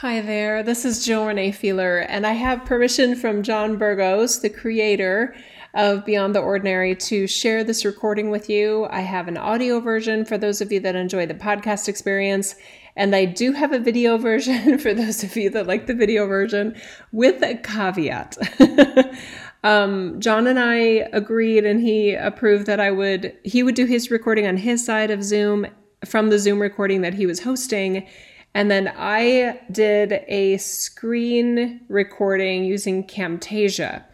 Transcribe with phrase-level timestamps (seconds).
[0.00, 4.48] Hi there, this is Jill Renee Feeler, and I have permission from John Burgos, the
[4.48, 5.34] creator
[5.74, 8.86] of Beyond the Ordinary, to share this recording with you.
[8.90, 12.54] I have an audio version for those of you that enjoy the podcast experience,
[12.94, 16.28] and I do have a video version for those of you that like the video
[16.28, 16.80] version
[17.10, 18.38] with a caveat.
[19.64, 24.12] um, John and I agreed, and he approved that I would, he would do his
[24.12, 25.66] recording on his side of Zoom
[26.04, 28.06] from the Zoom recording that he was hosting
[28.54, 34.04] and then I did a screen recording using Camtasia,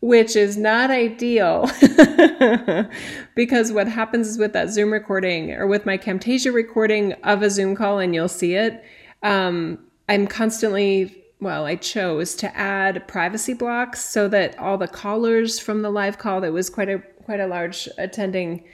[0.00, 1.70] which is not ideal
[3.34, 7.50] because what happens is with that Zoom recording or with my Camtasia recording of a
[7.50, 8.82] Zoom call, and you'll see it,
[9.22, 9.78] um,
[10.08, 15.82] I'm constantly well, I chose to add privacy blocks so that all the callers from
[15.82, 18.64] the live call that was quite a quite a large attending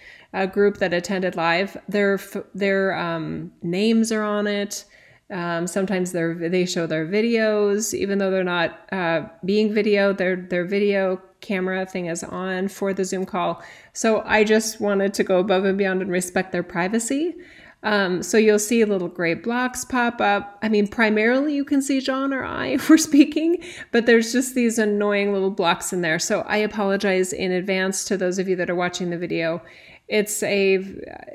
[0.42, 1.76] a group that attended live.
[1.88, 2.18] Their
[2.54, 4.84] their um, names are on it.
[5.30, 10.12] Um, sometimes they they show their videos, even though they're not uh, being video.
[10.12, 13.62] Their their video camera thing is on for the Zoom call.
[13.92, 17.36] So I just wanted to go above and beyond and respect their privacy.
[17.84, 20.58] Um, so you'll see little gray blocks pop up.
[20.62, 24.54] I mean, primarily you can see John or I if we're speaking, but there's just
[24.54, 26.18] these annoying little blocks in there.
[26.18, 29.62] So I apologize in advance to those of you that are watching the video
[30.08, 30.78] it's a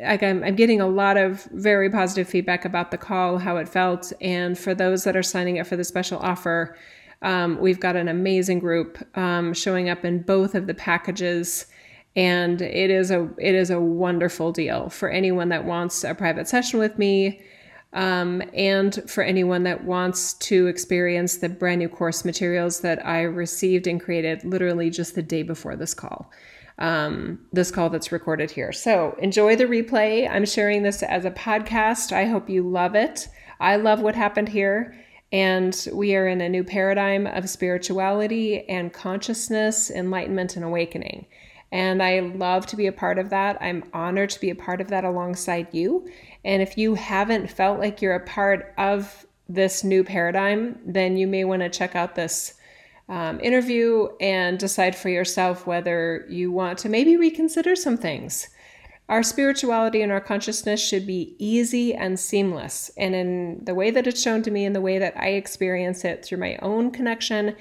[0.01, 3.69] like I'm, I'm getting a lot of very positive feedback about the call how it
[3.69, 4.11] felt.
[4.19, 6.75] And for those that are signing up for the special offer
[7.23, 11.65] um, we've got an amazing group um, showing up in both of the packages.
[12.15, 16.47] And it is a it is a wonderful deal for anyone that wants a private
[16.47, 17.41] session with me
[17.93, 23.21] um, and for anyone that wants to experience the brand new course materials that I
[23.21, 26.29] received and created literally just the day before this call
[26.79, 28.71] um, this call that's recorded here.
[28.71, 30.29] So enjoy the replay.
[30.29, 32.11] I'm sharing this as a podcast.
[32.11, 33.27] I hope you love it.
[33.59, 34.95] I love what happened here.
[35.31, 41.25] And we are in a new paradigm of spirituality and consciousness, enlightenment, and awakening.
[41.71, 43.57] And I love to be a part of that.
[43.59, 46.07] I'm honored to be a part of that alongside you.
[46.45, 51.25] And if you haven't felt like you're a part of this new paradigm, then you
[51.25, 52.53] may want to check out this
[53.09, 58.49] um, interview and decide for yourself whether you want to maybe reconsider some things.
[59.09, 62.89] Our spirituality and our consciousness should be easy and seamless.
[62.97, 66.05] And in the way that it's shown to me, in the way that I experience
[66.05, 67.55] it through my own connection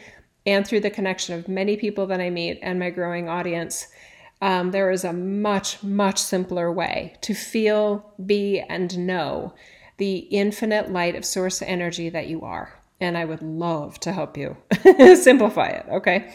[0.47, 3.89] and through the connection of many people that I meet and my growing audience,
[4.41, 9.55] um, there is a much, much simpler way to feel, be, and know
[9.99, 14.37] the infinite light of source energy that you are and I would love to help
[14.37, 14.57] you
[15.17, 15.87] simplify it.
[15.91, 16.33] Okay.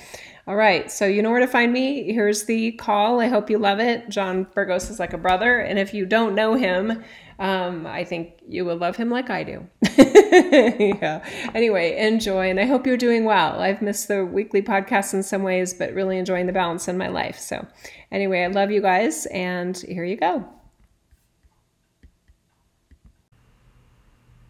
[0.47, 0.91] All right.
[0.91, 2.11] So you know where to find me.
[2.11, 3.19] Here's the call.
[3.19, 4.09] I hope you love it.
[4.09, 5.59] John Burgos is like a brother.
[5.59, 7.03] And if you don't know him,
[7.39, 9.67] um, I think you will love him like I do.
[9.97, 11.25] yeah.
[11.53, 12.49] Anyway, enjoy.
[12.49, 13.59] And I hope you're doing well.
[13.59, 17.07] I've missed the weekly podcast in some ways, but really enjoying the balance in my
[17.07, 17.39] life.
[17.39, 17.65] So,
[18.11, 19.25] anyway, I love you guys.
[19.27, 20.45] And here you go.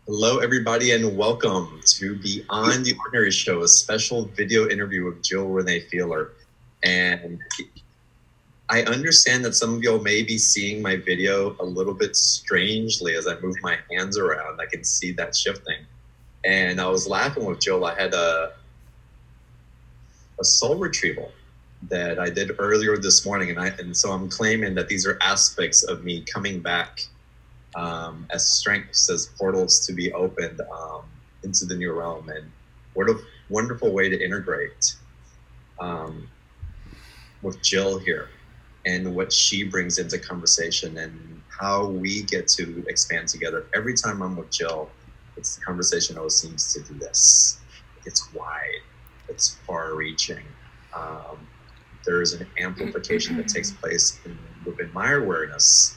[0.09, 5.49] Hello, everybody, and welcome to Beyond the Ordinary Show, a special video interview with Jill
[5.49, 6.31] Renee Feeler.
[6.81, 7.41] And
[8.69, 13.15] I understand that some of y'all may be seeing my video a little bit strangely
[13.15, 14.61] as I move my hands around.
[14.61, 15.79] I can see that shifting.
[16.45, 17.83] And I was laughing with Jill.
[17.83, 18.53] I had a
[20.39, 21.33] a soul retrieval
[21.89, 25.17] that I did earlier this morning, and I and so I'm claiming that these are
[25.19, 27.01] aspects of me coming back
[27.77, 31.03] um, as strengths, as portals to be opened um,
[31.43, 32.27] into the new realm.
[32.29, 32.51] And
[32.95, 34.95] what a wonderful way to integrate
[35.79, 36.27] um,
[37.43, 38.29] with Jill here
[38.85, 43.67] and what she brings into conversation and how we get to expand together.
[43.75, 44.89] Every time I'm with Jill,
[45.35, 47.59] it's the conversation always seems to do this.
[48.05, 48.81] It's wide,
[49.29, 50.43] it's far reaching.
[50.95, 51.37] Um,
[52.05, 54.35] there is an amplification that takes place in,
[54.65, 55.96] within my awareness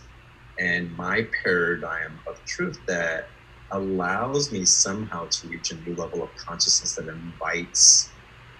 [0.61, 3.31] and my paradigm of truth that
[3.73, 8.11] allows me somehow to reach a new level of consciousness that invites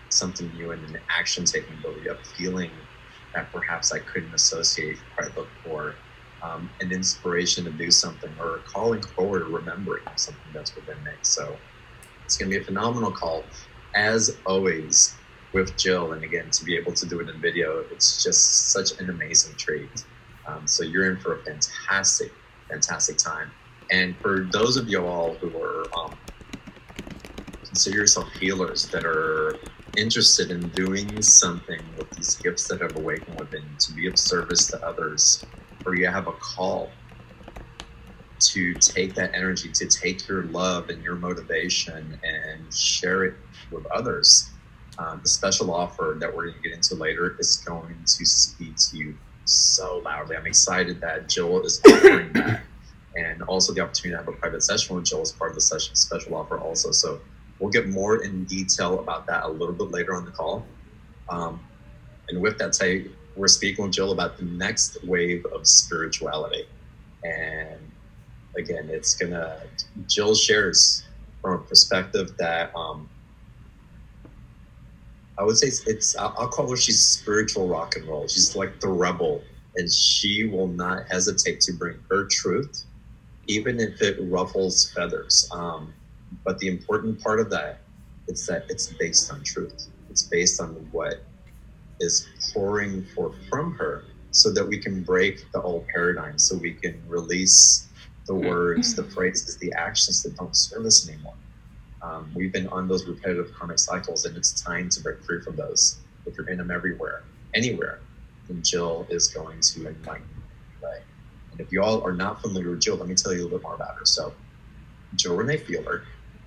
[0.09, 2.71] something new and an action taking ability, a feeling
[3.35, 5.97] that perhaps I couldn't associate quite before,
[6.43, 11.13] um, an inspiration to do something or calling forward or remembering something that's within me.
[11.23, 11.59] So
[12.25, 13.45] it's going to be a phenomenal call.
[13.95, 15.21] As always,
[15.53, 18.99] with Jill, and again, to be able to do it in video, it's just such
[19.01, 19.91] an amazing treat.
[20.51, 22.33] Um, so you're in for a fantastic,
[22.71, 23.53] fantastic time.
[23.91, 26.19] And for those of you all who are um,
[27.67, 29.59] consider yourself healers that are
[29.97, 34.71] interested in doing something with these gifts that have awakened within to be of service
[34.71, 35.47] to others,
[35.87, 36.93] or you have a call
[38.41, 43.35] to take that energy, to take your love and your motivation and share it
[43.71, 44.51] with others.
[44.99, 48.77] Um, the special offer that we're going to get into later is going to speak
[48.91, 49.19] to you
[49.51, 50.37] so loudly.
[50.37, 52.63] I'm excited that Jill is offering that.
[53.17, 55.61] And also the opportunity to have a private session with Jill as part of the
[55.61, 56.93] session special offer also.
[56.93, 57.21] So
[57.59, 60.65] we'll get more in detail about that a little bit later on the call.
[61.29, 61.61] Um,
[62.29, 66.67] and with that say, we're speaking with Jill about the next wave of spirituality.
[67.25, 67.81] And
[68.57, 69.61] again, it's gonna
[70.07, 71.05] Jill shares
[71.43, 73.09] from a perspective that um,
[75.41, 78.29] I would say it's, it's I'll, I'll call her she's spiritual rock and roll.
[78.29, 79.43] She's like the rebel,
[79.77, 82.85] and she will not hesitate to bring her truth,
[83.47, 85.49] even if it ruffles feathers.
[85.51, 85.95] Um,
[86.45, 87.81] but the important part of that
[88.29, 89.87] is that it's based on truth.
[90.11, 91.25] It's based on what
[92.01, 96.75] is pouring forth from her so that we can break the old paradigm, so we
[96.75, 97.89] can release
[98.27, 101.35] the words, the phrases, the actions that don't serve us anymore.
[102.03, 105.57] Um, we've been on those repetitive karmic cycles, and it's time to break free from
[105.57, 105.99] those.
[106.27, 107.23] If you're in them everywhere,
[107.55, 108.01] anywhere,
[108.49, 110.87] then Jill is going to enlighten you.
[110.87, 111.03] Right?
[111.53, 113.59] And if you all are not familiar with Jill, let me tell you a little
[113.59, 114.05] bit more about her.
[114.05, 114.33] So,
[115.17, 116.03] Jill Renee Feeler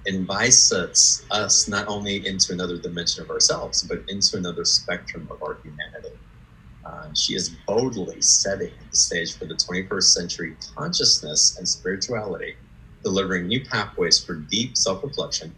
[0.05, 5.41] invites us, us not only into another dimension of ourselves, but into another spectrum of
[5.43, 6.17] our humanity.
[6.85, 12.55] Uh, she is boldly setting the stage for the 21st century consciousness and spirituality,
[13.03, 15.55] delivering new pathways for deep self reflection,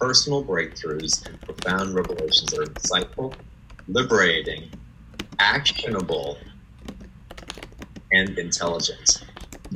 [0.00, 3.38] personal breakthroughs, and profound revelations that are insightful,
[3.88, 4.70] liberating,
[5.40, 6.38] actionable,
[8.12, 9.22] and intelligent.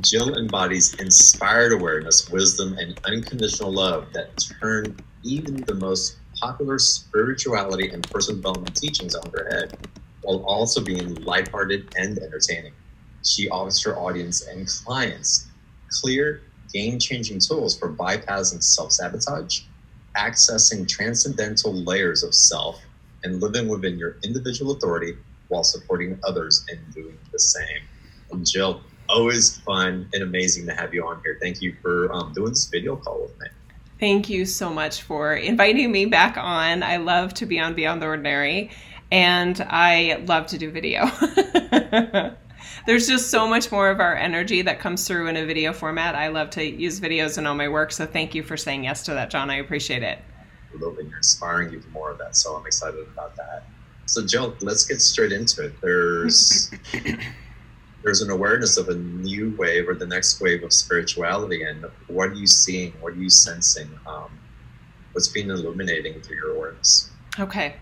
[0.01, 7.91] Jill embodies inspired awareness, wisdom, and unconditional love that turn even the most popular spirituality
[7.91, 9.75] and personal development teachings on their head,
[10.23, 12.73] while also being lighthearted and entertaining.
[13.23, 15.51] She offers her audience and clients
[16.01, 16.43] clear,
[16.73, 19.61] game changing tools for bypassing self sabotage,
[20.17, 22.81] accessing transcendental layers of self,
[23.23, 25.15] and living within your individual authority
[25.47, 27.81] while supporting others in doing the same.
[28.31, 31.37] And Jill, always fun and amazing to have you on here.
[31.41, 33.47] Thank you for um, doing this video call with me.
[33.99, 36.81] Thank you so much for inviting me back on.
[36.81, 38.71] I love to be on Beyond the Ordinary,
[39.11, 41.05] and I love to do video.
[42.85, 46.15] There's just so much more of our energy that comes through in a video format.
[46.15, 49.03] I love to use videos in all my work, so thank you for saying yes
[49.03, 49.49] to that, John.
[49.49, 50.19] I appreciate it.
[50.73, 53.65] Absolutely, you're inspiring even more of that, so I'm excited about that.
[54.05, 55.73] So, Jill, let's get straight into it.
[55.81, 56.71] There's
[58.03, 62.29] there's an awareness of a new wave or the next wave of spirituality and what
[62.29, 64.29] are you seeing what are you sensing um,
[65.13, 67.75] what's being illuminating through your awareness okay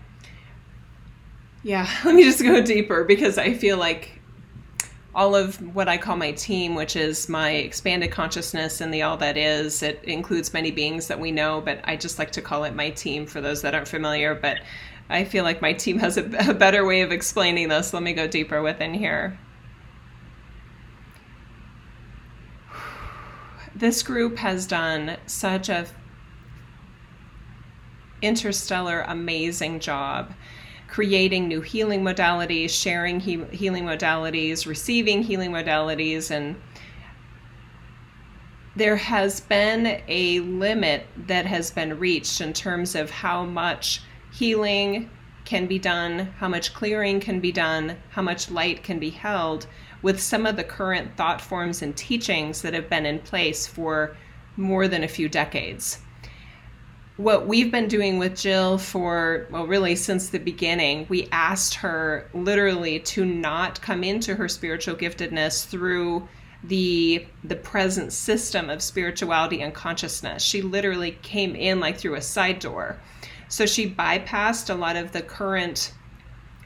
[1.62, 4.19] yeah let me just go deeper because i feel like
[5.14, 9.16] all of what i call my team which is my expanded consciousness and the all
[9.16, 9.82] that is.
[9.82, 12.90] It includes many beings that we know but i just like to call it my
[12.90, 14.34] team for those that aren't familiar.
[14.34, 14.60] But
[15.08, 17.92] i feel like my team has a, a better way of explaining this.
[17.92, 19.38] Let me go deeper within here.
[23.74, 25.86] This group has done such a
[28.22, 30.34] interstellar amazing job
[30.90, 36.60] creating new healing modalities sharing he- healing modalities receiving healing modalities and
[38.76, 44.00] there has been a limit that has been reached in terms of how much
[44.32, 45.08] healing
[45.44, 49.66] can be done how much clearing can be done how much light can be held
[50.02, 54.16] with some of the current thought forms and teachings that have been in place for
[54.56, 55.98] more than a few decades.
[57.20, 62.26] What we've been doing with Jill for, well, really since the beginning, we asked her
[62.32, 66.26] literally to not come into her spiritual giftedness through
[66.64, 70.42] the the present system of spirituality and consciousness.
[70.42, 72.98] She literally came in like through a side door.
[73.48, 75.92] So she bypassed a lot of the current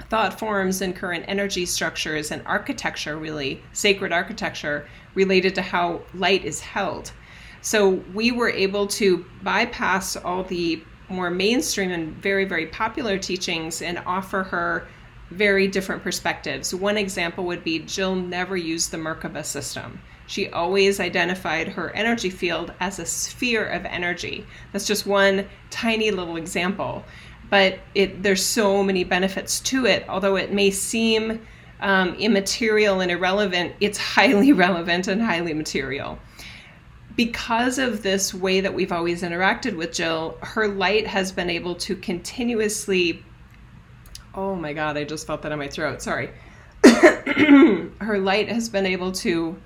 [0.08, 6.44] thought forms and current energy structures and architecture, really, sacred architecture related to how light
[6.44, 7.10] is held.
[7.64, 13.82] So we were able to bypass all the more mainstream and very, very popular teachings
[13.82, 14.86] and offer her
[15.30, 16.74] very different perspectives.
[16.74, 20.00] One example would be Jill never used the Merkaba system.
[20.26, 24.46] She always identified her energy field as a sphere of energy.
[24.72, 27.04] That's just one tiny little example
[27.50, 30.04] but it there's so many benefits to it.
[30.08, 31.46] Although it may seem
[31.80, 36.18] um, immaterial and irrelevant, it's highly relevant and highly material.
[37.16, 41.74] Because of this way that we've always interacted with Jill, her light has been able
[41.76, 43.22] to continuously.
[44.34, 46.02] Oh my God, I just felt that in my throat.
[46.02, 46.30] Sorry.
[46.84, 49.56] her light has been able to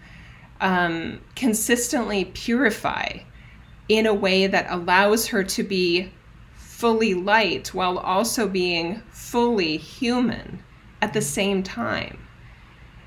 [0.60, 3.18] um, consistently purify
[3.88, 6.12] in a way that allows her to be
[6.54, 10.62] fully light while also being fully human
[11.00, 12.18] at the same time.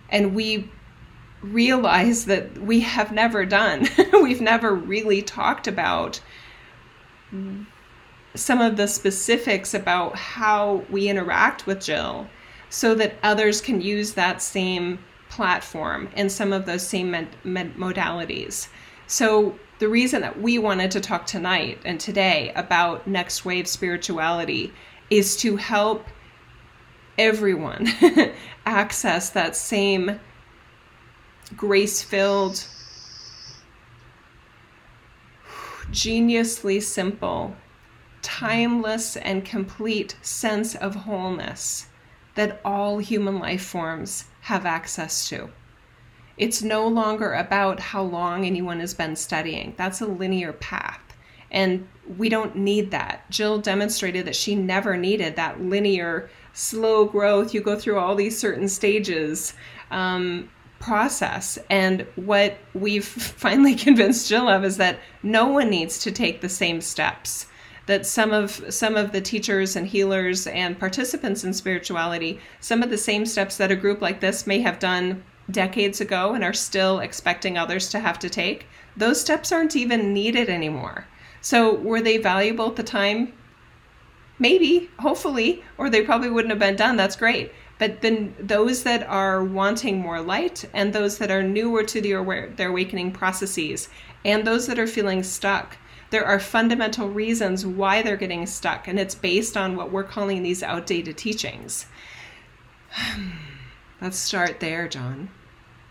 [0.10, 0.70] And we
[1.42, 6.22] realize that we have never done, we've never really talked about
[8.36, 12.28] some of the specifics about how we interact with Jill
[12.70, 17.76] so that others can use that same platform and some of those same med- med-
[17.76, 18.68] modalities.
[19.08, 24.72] So, the reason that we wanted to talk tonight and today about next wave spirituality
[25.10, 26.06] is to help
[27.18, 27.88] everyone
[28.66, 30.20] access that same
[31.56, 32.66] grace filled,
[35.92, 37.56] geniusly simple,
[38.22, 41.88] timeless, and complete sense of wholeness
[42.36, 45.50] that all human life forms have access to.
[46.38, 49.74] It's no longer about how long anyone has been studying.
[49.78, 51.02] That's a linear path.
[51.52, 53.30] And we don't need that.
[53.30, 57.54] Jill demonstrated that she never needed that linear, slow growth.
[57.54, 59.54] You go through all these certain stages
[59.92, 60.50] um,
[60.82, 61.58] process.
[61.70, 66.50] And what we've finally convinced Jill of is that no one needs to take the
[66.50, 67.48] same steps
[67.88, 72.92] that some of some of the teachers and healers and participants in spirituality some of
[72.92, 76.54] the same steps that a group like this may have done decades ago and are
[76.54, 81.08] still expecting others to have to take those steps aren't even needed anymore.
[81.42, 83.34] So were they valuable at the time?
[84.38, 86.98] Maybe hopefully or they probably wouldn't have been done.
[86.98, 91.84] That's great but then those that are wanting more light and those that are newer
[91.84, 93.90] to the aware, their awakening processes
[94.24, 95.78] and those that are feeling stuck
[96.12, 100.44] there are fundamental reasons why they're getting stuck, and it's based on what we're calling
[100.44, 101.86] these outdated teachings.
[104.02, 105.30] Let's start there, John.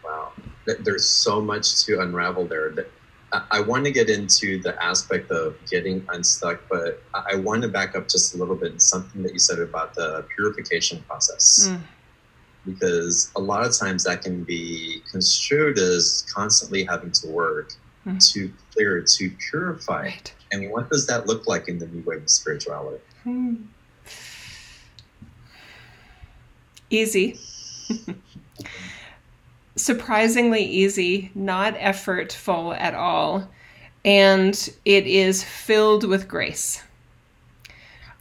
[0.05, 0.33] Wow,
[0.67, 2.87] there's so much to unravel there.
[3.33, 7.95] I want to get into the aspect of getting unstuck, but I want to back
[7.95, 8.83] up just a little bit.
[8.83, 11.69] Something that you said about the purification process.
[11.69, 11.81] Mm
[12.67, 17.73] because a lot of times that can be construed as constantly having to work
[18.07, 18.19] mm-hmm.
[18.19, 20.03] to clear, to purify.
[20.03, 20.35] Right.
[20.53, 23.03] And what does that look like in the new wave of spirituality?
[23.23, 23.55] Hmm.
[26.91, 27.39] Easy.
[29.81, 33.49] Surprisingly easy, not effortful at all.
[34.05, 36.83] And it is filled with grace.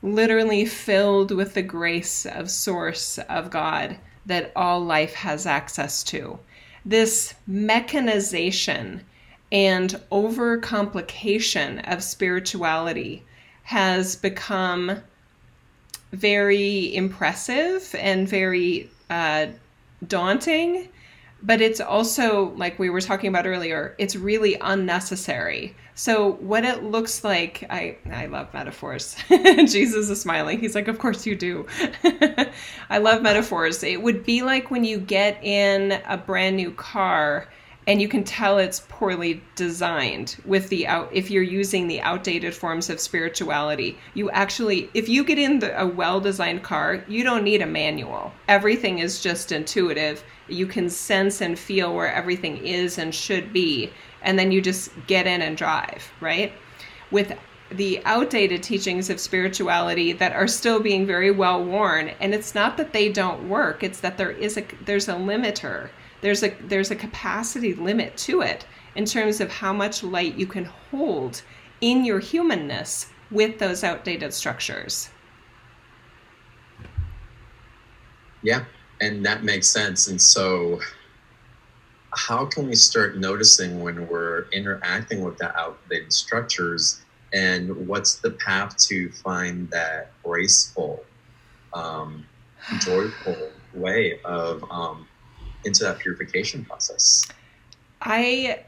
[0.02, 6.40] Literally filled with the grace of Source of God that all life has access to.
[6.86, 9.06] This mechanization
[9.52, 13.26] and overcomplication of spirituality
[13.64, 15.02] has become
[16.12, 19.48] very impressive and very uh,
[20.08, 20.88] daunting
[21.42, 25.76] but it's also like we were talking about earlier it's really unnecessary.
[25.96, 29.16] So what it looks like i i love metaphors.
[29.30, 30.60] Jesus is smiling.
[30.60, 31.66] He's like of course you do.
[32.90, 33.84] I love metaphors.
[33.84, 37.48] It would be like when you get in a brand new car
[37.90, 42.54] and you can tell it's poorly designed with the out if you're using the outdated
[42.54, 43.98] forms of spirituality.
[44.14, 48.32] You actually if you get in the, a well-designed car you don't need a manual.
[48.48, 50.24] Everything is just intuitive.
[50.48, 53.92] You can sense and feel where everything is and should be.
[54.22, 56.54] And then you just get in and drive right?
[57.10, 57.36] With
[57.72, 62.78] the outdated teachings of spirituality that are still being very well worn and it's not
[62.78, 65.90] that they don't work it's that there is a there's a limiter
[66.22, 70.46] there's a there's a capacity limit to it in terms of how much light you
[70.46, 71.42] can hold
[71.82, 75.10] in your humanness with those outdated structures.
[78.42, 78.66] Yeah,
[79.02, 80.08] and that makes sense.
[80.08, 80.80] And so,
[82.12, 87.02] how can we start noticing when we're interacting with the outdated structures?
[87.34, 91.04] And what's the path to find that graceful,
[91.74, 92.26] um,
[92.80, 95.08] joyful way of um,
[95.66, 97.28] into that purification process?
[98.02, 98.64] I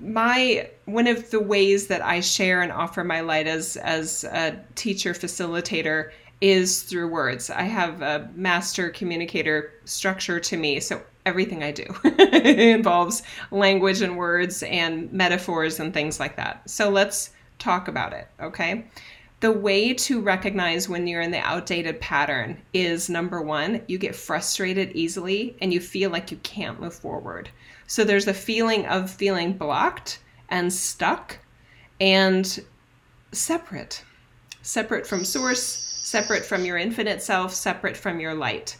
[0.00, 4.58] my one of the ways that I share and offer my light as as a
[4.74, 7.50] teacher facilitator is through words.
[7.50, 14.16] I have a master communicator structure to me, so everything I do involves language and
[14.16, 16.68] words and metaphors and things like that.
[16.68, 18.86] So let's talk about it, okay?
[19.42, 24.14] The way to recognize when you're in the outdated pattern is number one, you get
[24.14, 27.50] frustrated easily and you feel like you can't move forward.
[27.88, 31.38] So there's a feeling of feeling blocked and stuck
[32.00, 32.64] and
[33.32, 34.04] separate,
[34.62, 38.76] separate from source, separate from your infinite self, separate from your light,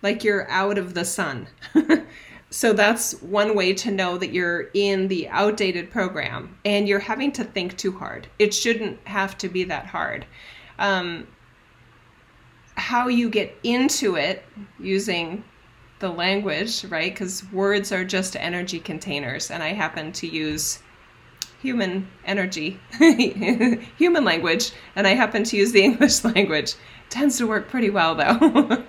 [0.00, 1.46] like you're out of the sun.
[2.50, 7.30] so that's one way to know that you're in the outdated program and you're having
[7.32, 8.26] to think too hard.
[8.40, 10.26] It shouldn't have to be that hard.
[10.78, 11.28] Um,
[12.74, 14.44] how you get into it
[14.80, 15.44] using
[16.00, 17.12] the language, right?
[17.12, 20.80] Because words are just energy containers, and I happen to use
[21.60, 26.74] human energy, human language, and I happen to use the English language.
[27.10, 28.82] Tends to work pretty well, though.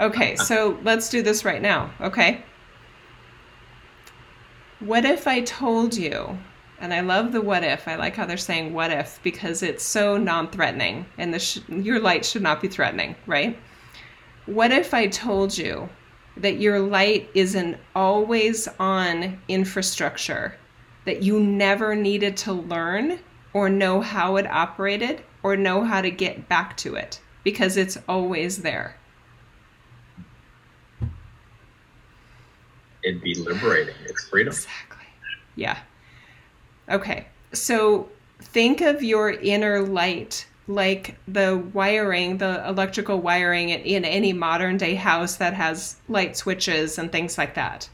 [0.00, 2.42] okay, so let's do this right now, okay?
[4.80, 6.38] What if I told you,
[6.80, 9.82] and I love the what if, I like how they're saying what if because it's
[9.82, 13.58] so non threatening and the sh- your light should not be threatening, right?
[14.46, 15.88] What if I told you
[16.36, 20.54] that your light is an always on infrastructure
[21.06, 23.18] that you never needed to learn
[23.52, 27.98] or know how it operated or know how to get back to it because it's
[28.08, 28.94] always there?
[33.08, 33.94] it'd be liberating.
[34.18, 34.52] It's freedom.
[34.52, 35.06] Exactly.
[35.56, 35.78] Yeah.
[36.90, 37.28] Okay.
[37.52, 44.76] So think of your inner light like the wiring, the electrical wiring in any modern
[44.76, 47.88] day house that has light switches and things like that.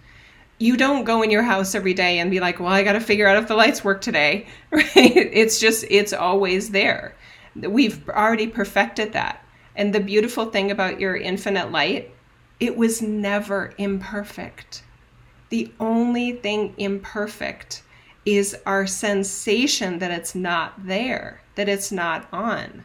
[0.60, 3.00] You don't go in your house every day and be like, well, I got to
[3.00, 4.88] figure out if the lights work today, right?
[4.96, 7.16] It's just, it's always there.
[7.56, 9.44] We've already perfected that.
[9.76, 12.12] And the beautiful thing about your infinite light,
[12.60, 14.83] it was never imperfect
[15.54, 17.84] the only thing imperfect
[18.26, 22.84] is our sensation that it's not there, that it's not on.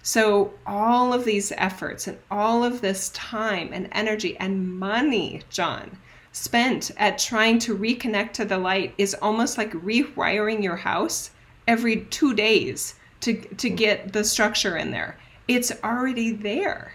[0.00, 5.98] So, all of these efforts and all of this time and energy and money, John,
[6.30, 11.32] spent at trying to reconnect to the light is almost like rewiring your house
[11.66, 15.18] every two days to, to get the structure in there.
[15.48, 16.92] It's already there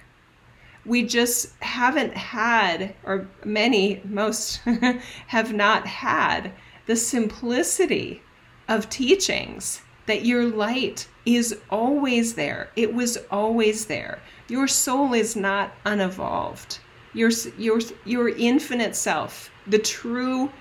[0.86, 4.62] we just haven't had, or many, most
[5.28, 6.52] have not had,
[6.86, 8.22] the simplicity
[8.68, 12.72] of teachings that your light is always there.
[12.76, 14.20] It was always there.
[14.48, 16.80] Your soul is not unevolved.
[17.14, 20.52] Your, your, your infinite self, the true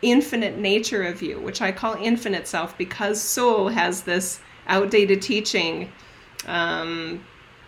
[0.00, 5.90] infinite nature of you, which I call infinite self because soul has this outdated teaching
[6.46, 7.24] um,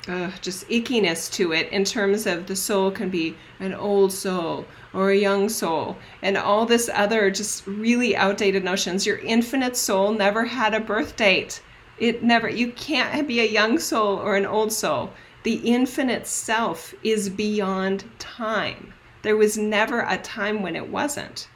[0.08, 4.64] uh, just ickiness to it in terms of the soul can be an old soul
[4.94, 9.04] or a young soul and all this other just really outdated notions.
[9.04, 11.60] Your infinite soul never had a birth date.
[11.98, 15.12] It never you can't be a young soul or an old soul.
[15.42, 18.92] The infinite self is beyond time.
[19.22, 21.48] There was never a time when it wasn't.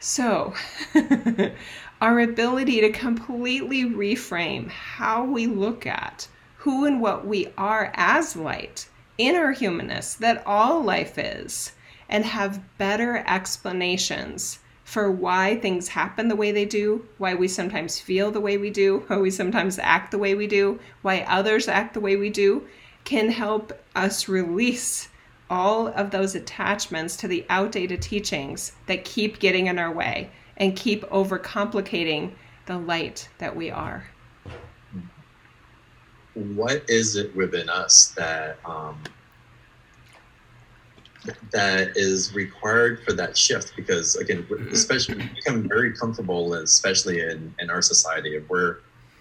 [0.00, 0.54] So
[2.00, 8.34] our ability to completely reframe how we look at who and what we are as
[8.34, 11.72] light in our humanness that all life is
[12.08, 18.00] and have better explanations for why things happen the way they do, why we sometimes
[18.00, 21.68] feel the way we do, why we sometimes act the way we do, why others
[21.68, 22.66] act the way we do,
[23.04, 25.08] can help us release
[25.50, 30.76] all of those attachments to the outdated teachings that keep getting in our way and
[30.76, 32.32] keep overcomplicating
[32.66, 34.08] the light that we are
[36.38, 39.02] what is it within us that um,
[41.52, 43.72] that is required for that shift?
[43.76, 44.72] Because again, mm-hmm.
[44.72, 48.78] especially we become very comfortable, especially in, in our society, if we're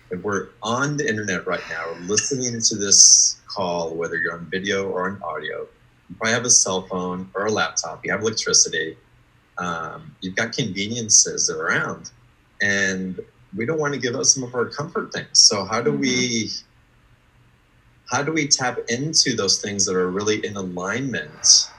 [0.10, 4.88] if we're on the internet right now, listening to this call, whether you're on video
[4.88, 5.67] or on audio,
[6.10, 8.95] you probably have a cell phone or a laptop, you have electricity,
[9.58, 12.12] um, you've got conveniences around,
[12.62, 13.19] and
[13.56, 15.27] we don't want to give up some of our comfort things.
[15.34, 16.66] So how do we mm-hmm
[18.10, 21.70] how do we tap into those things that are really in alignment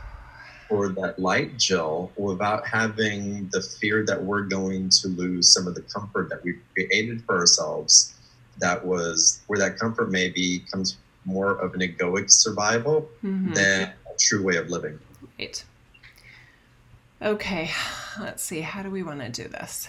[0.68, 5.74] for that light Jill without having the fear that we're going to lose some of
[5.74, 8.14] the comfort that we've created for ourselves?
[8.58, 13.52] That was where that comfort maybe comes more of an egoic survival mm-hmm.
[13.54, 14.98] than a true way of living.
[15.38, 15.64] Right.
[17.20, 17.70] Okay
[18.20, 19.88] let's see how do we want to do this?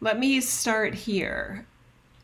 [0.00, 1.66] Let me start here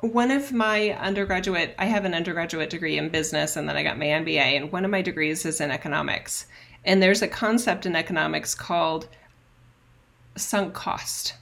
[0.01, 3.99] one of my undergraduate i have an undergraduate degree in business and then i got
[3.99, 6.47] my mba and one of my degrees is in economics.
[6.85, 9.09] And there's a concept in economics called
[10.37, 11.35] sunk cost.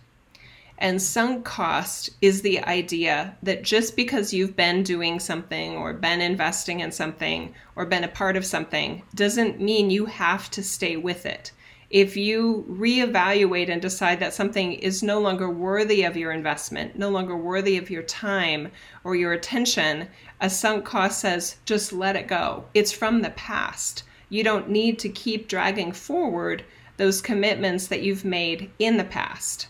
[0.78, 6.20] And sunk cost is the idea that just because you've been doing something or been
[6.20, 10.96] investing in something or been a part of something doesn't mean you have to stay
[10.96, 11.52] with it
[11.90, 17.08] if you reevaluate and decide that something is no longer worthy of your investment, no
[17.10, 18.72] longer worthy of your time
[19.04, 20.08] or your attention,
[20.40, 22.64] a sunk cost says just let it go.
[22.74, 24.02] It's from the past.
[24.28, 26.64] You don't need to keep dragging forward
[26.96, 29.68] those commitments that you've made in the past.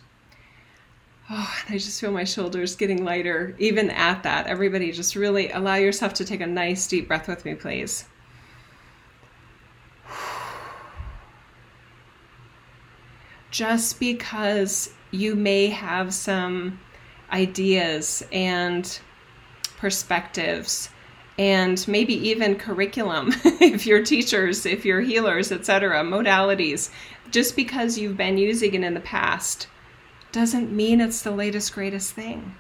[1.29, 4.47] Oh, I just feel my shoulders getting lighter even at that.
[4.47, 8.07] Everybody, just really allow yourself to take a nice deep breath with me, please.
[13.57, 16.79] Just because you may have some
[17.33, 19.01] ideas and
[19.79, 20.91] perspectives
[21.39, 26.91] and maybe even curriculum if you're teachers if you're healers etc modalities
[27.31, 29.69] just because you've been using it in the past
[30.33, 32.55] doesn't mean it's the latest greatest thing.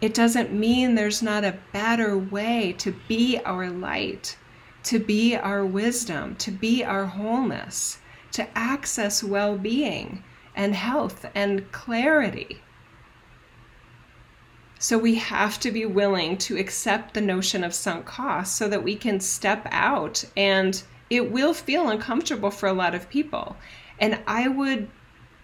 [0.00, 4.36] It doesn't mean there's not a better way to be our light
[4.82, 7.98] to be our wisdom to be our wholeness
[8.32, 10.22] to access well-being
[10.54, 12.60] and health and clarity
[14.82, 18.82] so we have to be willing to accept the notion of sunk costs so that
[18.82, 23.56] we can step out and it will feel uncomfortable for a lot of people.
[23.98, 24.88] And I would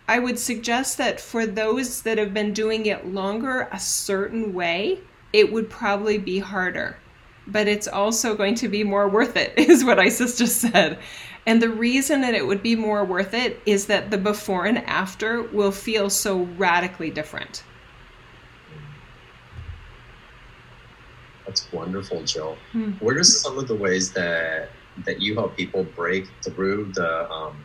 [0.09, 5.01] I would suggest that for those that have been doing it longer a certain way,
[5.35, 6.97] it would probably be harder.
[7.47, 10.99] But it's also going to be more worth it, is what Isis just said.
[11.47, 14.79] And the reason that it would be more worth it is that the before and
[14.79, 17.63] after will feel so radically different.
[21.47, 22.57] That's wonderful, Jill.
[22.73, 22.93] Hmm.
[22.99, 24.71] What are some of the ways that
[25.05, 27.65] that you help people break through the um,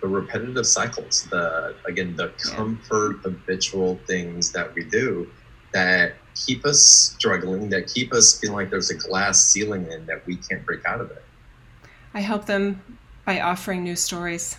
[0.00, 5.30] the repetitive cycles, the again the comfort habitual things that we do
[5.72, 10.26] that keep us struggling, that keep us feeling like there's a glass ceiling and that
[10.26, 11.22] we can't break out of it.
[12.14, 12.80] I help them
[13.24, 14.56] by offering new stories.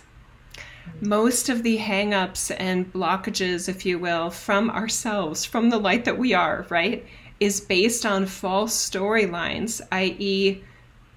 [1.00, 6.18] Most of the hangups and blockages, if you will, from ourselves, from the light that
[6.18, 7.04] we are, right,
[7.40, 10.62] is based on false storylines, i.e.,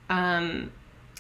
[0.10, 0.72] um,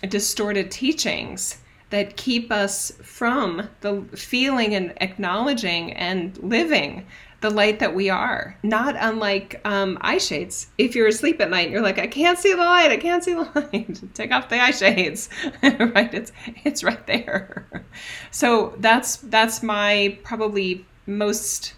[0.07, 1.57] distorted teachings
[1.89, 7.05] that keep us from the feeling and acknowledging and living
[7.41, 8.57] the light that we are.
[8.63, 10.67] Not unlike um, eye shades.
[10.77, 13.23] If you're asleep at night and you're like, I can't see the light, I can't
[13.23, 15.29] see the light, take off the eye shades.
[15.63, 16.13] right?
[16.13, 16.31] It's
[16.63, 17.65] it's right there.
[18.31, 21.73] so that's that's my probably most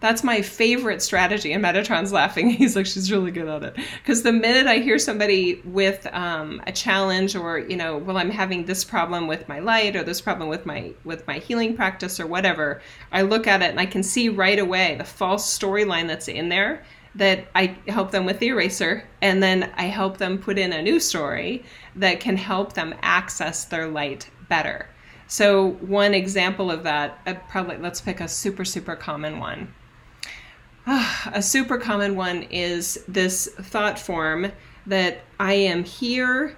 [0.00, 1.52] that's my favorite strategy.
[1.52, 2.50] And Metatron's laughing.
[2.60, 3.76] He's like, she's really good at it.
[4.02, 8.30] Because the minute I hear somebody with um, a challenge, or you know, well, I'm
[8.30, 12.18] having this problem with my light, or this problem with my with my healing practice,
[12.18, 12.80] or whatever,
[13.12, 16.48] I look at it and I can see right away the false storyline that's in
[16.48, 16.84] there.
[17.16, 20.80] That I help them with the eraser, and then I help them put in a
[20.80, 21.64] new story
[21.96, 24.88] that can help them access their light better.
[25.26, 29.74] So one example of that, uh, probably let's pick a super super common one
[30.86, 34.50] a super common one is this thought form
[34.86, 36.56] that I am here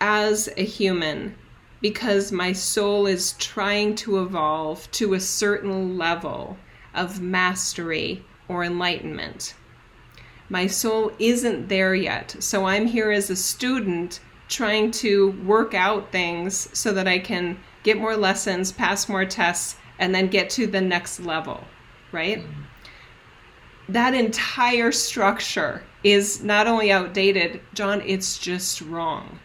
[0.00, 1.34] as a human
[1.80, 6.56] because my soul is trying to evolve to a certain level
[6.94, 9.54] of mastery or enlightenment.
[10.48, 16.12] My soul isn't there yet, so I'm here as a student trying to work out
[16.12, 20.68] things so that I can get more lessons, pass more tests, and then get to
[20.68, 21.64] the next level,
[22.12, 22.38] right?
[22.38, 22.65] Mm-hmm
[23.88, 29.38] that entire structure is not only outdated, John, it's just wrong.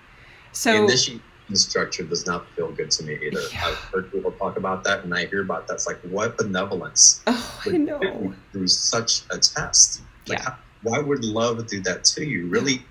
[0.52, 1.10] So this
[1.54, 3.42] structure does not feel good to me either.
[3.52, 3.68] Yeah.
[3.68, 5.76] I've heard people talk about that, and I hear about that.
[5.76, 8.34] It's like what benevolence oh, I know.
[8.52, 10.02] through such a test.
[10.28, 10.56] Like, yeah.
[10.84, 12.48] why would love do that to you?
[12.48, 12.84] Really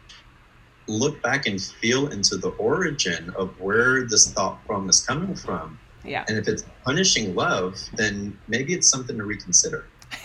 [0.87, 5.79] look back and feel into the origin of where this thought form is coming from.
[6.05, 6.25] Yeah.
[6.29, 9.87] And if it's punishing love, then maybe it's something to reconsider.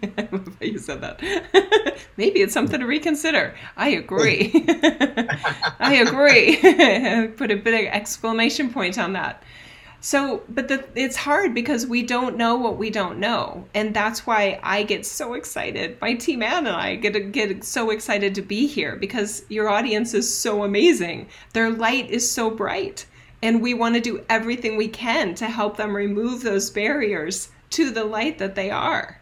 [0.60, 1.20] you said that.
[2.16, 3.54] Maybe it's something to reconsider.
[3.76, 4.50] I agree.
[5.78, 6.56] I agree.
[7.36, 9.42] Put a bit of exclamation point on that.
[10.02, 14.26] So, but the, it's hard because we don't know what we don't know, and that's
[14.26, 16.00] why I get so excited.
[16.00, 20.14] My team Ann and I get get so excited to be here because your audience
[20.14, 21.28] is so amazing.
[21.52, 23.04] Their light is so bright,
[23.42, 27.90] and we want to do everything we can to help them remove those barriers to
[27.90, 29.19] the light that they are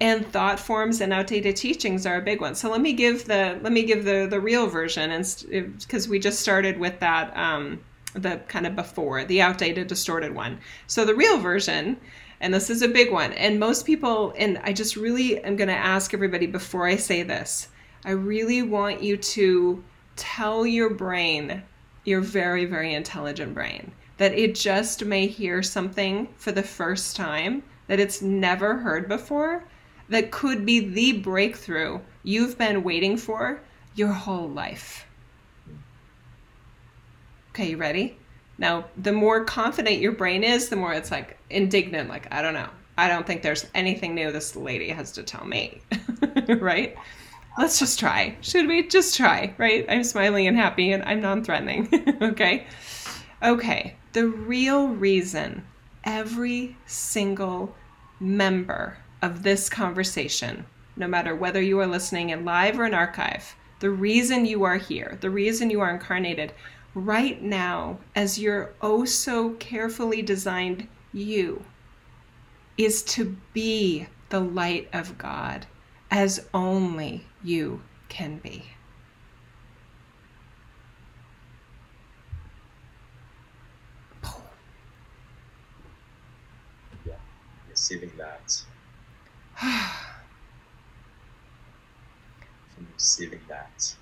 [0.00, 2.54] and thought forms and outdated teachings are a big one.
[2.54, 6.18] So let me give the let me give the the real version, and because we
[6.18, 7.80] just started with that um,
[8.14, 10.60] the kind of before the outdated distorted one.
[10.86, 11.98] So the real version,
[12.40, 15.68] and this is a big one, and most people, and I just really am going
[15.68, 17.68] to ask everybody before I say this.
[18.04, 19.82] I really want you to
[20.14, 21.62] tell your brain,
[22.04, 27.64] your very very intelligent brain, that it just may hear something for the first time
[27.88, 29.64] that it's never heard before
[30.08, 33.60] that could be the breakthrough you've been waiting for
[33.94, 35.06] your whole life.
[37.50, 38.16] Okay, you ready?
[38.58, 42.54] Now, the more confident your brain is, the more it's like indignant, like, I don't
[42.54, 42.68] know.
[42.96, 45.80] I don't think there's anything new this lady has to tell me.
[46.48, 46.96] right?
[47.56, 48.36] Let's just try.
[48.40, 49.54] Should we just try?
[49.58, 49.84] Right?
[49.88, 51.88] I'm smiling and happy and I'm non threatening.
[52.22, 52.66] okay?
[53.42, 53.96] Okay.
[54.12, 55.64] The real reason
[56.04, 57.74] every single
[58.20, 60.64] member of this conversation,
[60.96, 64.76] no matter whether you are listening in live or in archive, the reason you are
[64.76, 66.52] here, the reason you are incarnated
[66.94, 71.64] right now as your oh so carefully designed you
[72.76, 75.66] is to be the light of God
[76.10, 78.64] as only you can be.
[87.06, 87.14] Yeah,
[87.68, 88.62] receiving that.
[92.74, 93.94] From receiving that.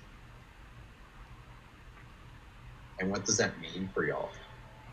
[2.99, 4.29] And what does that mean for y'all?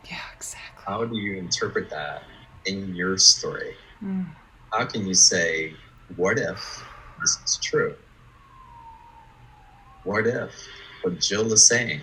[0.09, 0.85] Yeah, exactly.
[0.87, 2.23] How do you interpret that
[2.67, 3.75] in your story?
[4.03, 4.27] Mm.
[4.73, 5.75] How can you say,
[6.17, 6.83] what if
[7.21, 7.95] this is true?
[10.05, 10.53] What if
[11.03, 12.01] what Jill is saying?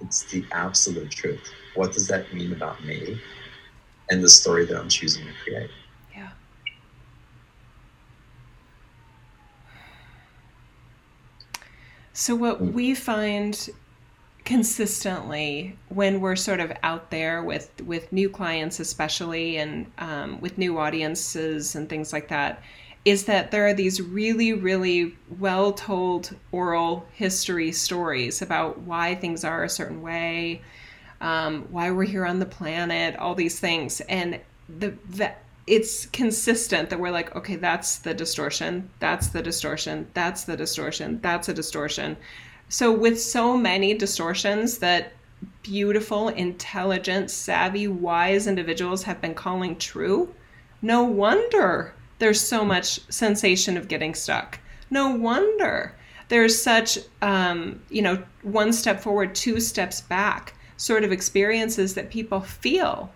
[0.00, 1.52] It's the absolute truth.
[1.74, 3.18] What does that mean about me
[4.10, 5.70] and the story that I'm choosing to create?
[6.14, 6.30] Yeah.
[12.18, 13.68] So, what we find
[14.46, 20.56] consistently when we're sort of out there with with new clients especially and um, with
[20.56, 22.62] new audiences and things like that
[23.04, 29.44] is that there are these really really well told oral history stories about why things
[29.44, 30.62] are a certain way
[31.20, 34.00] um, why we're here on the planet all these things.
[34.02, 35.32] And the, the
[35.66, 41.18] it's consistent that we're like okay that's the distortion that's the distortion that's the distortion
[41.22, 42.16] that's a distortion
[42.68, 45.12] so, with so many distortions that
[45.62, 50.34] beautiful, intelligent, savvy, wise individuals have been calling true,
[50.82, 54.58] no wonder there's so much sensation of getting stuck.
[54.90, 55.94] No wonder
[56.28, 62.10] there's such, um, you know, one step forward, two steps back sort of experiences that
[62.10, 63.12] people feel.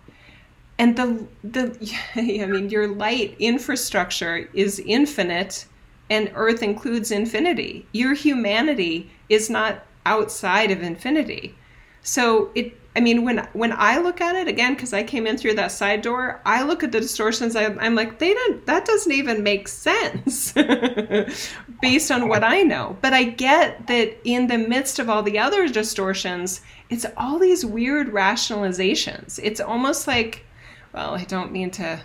[0.81, 5.67] And the, the, I mean, your light infrastructure is infinite
[6.09, 7.85] and earth includes infinity.
[7.91, 11.53] Your humanity is not outside of infinity.
[12.01, 15.37] So it I mean when when I look at it again cuz I came in
[15.37, 18.83] through that side door, I look at the distortions I, I'm like they don't that
[18.83, 20.51] doesn't even make sense
[21.81, 22.97] based on what I know.
[23.01, 27.63] But I get that in the midst of all the other distortions, it's all these
[27.63, 29.39] weird rationalizations.
[29.43, 30.43] It's almost like
[30.93, 32.01] well, I don't mean to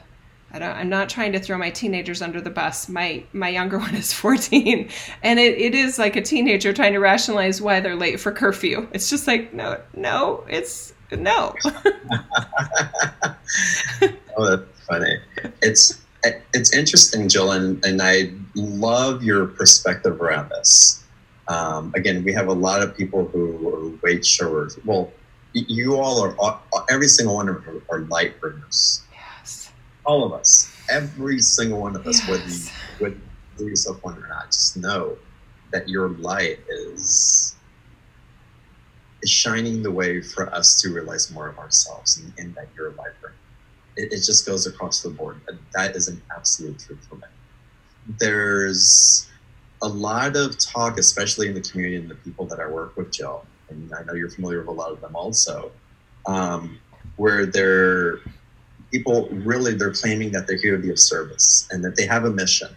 [0.53, 2.89] I don't, I'm not trying to throw my teenagers under the bus.
[2.89, 4.89] My my younger one is 14,
[5.23, 8.89] and it, it is like a teenager trying to rationalize why they're late for curfew.
[8.93, 11.55] It's just like no, no, it's no.
[14.37, 15.19] oh, that's funny.
[15.63, 16.03] It's
[16.55, 21.05] it's interesting, Jill, and, and I love your perspective around this.
[21.47, 24.77] Um, again, we have a lot of people who are way showers.
[24.85, 25.13] Well,
[25.69, 29.73] you all are every single one of you are light bringers Yes.
[30.05, 32.29] all of us, every single one of us, yes.
[32.29, 33.21] whether you would
[33.59, 35.19] do yourself one or not, just know
[35.73, 37.57] that your light is
[39.23, 42.93] is shining the way for us to realize more of ourselves and, and that you're
[42.93, 43.13] a light
[43.97, 45.41] It, it just goes across the board.
[45.75, 47.23] That is an absolute truth for me.
[48.07, 49.27] There's
[49.83, 53.11] a lot of talk, especially in the community and the people that I work with,
[53.13, 55.73] Jill, and I know you're familiar with a lot of them also,
[56.27, 56.79] um,
[57.17, 58.21] where they're
[58.93, 62.25] people really they're claiming that they're here to be of service and that they have
[62.25, 62.69] a mission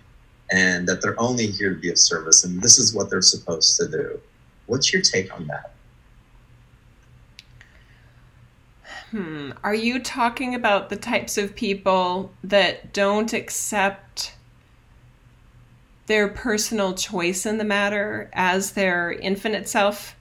[0.52, 3.78] and that they're only here to be of service and this is what they're supposed
[3.78, 4.20] to do.
[4.66, 5.74] What's your take on that?
[9.12, 9.52] Hmm.
[9.64, 14.34] Are you talking about the types of people that don't accept
[16.06, 20.16] their personal choice in the matter as their infinite self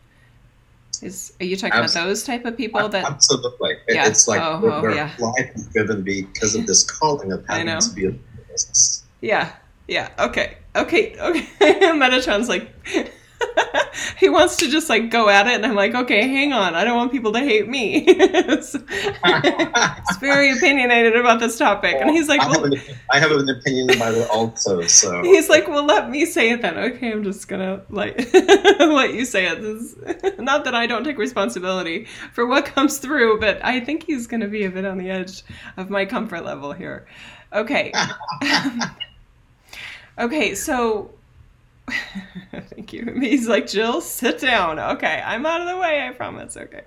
[1.03, 2.01] is are you talking absolutely.
[2.01, 3.77] about those type of people that absolutely?
[3.89, 4.07] Yeah.
[4.07, 5.11] It's like oh, oh, yeah.
[5.19, 8.13] life is driven because of this calling of having to be a
[8.51, 9.05] business.
[9.21, 9.53] Yeah,
[9.87, 10.11] yeah.
[10.19, 11.47] Okay, okay, okay.
[11.93, 12.71] Metatron's like
[14.18, 16.74] he wants to just like go at it, and I'm like, okay, hang on.
[16.74, 18.05] I don't want people to hate me.
[18.07, 22.81] it's, it's, very opinionated about this topic, well, and he's like, I, well, have an,
[23.11, 24.83] I have an opinion about it also.
[24.83, 26.79] So he's like, well, let me say it then.
[26.79, 29.61] Okay, I'm just gonna like let you say it.
[29.61, 29.96] This,
[30.38, 34.48] not that I don't take responsibility for what comes through, but I think he's gonna
[34.48, 35.42] be a bit on the edge
[35.77, 37.07] of my comfort level here.
[37.53, 37.92] Okay.
[37.92, 38.83] Um,
[40.18, 41.11] okay, so
[42.70, 43.18] Thank you.
[43.20, 44.79] He's like, Jill, sit down.
[44.79, 46.57] Okay, I'm out of the way, I promise.
[46.57, 46.83] Okay.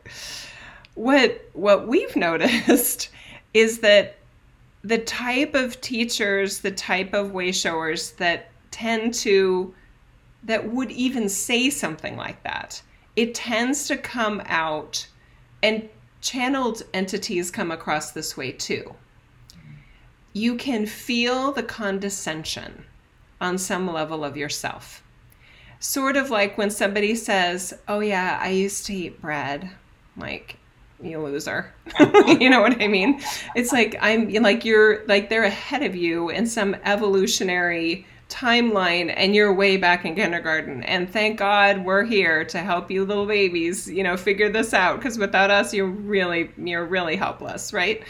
[0.96, 3.10] What what we've noticed
[3.54, 4.18] is that
[4.84, 9.74] the type of teachers, the type of way showers that tend to
[10.44, 12.82] that would even say something like that,
[13.16, 15.08] it tends to come out
[15.62, 15.88] and
[16.22, 18.96] channeled entities come across this way too.
[20.34, 22.86] You can feel the condescension
[23.42, 25.04] on some level of yourself.
[25.80, 29.70] Sort of like when somebody says, Oh, yeah, I used to eat bread.
[30.16, 30.58] Like,
[31.02, 31.74] you loser.
[32.40, 33.22] you know what I mean?
[33.56, 39.36] It's like I'm like you're like they're ahead of you in some evolutionary timeline and
[39.36, 43.90] you're way back in kindergarten and thank god we're here to help you little babies
[43.90, 48.04] you know figure this out because without us you're really you're really helpless right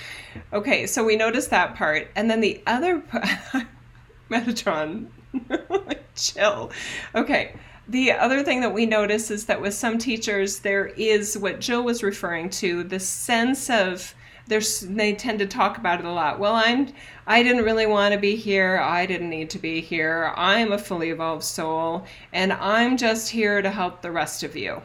[0.54, 3.00] okay so we noticed that part and then the other
[4.30, 5.08] metatron
[6.15, 6.72] chill
[7.15, 7.54] okay
[7.88, 11.84] the other thing that we notice is that with some teachers there is what jill
[11.84, 14.13] was referring to the sense of
[14.48, 16.38] there's they tend to talk about it a lot.
[16.39, 16.89] Well, I'm
[17.26, 18.80] I didn't really want to be here.
[18.80, 20.34] I didn't need to be here.
[20.36, 24.82] I'm a fully evolved soul, and I'm just here to help the rest of you.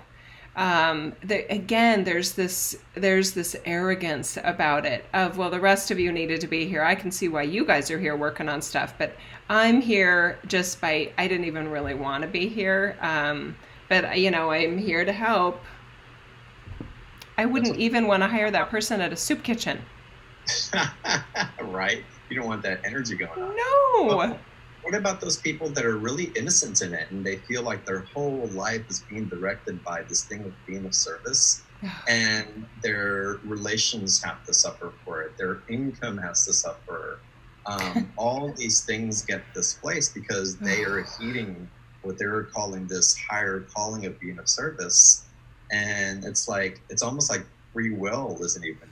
[0.57, 6.01] Um, the, again, there's this there's this arrogance about it of well, the rest of
[6.01, 6.83] you needed to be here.
[6.83, 9.15] I can see why you guys are here working on stuff, but
[9.51, 12.97] I'm here just by I didn't even really want to be here.
[13.03, 13.55] Um,
[13.91, 15.61] but you know, I'm here to help.
[17.37, 19.79] I wouldn't even want to hire that person at a soup kitchen.
[21.61, 22.03] right?
[22.31, 23.55] You don't want that energy going on.
[23.57, 24.39] No.
[24.87, 28.01] What about those people that are really innocent in it and they feel like their
[28.01, 31.63] whole life is being directed by this thing of being of service?
[32.09, 37.19] and their relations have to suffer for it, their income has to suffer.
[37.67, 41.69] Um, all these things get displaced because they are heeding
[42.03, 45.27] what they're calling this higher calling of being of service
[45.73, 48.89] and it's like it's almost like free will isn't even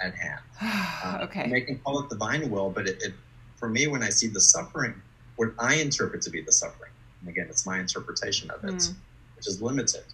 [0.00, 0.40] at hand.
[1.04, 1.50] Um, okay.
[1.50, 3.12] They can call it divine will, but it, it,
[3.56, 4.94] for me, when I see the suffering,
[5.36, 8.94] what I interpret to be the suffering, and again, it's my interpretation of it, mm.
[9.36, 10.04] which is limited.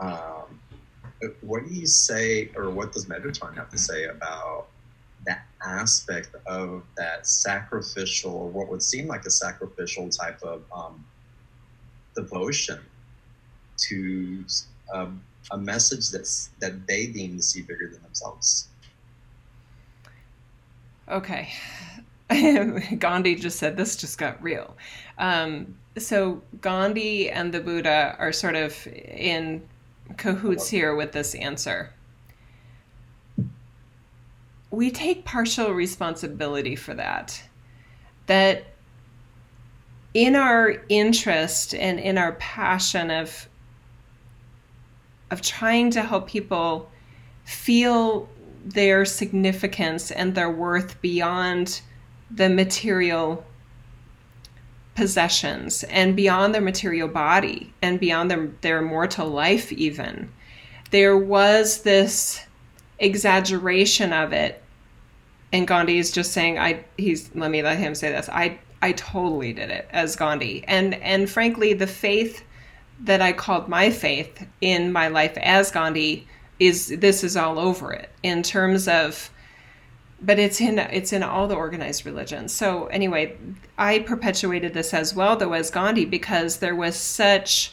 [0.00, 0.60] Um,
[1.40, 4.66] what do you say, or what does Metatron have to say about
[5.26, 11.04] that aspect of that sacrificial, or what would seem like a sacrificial type of um,
[12.14, 12.80] devotion
[13.88, 14.44] to
[14.92, 18.68] um, a message that's that they deem to see bigger than themselves.
[21.08, 21.52] Okay.
[22.98, 24.76] Gandhi just said this just got real.
[25.18, 29.66] Um, so Gandhi and the Buddha are sort of in
[30.16, 31.92] cahoots here with this answer.
[34.70, 37.42] We take partial responsibility for that.
[38.26, 38.66] That
[40.12, 43.48] in our interest and in our passion of
[45.30, 46.88] of trying to help people
[47.44, 48.28] feel
[48.64, 51.80] their significance and their worth beyond
[52.30, 53.44] the material
[54.94, 60.32] possessions and beyond their material body and beyond their, their mortal life even.
[60.90, 62.40] There was this
[62.98, 64.62] exaggeration of it.
[65.52, 68.28] And gandhi is just saying i he's let me let him say this.
[68.28, 70.64] I i totally did it as gandhi.
[70.66, 72.42] And and frankly the faith
[73.00, 76.26] that I called my faith in my life as Gandhi
[76.58, 78.10] is this is all over it.
[78.22, 79.30] In terms of
[80.20, 82.52] but it's in it's in all the organized religions.
[82.52, 83.36] So anyway,
[83.76, 87.72] I perpetuated this as well though as Gandhi because there was such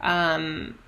[0.00, 0.78] um,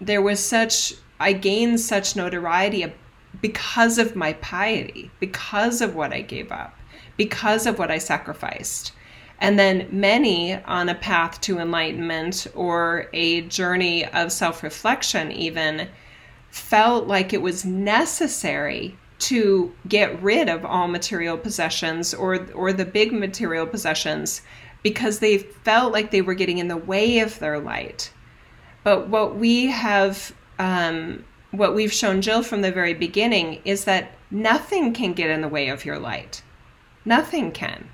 [0.00, 2.92] there was such I gained such notoriety
[3.40, 6.74] because of my piety, because of what I gave up,
[7.16, 8.92] because of what I sacrificed.
[9.38, 15.88] And then many on a path to enlightenment or a journey of self reflection, even
[16.50, 22.84] felt like it was necessary to get rid of all material possessions or, or the
[22.84, 24.42] big material possessions
[24.82, 28.12] because they felt like they were getting in the way of their light.
[28.84, 34.12] But what we have, um, what we've shown Jill from the very beginning is that
[34.30, 36.42] nothing can get in the way of your light.
[37.04, 37.88] Nothing can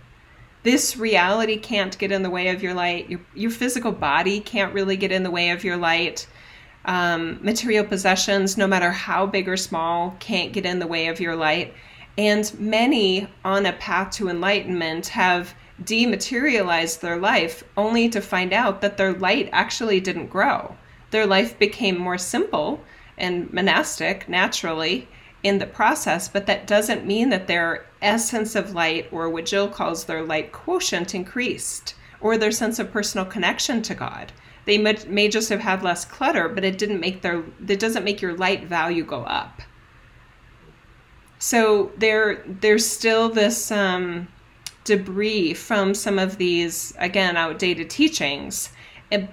[0.62, 3.10] this reality can't get in the way of your light.
[3.10, 6.26] Your, your physical body can't really get in the way of your light.
[6.84, 11.20] Um, material possessions, no matter how big or small, can't get in the way of
[11.20, 11.74] your light.
[12.18, 18.80] And many on a path to enlightenment have dematerialized their life only to find out
[18.80, 20.76] that their light actually didn't grow.
[21.10, 22.82] Their life became more simple
[23.16, 25.08] and monastic naturally
[25.42, 29.68] in the process, but that doesn't mean that their essence of light, or what Jill
[29.68, 34.32] calls their light quotient, increased or their sense of personal connection to God.
[34.64, 38.22] They may, just have had less clutter, but it didn't make their it doesn't make
[38.22, 39.62] your light value go up.
[41.38, 44.28] So there there's still this um,
[44.84, 48.70] debris from some of these again outdated teachings,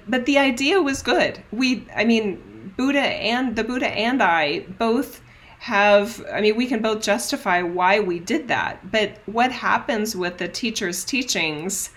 [0.08, 1.44] but the idea was good.
[1.52, 5.22] We I mean Buddha and the Buddha and I both
[5.60, 10.38] have i mean we can both justify why we did that but what happens with
[10.38, 11.90] the teacher's teachings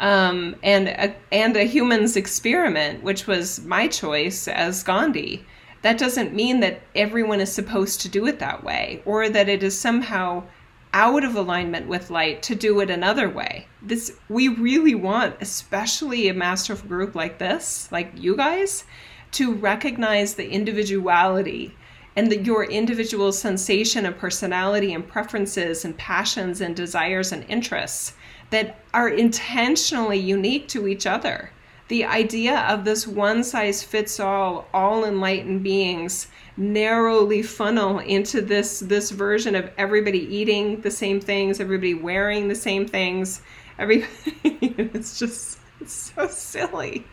[0.00, 5.44] um, and a, and a human's experiment which was my choice as gandhi.
[5.82, 9.62] That doesn't mean that everyone is supposed to do it that way or that it
[9.62, 10.44] is somehow
[10.92, 13.66] out of alignment with light to do it another way.
[13.80, 18.84] This we really want especially a master group like this like you guys
[19.32, 21.74] to recognize the individuality
[22.16, 28.14] and the, your individual sensation and personality and preferences and passions and desires and interests
[28.50, 31.50] that are intentionally unique to each other.
[31.88, 38.80] The idea of this one size fits all, all enlightened beings narrowly funnel into this
[38.80, 43.42] this version of everybody eating the same things, everybody wearing the same things,
[43.78, 44.12] everybody
[44.44, 47.04] it's just it's so silly.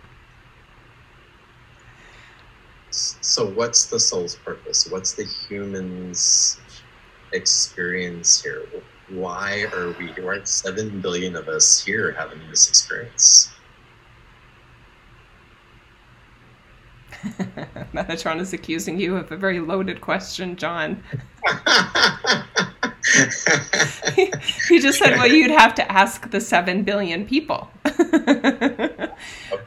[3.22, 6.58] so what's the soul's purpose what's the human's
[7.34, 8.64] experience here
[9.10, 13.52] why are we why are 7 billion of us here having this experience
[17.94, 21.04] Metatron is accusing you of a very loaded question, John.
[24.68, 27.70] he just said, well, you'd have to ask the 7 billion people.
[27.86, 29.10] okay.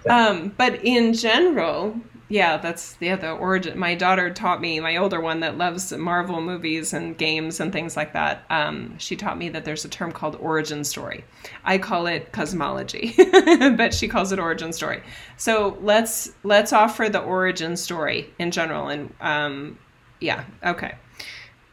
[0.09, 1.99] um, but in general,
[2.31, 3.77] yeah, that's yeah the origin.
[3.77, 7.97] My daughter taught me, my older one that loves Marvel movies and games and things
[7.97, 8.45] like that.
[8.49, 11.25] Um, she taught me that there's a term called origin story.
[11.65, 13.15] I call it cosmology,
[13.77, 15.03] but she calls it origin story.
[15.39, 19.79] So let's let's offer the origin story in general, and um,
[20.21, 20.95] yeah, okay.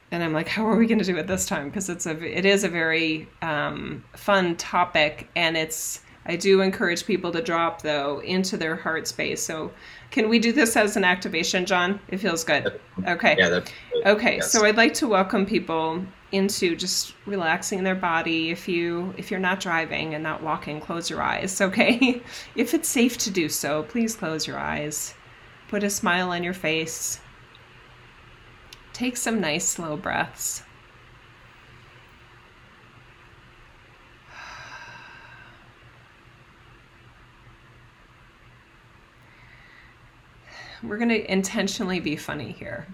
[0.10, 1.70] And I'm like, how are we going to do it this time?
[1.70, 7.06] Because it's a it is a very um, fun topic, and it's I do encourage
[7.06, 9.42] people to drop though into their heart space.
[9.42, 9.72] So
[10.12, 12.00] can we do this as an activation, John?
[12.08, 12.80] It feels good.
[13.08, 13.36] Okay.
[13.38, 13.60] Yeah.
[14.06, 14.36] okay.
[14.38, 14.52] Yes.
[14.52, 18.52] So I'd like to welcome people into just relaxing their body.
[18.52, 21.60] If you if you're not driving and not walking, close your eyes.
[21.68, 22.22] Okay.
[22.56, 25.14] if it's safe to do so, please close your eyes.
[25.68, 27.20] Put a smile on your face.
[28.94, 30.64] Take some nice slow breaths.
[40.88, 42.88] We're going to intentionally be funny here.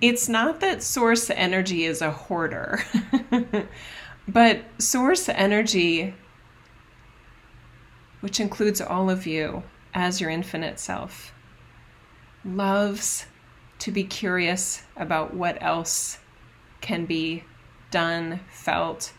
[0.00, 2.84] It's not that source energy is a hoarder,
[4.28, 6.14] but source energy,
[8.20, 9.62] which includes all of you
[9.94, 11.32] as your infinite self,
[12.44, 13.26] loves
[13.78, 16.18] to be curious about what else
[16.80, 17.44] can be
[17.90, 19.12] done, felt,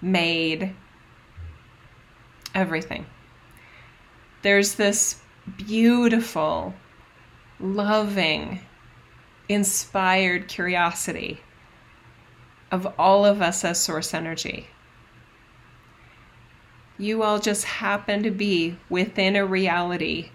[0.00, 0.74] made,
[2.54, 3.06] everything.
[4.42, 5.21] There's this
[5.56, 6.74] beautiful,
[7.58, 8.60] loving,
[9.48, 11.40] inspired curiosity
[12.70, 14.66] of all of us as source energy.
[16.98, 20.30] You all just happen to be within a reality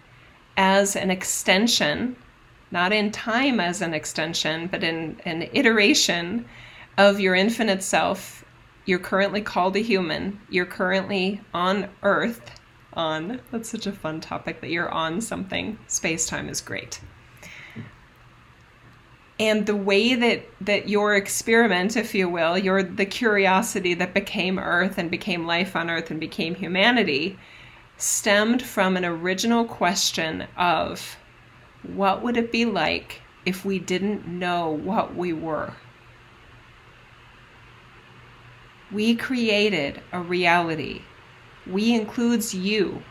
[0.57, 2.15] as an extension,
[2.71, 6.45] not in time as an extension, but in an iteration
[6.97, 8.43] of your infinite self.
[8.85, 10.39] You're currently called a human.
[10.49, 12.51] You're currently on earth
[12.97, 13.39] on.
[13.51, 15.77] That's such a fun topic that you're on something.
[15.87, 16.99] Space time is great.
[19.39, 24.57] And the way that, that your experiment, if you will, your the curiosity that became
[24.57, 27.37] Earth and became life on Earth and became humanity,
[27.97, 31.17] stemmed from an original question of
[31.83, 35.73] what would it be like if we didn't know what we were?
[38.91, 41.01] We created a reality
[41.71, 43.01] we includes you.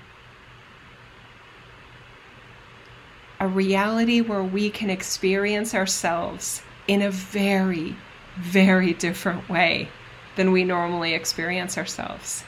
[3.39, 7.95] A reality where we can experience ourselves in a very,
[8.39, 9.89] very different way
[10.37, 12.45] than we normally experience ourselves.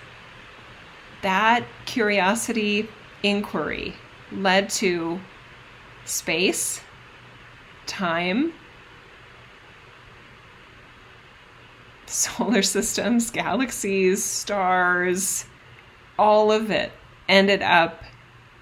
[1.23, 2.89] That curiosity
[3.23, 3.95] inquiry
[4.31, 5.21] led to
[6.05, 6.81] space,
[7.87, 8.53] time,
[12.07, 15.45] solar systems, galaxies, stars,
[16.19, 16.93] all of it
[17.29, 18.03] ended up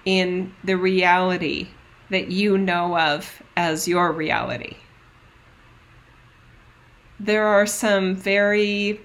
[0.05, 1.67] in the reality
[2.09, 4.77] that you know of as your reality.
[7.19, 9.01] There are some very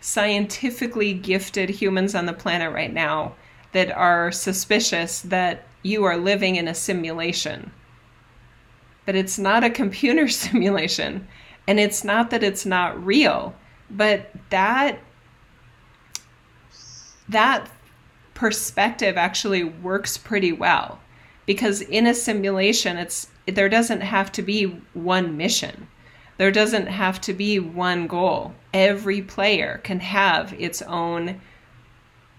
[0.00, 3.34] scientifically gifted humans on the planet right now
[3.72, 7.70] that are suspicious that you are living in a simulation.
[9.04, 11.26] But it's not a computer simulation.
[11.68, 13.54] And it's not that it's not real,
[13.90, 14.98] but that
[17.28, 17.70] that
[18.34, 21.00] perspective actually works pretty well
[21.46, 25.88] because in a simulation it's there doesn't have to be one mission.
[26.36, 28.54] There doesn't have to be one goal.
[28.74, 31.40] Every player can have its own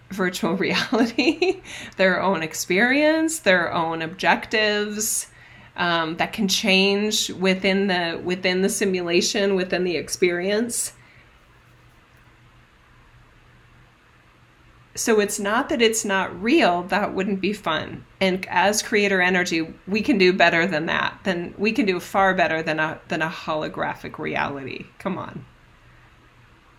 [0.09, 1.61] virtual reality,
[1.95, 5.27] their own experience, their own objectives
[5.75, 10.93] um, that can change within the within the simulation, within the experience.
[14.97, 18.03] So it's not that it's not real, that wouldn't be fun.
[18.19, 21.19] And as creator energy, we can do better than that.
[21.23, 24.87] Then we can do far better than a than a holographic reality.
[24.97, 25.45] Come on.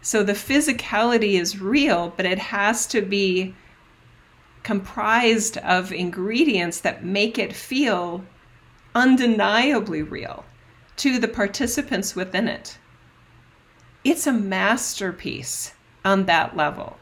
[0.02, 3.54] So the physicality is real, but it has to be
[4.64, 8.24] comprised of ingredients that make it feel
[8.96, 10.44] undeniably real
[10.96, 12.78] to the participants within it.
[14.02, 16.98] It's a masterpiece on that level.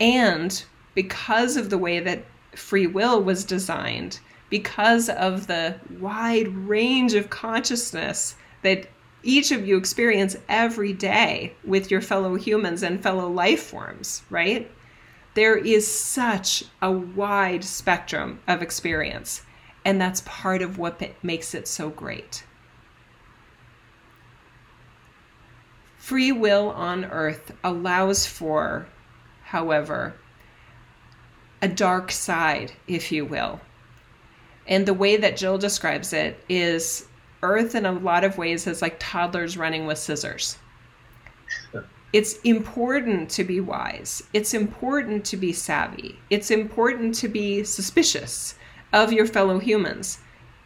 [0.00, 0.64] And
[0.94, 2.24] because of the way that
[2.54, 4.20] free will was designed,
[4.50, 8.86] because of the wide range of consciousness that
[9.22, 14.70] each of you experience every day with your fellow humans and fellow life forms, right?
[15.34, 19.42] There is such a wide spectrum of experience,
[19.84, 22.44] and that's part of what makes it so great.
[25.96, 28.86] Free will on earth allows for,
[29.54, 30.12] however,
[31.62, 33.60] a dark side, if you will.
[34.66, 37.06] And the way that Jill describes it is
[37.40, 40.58] Earth, in a lot of ways, is like toddlers running with scissors.
[42.12, 44.24] It's important to be wise.
[44.32, 46.18] It's important to be savvy.
[46.30, 48.56] It's important to be suspicious
[48.92, 50.18] of your fellow humans.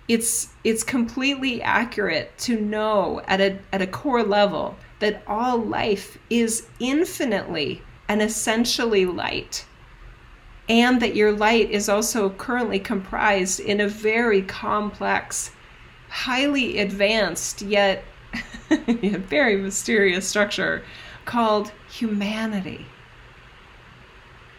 [0.09, 6.17] It's it's completely accurate to know at a at a core level that all life
[6.31, 9.67] is infinitely and essentially light.
[10.69, 15.51] And that your light is also currently comprised in a very complex
[16.09, 18.05] highly advanced yet
[18.69, 20.85] very mysterious structure
[21.25, 22.87] called humanity.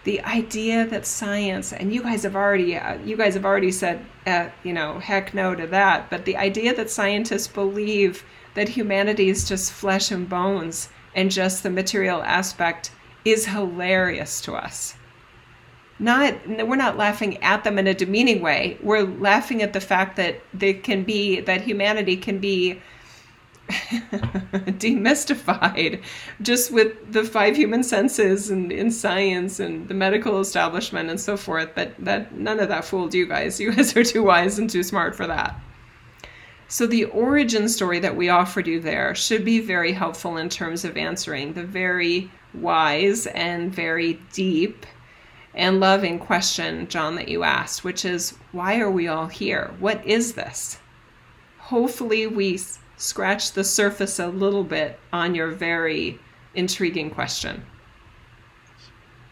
[0.04, 4.06] The idea that science, and you guys have already, uh, you guys have already said,
[4.26, 6.10] uh, you know, heck no to that.
[6.10, 8.24] But the idea that scientists believe
[8.54, 12.92] that humanity is just flesh and bones and just the material aspect
[13.26, 14.96] is hilarious to us.
[16.00, 18.78] Not we're not laughing at them in a demeaning way.
[18.82, 22.82] We're laughing at the fact that they can be that humanity can be
[24.80, 26.02] demystified
[26.42, 31.36] just with the five human senses and in science and the medical establishment and so
[31.36, 31.70] forth.
[31.76, 33.60] But that none of that fooled you guys.
[33.60, 35.60] You guys are too wise and too smart for that.
[36.70, 40.86] So the origin story that we offered you there should be very helpful in terms
[40.86, 44.86] of answering the very wise and very deep
[45.56, 49.74] and loving question, John, that you asked, which is why are we all here?
[49.80, 50.80] What is this?
[51.58, 52.60] Hopefully, we
[52.98, 56.20] scratch the surface a little bit on your very
[56.56, 57.66] intriguing question.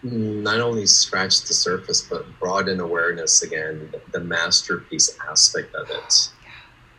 [0.04, 6.30] Not only scratch the surface, but broaden awareness again, the masterpiece aspect of it.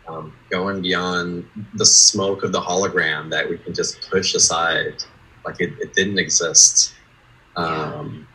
[0.09, 5.05] Um, going beyond the smoke of the hologram that we can just push aside
[5.49, 6.93] like it, it didn't exist.
[7.57, 8.29] Um,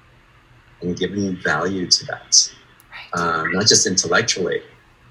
[0.82, 2.54] and giving value to that,
[3.16, 3.22] right.
[3.22, 4.62] um, not just intellectually,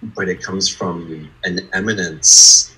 [0.03, 2.77] but it comes from an eminence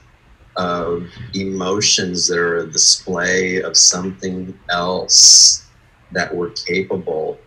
[0.56, 5.66] of emotions that are a display of something else
[6.12, 7.38] that we're capable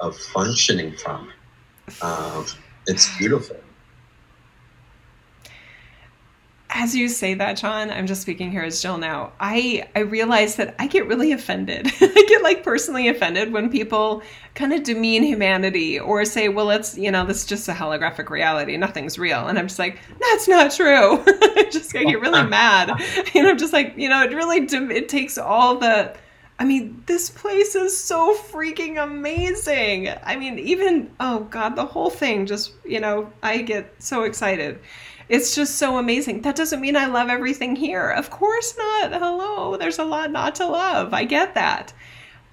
[0.00, 1.32] of functioning from.
[2.02, 2.44] Um,
[2.86, 3.56] it's beautiful.
[6.72, 9.32] As you say that, John, I'm just speaking here as Jill now.
[9.40, 11.90] I I realize that I get really offended.
[12.00, 14.22] I get like personally offended when people
[14.54, 18.30] kind of demean humanity or say, "Well, it's you know, this is just a holographic
[18.30, 18.76] reality.
[18.76, 22.90] Nothing's real." And I'm just like, "That's not true." I just I get really mad,
[23.34, 24.58] and I'm just like, you know, it really
[24.94, 26.16] it takes all the.
[26.58, 30.10] I mean, this place is so freaking amazing.
[30.22, 34.78] I mean, even oh god, the whole thing just you know, I get so excited
[35.30, 36.42] it's just so amazing.
[36.42, 38.10] That doesn't mean I love everything here.
[38.10, 39.12] Of course not.
[39.12, 41.14] Hello, there's a lot not to love.
[41.14, 41.92] I get that.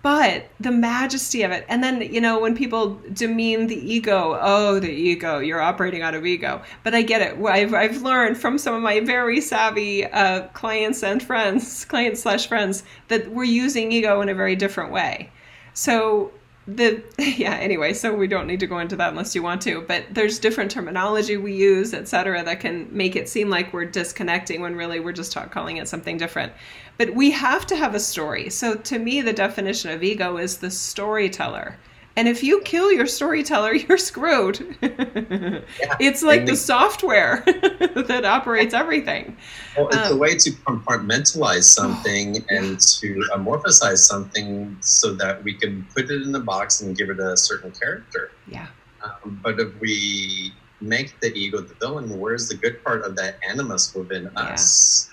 [0.01, 4.80] but the majesty of it and then you know when people demean the ego oh
[4.80, 8.57] the ego you're operating out of ego but i get it i've, I've learned from
[8.57, 13.91] some of my very savvy uh, clients and friends clients slash friends that we're using
[13.91, 15.32] ego in a very different way
[15.73, 16.32] so
[16.68, 19.82] the yeah anyway so we don't need to go into that unless you want to
[19.88, 24.61] but there's different terminology we use etc that can make it seem like we're disconnecting
[24.61, 26.51] when really we're just talk, calling it something different.
[26.97, 28.49] But we have to have a story.
[28.49, 31.78] So to me the definition of ego is the storyteller
[32.18, 34.76] and if you kill your storyteller, you're screwed.
[34.82, 35.61] yeah.
[35.99, 39.38] It's like the software that operates everything.
[39.78, 45.43] Well, it's um, a way to compartmentalize something oh, and to amorphize something so that
[45.43, 48.32] we can put it in a box and give it a certain character.
[48.47, 48.68] Yeah.
[49.03, 50.51] Um, but if we
[50.82, 54.41] make the ego the villain, where's the good part of that animus within yeah.
[54.41, 55.11] us?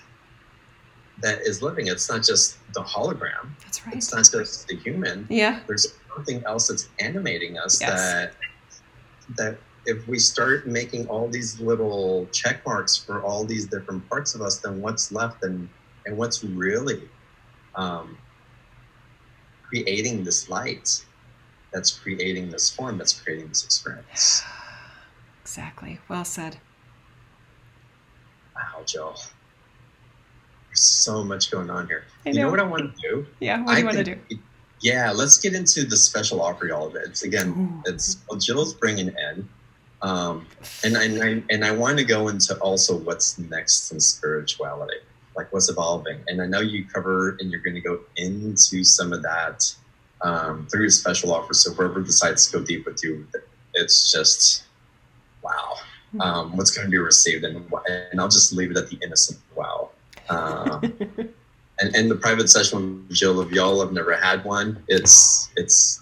[1.19, 1.87] that is living.
[1.87, 3.49] It's not just the hologram.
[3.63, 3.95] That's right.
[3.95, 5.25] It's not just the human.
[5.29, 5.61] Yeah.
[5.65, 7.91] There's something else that's animating us yes.
[7.91, 8.33] that
[9.37, 14.33] that if we start making all these little check marks for all these different parts
[14.33, 15.69] of us, then what's left and
[16.05, 17.01] and what's really
[17.75, 18.17] um,
[19.67, 21.03] creating this light
[21.73, 24.43] that's creating this form that's creating this experience.
[25.41, 25.99] Exactly.
[26.09, 26.57] Well said.
[28.55, 29.15] Wow, Jill.
[30.69, 32.05] There's so much going on here.
[32.25, 32.35] I Know.
[32.35, 33.27] You know what I want to do?
[33.39, 34.19] Yeah, what do you want to do?
[34.81, 37.03] Yeah, let's get into the special offer y'all of it.
[37.05, 37.89] It's again, Ooh.
[37.89, 39.47] it's well, Jill's bringing in,
[40.01, 40.45] um,
[40.83, 44.97] and I, and I and I want to go into also what's next in spirituality,
[45.35, 46.19] like what's evolving.
[46.27, 49.73] And I know you cover and you're going to go into some of that
[50.21, 51.53] um, through special offer.
[51.53, 53.27] So whoever decides to go deep with you,
[53.73, 54.63] it's just
[55.41, 55.75] wow,
[56.11, 56.21] hmm.
[56.21, 57.65] um, what's going to be received, and
[58.11, 59.91] and I'll just leave it at the innocent wow.
[60.29, 60.81] Um,
[61.79, 66.01] and, and the private session with Jill, of y'all have never had one, it's it's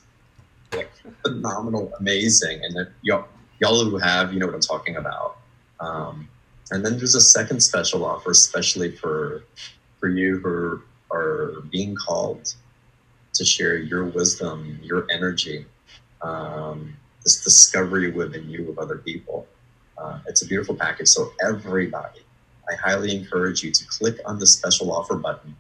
[0.76, 0.92] like
[1.24, 3.28] phenomenal, amazing, and y'all
[3.60, 5.38] y'all who have, you know what I'm talking about.
[5.80, 6.28] Um,
[6.72, 9.44] and then there's a second special offer, especially for
[10.00, 12.54] for you who are being called
[13.34, 15.66] to share your wisdom, your energy,
[16.22, 19.48] um, this discovery within you of other people.
[19.98, 21.08] Uh, it's a beautiful package.
[21.08, 22.22] So everybody,
[22.70, 25.56] I highly encourage you to click on the special offer button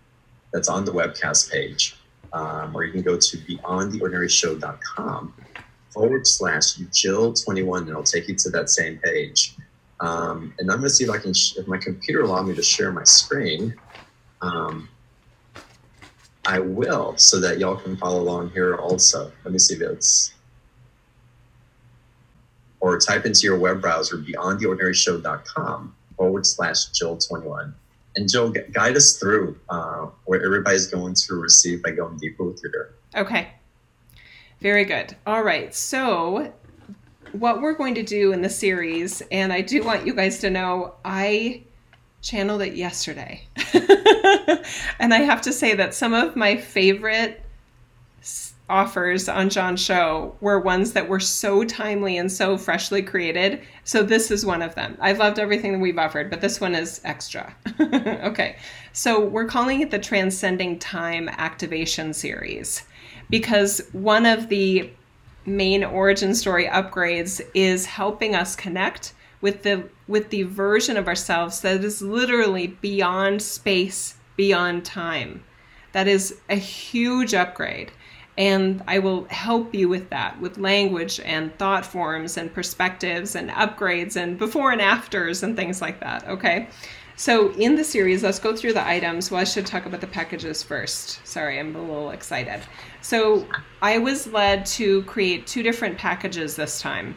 [0.53, 1.97] that's on the webcast page,
[2.31, 5.33] um, or you can go to beyondtheordinaryshow.com
[5.89, 9.55] forward slash Jill21 and it'll take you to that same page.
[9.99, 12.55] Um, and I'm going to see if I can, sh- if my computer allow me
[12.55, 13.75] to share my screen.
[14.41, 14.89] Um,
[16.45, 19.31] I will, so that y'all can follow along here also.
[19.43, 20.33] Let me see if it's,
[22.81, 27.73] or type into your web browser beyondtheordinaryshow.com forward slash Jill21
[28.15, 32.61] and Jill, guide us through uh, what everybody's going to receive by going deeper with
[32.63, 33.49] your Okay.
[34.61, 35.15] Very good.
[35.25, 35.73] All right.
[35.75, 36.53] So,
[37.33, 40.49] what we're going to do in the series, and I do want you guys to
[40.49, 41.63] know, I
[42.21, 43.45] channeled it yesterday.
[44.99, 47.42] and I have to say that some of my favorite
[48.69, 53.61] offers on John's show were ones that were so timely and so freshly created.
[53.83, 54.97] So this is one of them.
[55.01, 57.53] I've loved everything that we've offered, but this one is extra.
[57.79, 58.55] okay.
[58.93, 62.83] So we're calling it the Transcending Time Activation Series
[63.29, 64.89] because one of the
[65.45, 71.61] main origin story upgrades is helping us connect with the with the version of ourselves
[71.61, 75.43] that is literally beyond space, beyond time.
[75.91, 77.91] That is a huge upgrade
[78.37, 83.49] and I will help you with that, with language and thought forms and perspectives and
[83.51, 86.27] upgrades and before and afters and things like that.
[86.27, 86.67] Okay.
[87.15, 89.29] So, in the series, let's go through the items.
[89.29, 91.25] Well, I should talk about the packages first.
[91.27, 92.61] Sorry, I'm a little excited.
[93.01, 93.45] So,
[93.83, 97.15] I was led to create two different packages this time.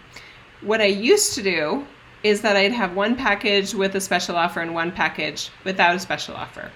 [0.60, 1.86] What I used to do
[2.22, 5.98] is that I'd have one package with a special offer and one package without a
[5.98, 6.70] special offer.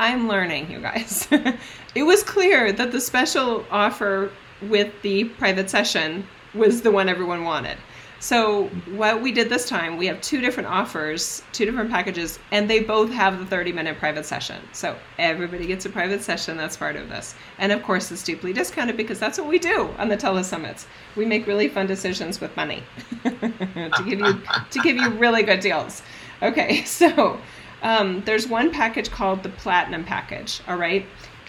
[0.00, 1.28] I'm learning, you guys.
[1.94, 4.32] it was clear that the special offer
[4.62, 7.76] with the private session was the one everyone wanted.
[8.18, 12.68] So what we did this time, we have two different offers, two different packages, and
[12.68, 14.56] they both have the 30 minute private session.
[14.72, 17.34] So everybody gets a private session that's part of this.
[17.58, 20.86] And of course it's deeply discounted because that's what we do on the telesummits.
[21.14, 22.82] We make really fun decisions with money
[23.24, 24.40] to give you
[24.70, 26.02] to give you really good deals.
[26.42, 27.38] Okay, so
[27.82, 31.06] um, there's one package called the Platinum package, all right?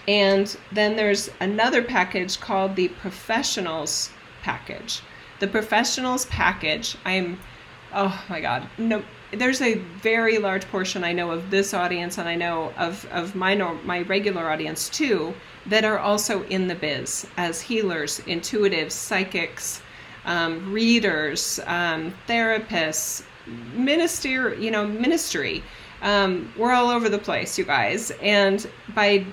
[0.08, 4.10] And then there's another package called the Professionals
[4.42, 5.00] package.
[5.38, 7.38] The Professionals package, I'm,
[7.94, 9.02] oh my God, no,
[9.32, 13.34] there's a very large portion I know of this audience, and I know of of
[13.34, 13.54] my
[13.84, 15.34] my regular audience too,
[15.66, 19.80] that are also in the biz as healers, intuitives, psychics,
[20.26, 23.24] um, readers, um, therapists,
[23.74, 25.62] minister, you know, ministry.
[26.02, 28.10] Um, we're all over the place, you guys.
[28.20, 29.24] And by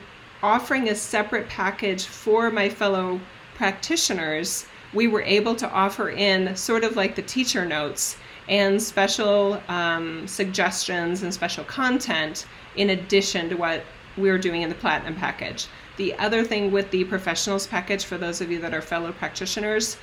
[0.42, 3.20] offering a separate package for my fellow
[3.56, 8.18] practitioners, we were able to offer in sort of like the teacher notes
[8.48, 12.46] and special um, suggestions and special content
[12.76, 13.84] in addition to what
[14.18, 15.68] we are doing in the platinum package.
[15.98, 19.98] The other thing with the professionals package, for those of you that are fellow practitioners,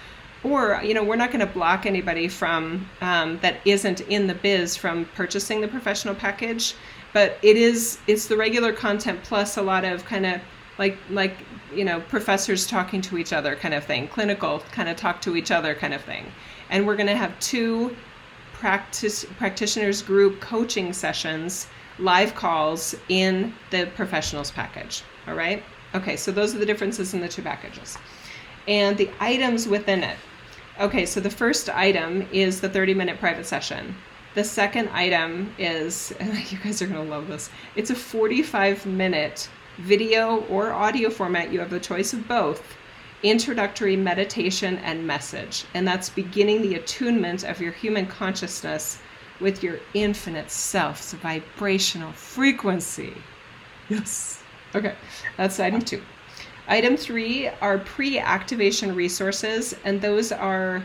[0.45, 4.34] or you know we're not going to block anybody from um, that isn't in the
[4.34, 6.74] biz from purchasing the professional package.
[7.12, 10.41] But it is it's the regular content plus a lot of kind of
[10.78, 11.37] like like
[11.74, 15.37] you know professors talking to each other kind of thing clinical kind of talk to
[15.37, 16.30] each other kind of thing.
[16.70, 17.97] And we're going to have two
[18.53, 21.66] practice practitioners group coaching sessions
[21.99, 25.03] live calls in the professionals package.
[25.26, 25.62] All right?
[25.95, 27.97] Okay so those are the differences in the two packages
[28.69, 30.17] and the items within it
[30.79, 33.95] Okay, so the first item is the 30 minute private session.
[34.35, 36.12] The second item is,
[36.51, 39.49] you guys are going to love this, it's a 45 minute
[39.79, 41.51] video or audio format.
[41.51, 42.77] You have the choice of both
[43.23, 45.64] introductory meditation and message.
[45.73, 48.99] And that's beginning the attunement of your human consciousness
[49.41, 53.14] with your infinite self's vibrational frequency.
[53.89, 54.43] Yes.
[54.75, 54.95] Okay,
[55.39, 56.03] that's item two.
[56.69, 60.83] Item three are pre activation resources, and those are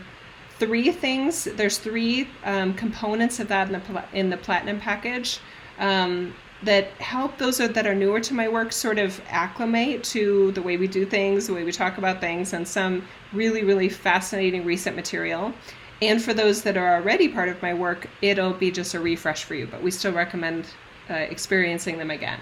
[0.58, 1.44] three things.
[1.44, 5.40] There's three um, components of that in the, in the platinum package.
[5.78, 10.62] Um, that help those that are newer to my work sort of acclimate to the
[10.62, 14.64] way we do things, the way we talk about things, and some really, really fascinating
[14.64, 15.52] recent material.
[16.00, 19.44] And for those that are already part of my work, it'll be just a refresh
[19.44, 20.66] for you, but we still recommend
[21.10, 22.38] uh, experiencing them again.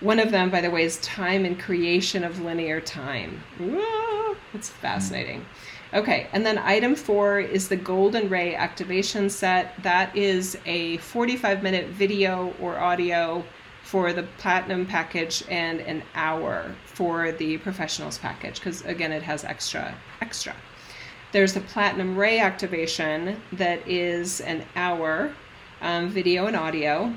[0.00, 3.42] One of them, by the way, is time and creation of linear time.
[4.52, 5.46] That's fascinating.
[5.94, 9.82] Okay, and then item four is the Golden Ray activation set.
[9.82, 13.44] That is a 45 minute video or audio
[13.86, 19.44] for the platinum package and an hour for the professionals package because again it has
[19.44, 20.52] extra extra
[21.30, 25.32] there's the platinum ray activation that is an hour
[25.82, 27.14] um, video and audio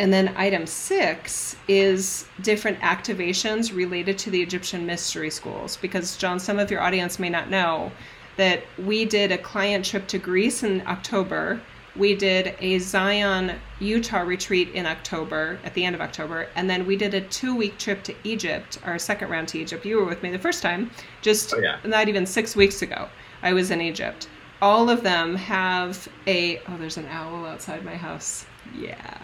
[0.00, 5.76] and then item six is different activations related to the Egyptian mystery schools.
[5.76, 7.92] Because, John, some of your audience may not know
[8.38, 11.60] that we did a client trip to Greece in October.
[11.94, 16.48] We did a Zion, Utah retreat in October, at the end of October.
[16.54, 19.84] And then we did a two week trip to Egypt, our second round to Egypt.
[19.84, 20.90] You were with me the first time,
[21.20, 21.76] just oh, yeah.
[21.84, 23.10] not even six weeks ago.
[23.42, 24.30] I was in Egypt.
[24.62, 28.46] All of them have a, oh, there's an owl outside my house.
[28.74, 29.18] Yeah.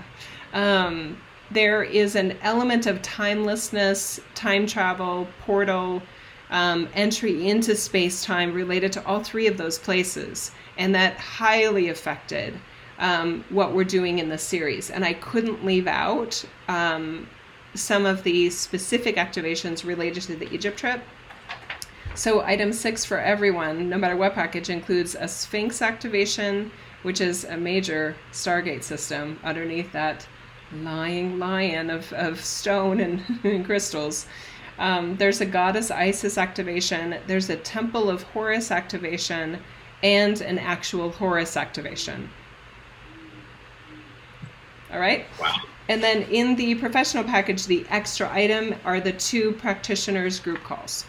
[0.57, 1.19] Um,
[1.51, 6.03] there is an element of timelessness, time travel, portal,
[6.49, 10.51] um, entry into space time related to all three of those places.
[10.79, 12.59] And that highly affected
[12.99, 14.91] um, what we're doing in the series.
[14.91, 17.29] And I couldn't leave out um,
[17.75, 21.03] some of the specific activations related to the Egypt trip.
[22.15, 26.71] So, item six for everyone, no matter what package, includes a Sphinx activation,
[27.03, 30.27] which is a major Stargate system underneath that
[30.73, 34.27] lying lion of, of stone and, and crystals.
[34.79, 39.59] Um, there's a goddess Isis activation, there's a temple of Horus activation,
[40.03, 42.29] and an actual Horus activation.
[44.93, 45.25] All right?
[45.41, 45.55] Wow.
[45.89, 51.07] And then in the professional package, the extra item are the two practitioners group calls.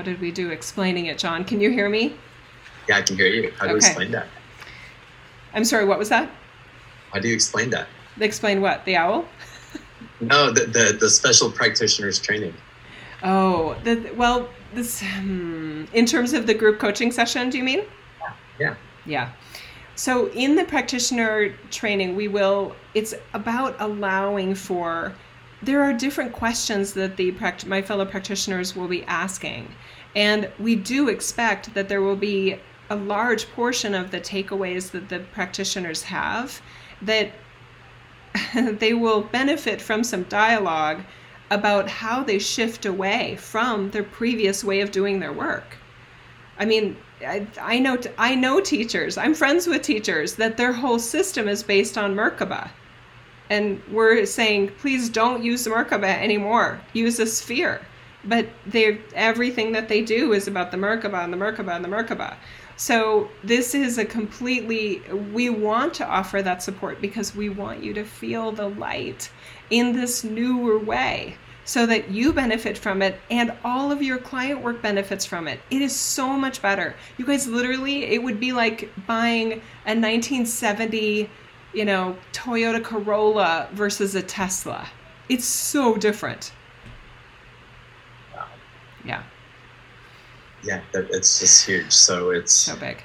[0.00, 1.44] How did we do explaining it, John?
[1.44, 2.16] Can you hear me?
[2.88, 3.52] Yeah, I can hear you.
[3.58, 3.72] How do okay.
[3.72, 4.28] you explain that?
[5.52, 6.30] I'm sorry, what was that?
[7.12, 7.86] How do you explain that?
[8.18, 8.82] Explain what?
[8.86, 9.26] The owl?
[10.22, 12.54] no, the, the, the special practitioners training.
[13.22, 17.82] Oh, the, well, this hmm, in terms of the group coaching session, do you mean?
[18.58, 18.76] Yeah.
[19.04, 19.32] Yeah.
[19.96, 22.74] So in the practitioner training, we will.
[22.94, 25.12] It's about allowing for
[25.62, 27.34] there are different questions that the
[27.66, 29.74] my fellow practitioners will be asking
[30.16, 32.56] and we do expect that there will be
[32.88, 36.60] a large portion of the takeaways that the practitioners have
[37.02, 37.30] that
[38.54, 41.00] they will benefit from some dialogue
[41.50, 45.76] about how they shift away from their previous way of doing their work.
[46.58, 46.96] I mean,
[47.26, 49.18] I, I know I know teachers.
[49.18, 52.70] I'm friends with teachers that their whole system is based on Merkaba
[53.50, 57.80] and we're saying please don't use the merkaba anymore use a sphere
[58.24, 61.88] but they everything that they do is about the Merkaba and the Merkaba and the
[61.88, 62.34] Merkaba.
[62.76, 67.94] So this is a completely we want to offer that support because we want you
[67.94, 69.30] to feel the light
[69.70, 74.62] in this newer way so that you benefit from it and all of your client
[74.62, 75.60] work benefits from it.
[75.70, 76.94] It is so much better.
[77.16, 79.52] You guys literally it would be like buying
[79.86, 81.30] a 1970,
[81.72, 84.88] you know, Toyota Corolla versus a Tesla.
[85.28, 86.52] It's so different.
[88.34, 88.46] Wow.
[89.04, 89.22] Yeah.
[90.62, 91.92] Yeah, it's just huge.
[91.92, 93.02] So it's so big.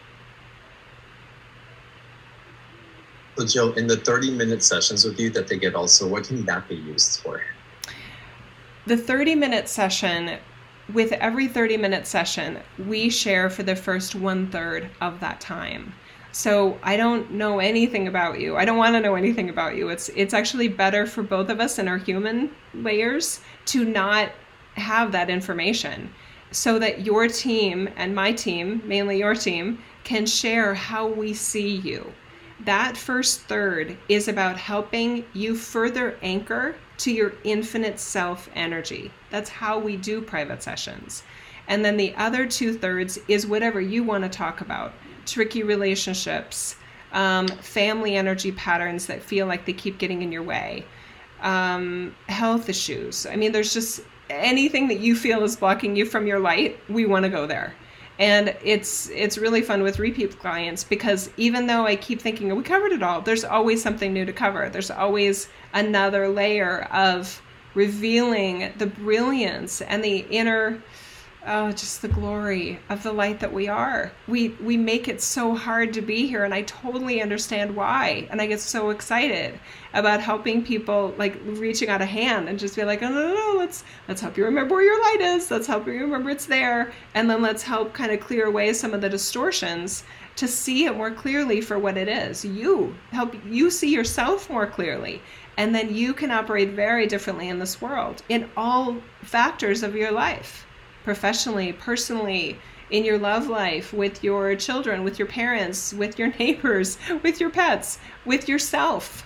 [3.37, 6.45] So Jill, in the 30 minute sessions with you that they get also, what can
[6.45, 7.41] that be used for?
[8.85, 10.37] The 30 minute session,
[10.93, 15.93] with every 30 minute session, we share for the first one third of that time.
[16.35, 18.57] So I don't know anything about you.
[18.57, 19.87] I don't want to know anything about you.
[19.87, 24.33] It's it's actually better for both of us in our human layers to not
[24.73, 26.13] have that information
[26.51, 31.77] so that your team and my team, mainly your team, can share how we see
[31.77, 32.11] you.
[32.65, 39.09] That first third is about helping you further anchor to your infinite self energy.
[39.29, 41.23] That's how we do private sessions.
[41.69, 44.91] And then the other two thirds is whatever you want to talk about
[45.25, 46.75] tricky relationships,
[47.11, 50.85] um, family energy patterns that feel like they keep getting in your way,
[51.41, 53.25] um, health issues.
[53.25, 56.79] I mean, there's just anything that you feel is blocking you from your light.
[56.89, 57.75] We want to go there.
[58.17, 62.63] And it's it's really fun with repeat clients because even though I keep thinking we
[62.63, 64.69] covered it all, there's always something new to cover.
[64.69, 67.41] There's always another layer of
[67.73, 70.81] revealing the brilliance and the inner
[71.47, 74.11] oh just the glory of the light that we are.
[74.27, 78.27] We we make it so hard to be here and i totally understand why.
[78.29, 79.59] And i get so excited
[79.93, 83.33] about helping people like reaching out a hand and just be like oh no no
[83.33, 85.49] no let's let's help you remember where your light is.
[85.51, 86.91] Let's help you remember it's there.
[87.13, 90.03] And then let's help kind of clear away some of the distortions
[90.35, 92.43] to see it more clearly for what it is.
[92.43, 95.21] You help you see yourself more clearly
[95.57, 100.11] and then you can operate very differently in this world in all factors of your
[100.11, 100.64] life
[101.05, 102.57] professionally, personally,
[102.89, 107.49] in your love life, with your children, with your parents, with your neighbors, with your
[107.49, 109.25] pets, with yourself.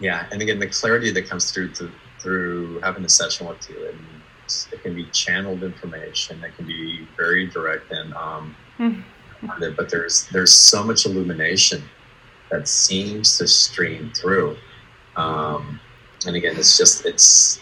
[0.00, 1.90] Yeah, and again, the clarity that comes through to,
[2.20, 3.98] through having a session with you, and
[4.72, 6.42] it can be channeled information.
[6.44, 9.74] It can be very direct and um, mm-hmm.
[9.76, 11.82] but there's there's so much illumination
[12.50, 14.56] that seems to stream through.
[15.16, 15.80] Um,
[16.26, 17.60] and again, it's just it's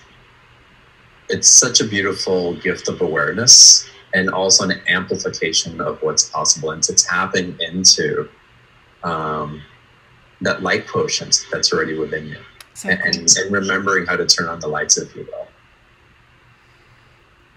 [1.29, 6.83] it's such a beautiful gift of awareness and also an amplification of what's possible and
[6.85, 8.29] to tapping into
[9.03, 9.63] um,
[10.41, 12.39] that light quotient that's already within you.
[12.75, 15.49] So and, and, and, remembering how to turn on the lights if you will.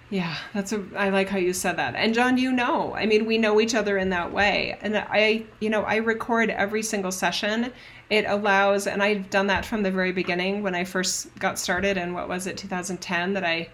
[0.10, 1.96] Yeah that's a i like how you said that.
[1.96, 4.78] And john you know i mean we know each other in that way.
[4.82, 7.74] And i you know i record every single session
[8.10, 11.98] it allows and i've done that from the very beginning when i first got started
[11.98, 13.68] and what was it 2010 that i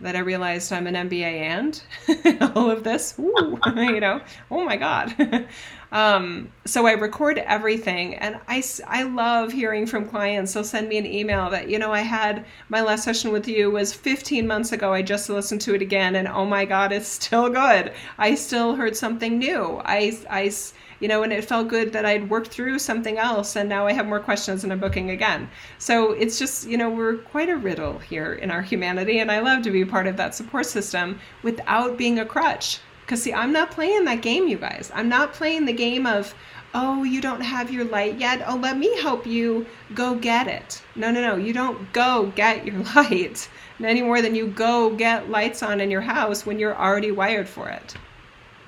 [0.00, 1.82] that i realized i'm an mba and
[2.56, 3.18] all of this.
[3.18, 4.20] Ooh, you know
[4.50, 5.46] oh my god.
[5.92, 10.52] Um, so i record everything and I, I love hearing from clients.
[10.52, 13.70] They'll send me an email that you know i had my last session with you
[13.70, 14.92] was 15 months ago.
[14.92, 17.92] I just listened to it again and oh my god it's still good.
[18.18, 19.80] I still heard something new.
[19.84, 20.52] I i
[21.00, 23.92] you know, and it felt good that I'd worked through something else and now I
[23.92, 25.48] have more questions and I'm booking again.
[25.78, 29.40] So it's just, you know, we're quite a riddle here in our humanity, and I
[29.40, 32.80] love to be part of that support system without being a crutch.
[33.02, 34.90] Because, see, I'm not playing that game, you guys.
[34.92, 36.34] I'm not playing the game of,
[36.74, 38.42] oh, you don't have your light yet.
[38.46, 40.82] Oh, let me help you go get it.
[40.96, 41.36] No, no, no.
[41.36, 43.48] You don't go get your light
[43.82, 47.48] any more than you go get lights on in your house when you're already wired
[47.48, 47.94] for it.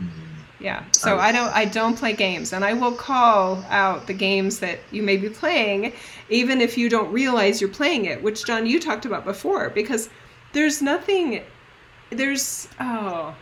[0.01, 0.28] Mm-hmm.
[0.61, 0.85] Yeah.
[0.93, 4.59] So um, I don't I don't play games and I will call out the games
[4.59, 5.93] that you may be playing
[6.29, 10.09] even if you don't realize you're playing it, which John you talked about before because
[10.53, 11.43] there's nothing
[12.11, 13.35] there's oh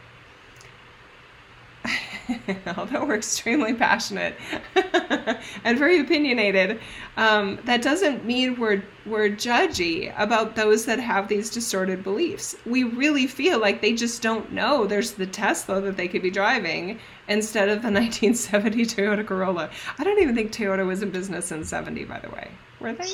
[2.76, 4.34] although we're extremely passionate
[5.64, 6.80] and very opinionated,
[7.16, 12.57] um, that doesn't mean we're we're judgy about those that have these distorted beliefs.
[12.66, 16.30] We really feel like they just don't know there's the Tesla that they could be
[16.30, 19.70] driving instead of the 1970 Toyota Corolla.
[19.99, 22.51] I don't even think Toyota was in business in 70, by the way.
[22.80, 23.11] Were they?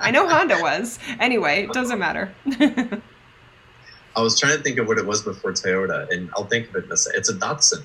[0.00, 0.98] I know Honda was.
[1.20, 2.34] Anyway, it doesn't matter.
[4.16, 6.76] I was trying to think of what it was before Toyota, and I'll think of
[6.76, 6.84] it.
[6.88, 7.82] It's a Datsun.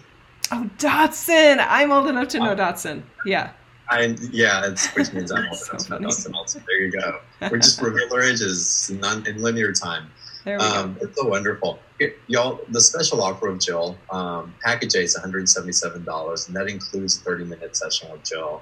[0.51, 1.65] Oh, Datsun!
[1.67, 3.03] I'm old enough to know uh, Datsun.
[3.25, 3.51] Yeah.
[3.89, 5.55] I yeah, it's which means I'm older.
[5.55, 6.05] So That's funny.
[6.05, 6.33] Datsun.
[6.35, 6.61] also.
[6.67, 7.19] There you go.
[7.49, 10.09] We're just our ages in, non, in linear time.
[10.45, 11.79] There we Um, it's so wonderful.
[12.27, 17.21] Y'all, the special offer of Jill, um, package A is $177, and that includes a
[17.21, 18.61] 30 minute session with Jill.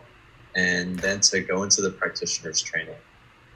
[0.55, 2.95] And then to go into the practitioner's training,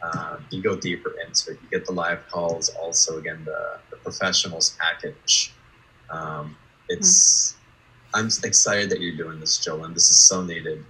[0.04, 1.60] um, you go deeper into it.
[1.62, 5.54] You get the live calls, also, again, the, the professionals package.
[6.10, 6.58] Um,
[6.90, 7.56] it's,
[8.14, 10.84] I'm excited that you're doing this, Jill, and this is so needed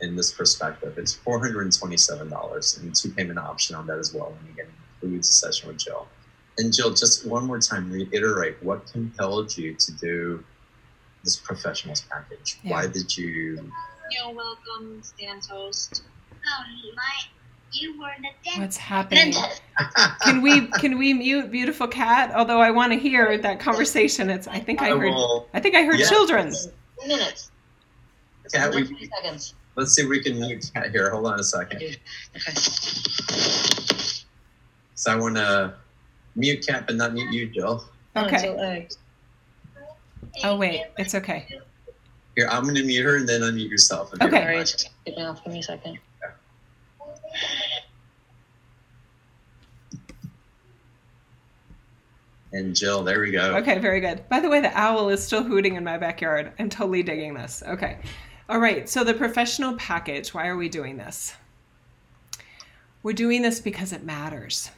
[0.00, 0.96] in this perspective.
[0.98, 4.34] It's $427 and two payment option on that as well.
[4.40, 6.06] And again, includes a session with Jill.
[6.58, 10.44] And Jill, just one more time, reiterate what compelled you to do
[11.24, 12.58] this professionals package.
[12.62, 12.72] Yeah.
[12.72, 13.70] Why did you?
[14.10, 16.04] You're welcome, Stan Toast.
[16.32, 17.02] Um, my,
[17.74, 18.58] you were the dentist.
[18.58, 19.34] What's happening?
[20.22, 22.32] Can we can we mute beautiful cat?
[22.34, 24.30] Although I want to hear that conversation.
[24.30, 25.48] It's I think I heard will.
[25.54, 26.08] I think I heard Yeah.
[26.08, 26.52] children.
[27.06, 27.50] Minutes.
[28.52, 29.54] Cat, we, seconds.
[29.76, 31.10] let's see if we can mute Cat here.
[31.10, 31.78] Hold on a second.
[31.82, 31.96] Okay.
[34.94, 35.74] So I want to
[36.36, 37.84] mute Cat, but not mute you, Jill.
[38.16, 38.86] Okay.
[40.42, 41.46] Oh wait, it's okay.
[42.36, 44.12] Here, I'm going to mute her and then unmute yourself.
[44.12, 44.30] if Okay.
[44.30, 44.66] don't Sorry, mind.
[44.66, 45.44] just get me off.
[45.44, 45.98] Give me a second.
[52.54, 53.56] And Jill, there we go.
[53.56, 54.28] Okay, very good.
[54.28, 56.52] By the way, the owl is still hooting in my backyard.
[56.58, 57.64] I'm totally digging this.
[57.66, 57.98] Okay.
[58.48, 61.34] All right, so the professional package, why are we doing this?
[63.02, 64.70] We're doing this because it matters.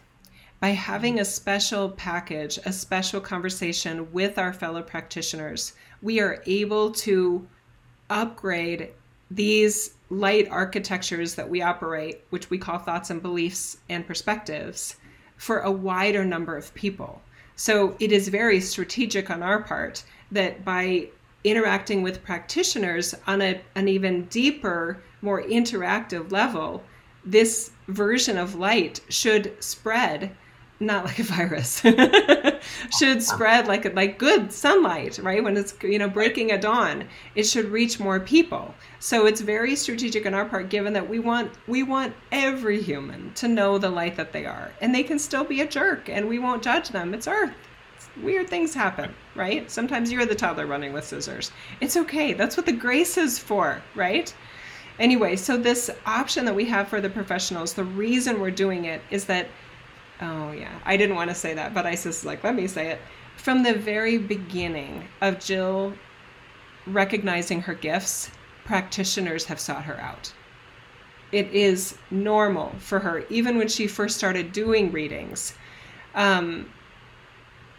[0.59, 6.93] By having a special package, a special conversation with our fellow practitioners, we are able
[6.93, 7.47] to
[8.09, 8.93] upgrade
[9.31, 14.97] these light architectures that we operate, which we call thoughts and beliefs and perspectives,
[15.37, 17.21] for a wider number of people.
[17.57, 21.09] So it is very strategic on our part that by
[21.45, 26.83] interacting with practitioners on a, an even deeper, more interactive level,
[27.25, 30.37] this version of light should spread
[30.79, 31.83] not like a virus.
[32.99, 35.43] Should spread like like good sunlight right?
[35.43, 37.05] When it's you know breaking at dawn
[37.35, 38.75] it should reach more people.
[38.99, 43.33] So it's very strategic on our part given that we want we want every human
[43.35, 44.71] to know the light that they are.
[44.81, 47.15] And they can still be a jerk and we won't judge them.
[47.15, 47.55] It's earth.
[48.23, 49.71] Weird things happen right?
[49.71, 51.53] Sometimes you're the toddler running with scissors.
[51.81, 52.33] It's okay.
[52.33, 54.35] That's what the grace is for right?
[54.99, 59.03] Anyway so this option that we have for the professionals the reason we're doing it
[59.11, 59.49] is that
[60.21, 62.89] Oh yeah, I didn't want to say that, but Isis is like, let me say
[62.89, 63.01] it.
[63.37, 65.93] From the very beginning of Jill
[66.87, 68.31] recognizing her gifts,
[68.65, 70.33] practitioners have sought her out.
[71.33, 75.55] It is normal for her, even when she first started doing readings.
[76.15, 76.73] Um,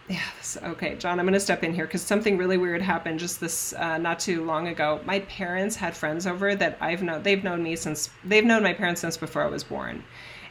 [0.07, 0.21] yeah,
[0.63, 3.73] okay, John, I'm going to step in here because something really weird happened just this
[3.73, 5.01] uh, not too long ago.
[5.05, 7.23] My parents had friends over that I've known.
[7.23, 10.03] They've known me since they've known my parents since before I was born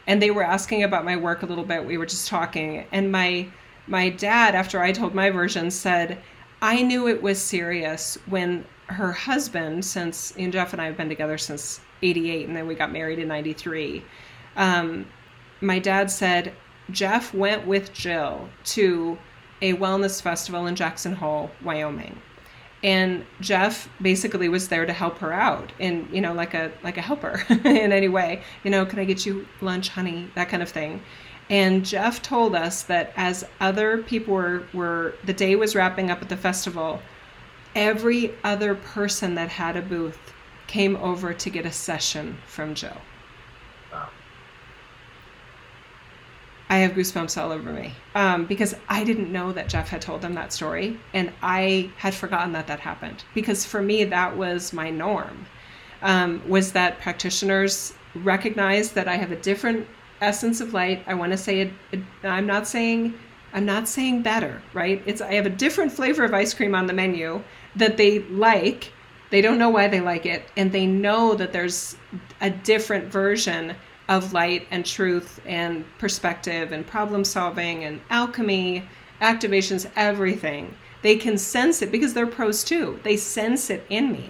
[0.07, 1.85] and they were asking about my work a little bit.
[1.85, 3.47] We were just talking and my
[3.87, 6.21] my dad after i told my version said
[6.61, 11.09] i knew it was serious when her husband since and jeff and i have been
[11.09, 14.03] together since 88 and then we got married in 93
[14.55, 15.05] um,
[15.61, 16.53] my dad said
[16.91, 19.17] jeff went with jill to
[19.61, 22.19] a wellness festival in jackson hole wyoming
[22.83, 26.97] and Jeff basically was there to help her out and you know like a like
[26.97, 28.43] a helper in any way.
[28.63, 30.29] You know can I get you lunch honey?
[30.35, 31.01] that kind of thing.
[31.49, 36.21] And Jeff told us that as other people were were the day was wrapping up
[36.21, 37.01] at the festival
[37.75, 40.33] every other person that had a booth
[40.65, 42.97] came over to get a session from Joe
[46.69, 50.21] I have goosebumps all over me um, because I didn't know that Jeff had told
[50.21, 53.23] them that story, and I had forgotten that that happened.
[53.33, 55.45] Because for me, that was my norm.
[56.01, 59.87] Um, was that practitioners recognize that I have a different
[60.21, 61.03] essence of light?
[61.07, 62.01] I want to say it, it.
[62.23, 63.13] I'm not saying
[63.53, 65.01] I'm not saying better, right?
[65.05, 67.41] It's I have a different flavor of ice cream on the menu
[67.75, 68.91] that they like.
[69.29, 71.95] They don't know why they like it, and they know that there's
[72.41, 73.75] a different version
[74.09, 78.83] of light and truth and perspective and problem solving and alchemy,
[79.21, 80.73] activations, everything.
[81.01, 82.99] They can sense it because they're pros too.
[83.03, 84.29] They sense it in me.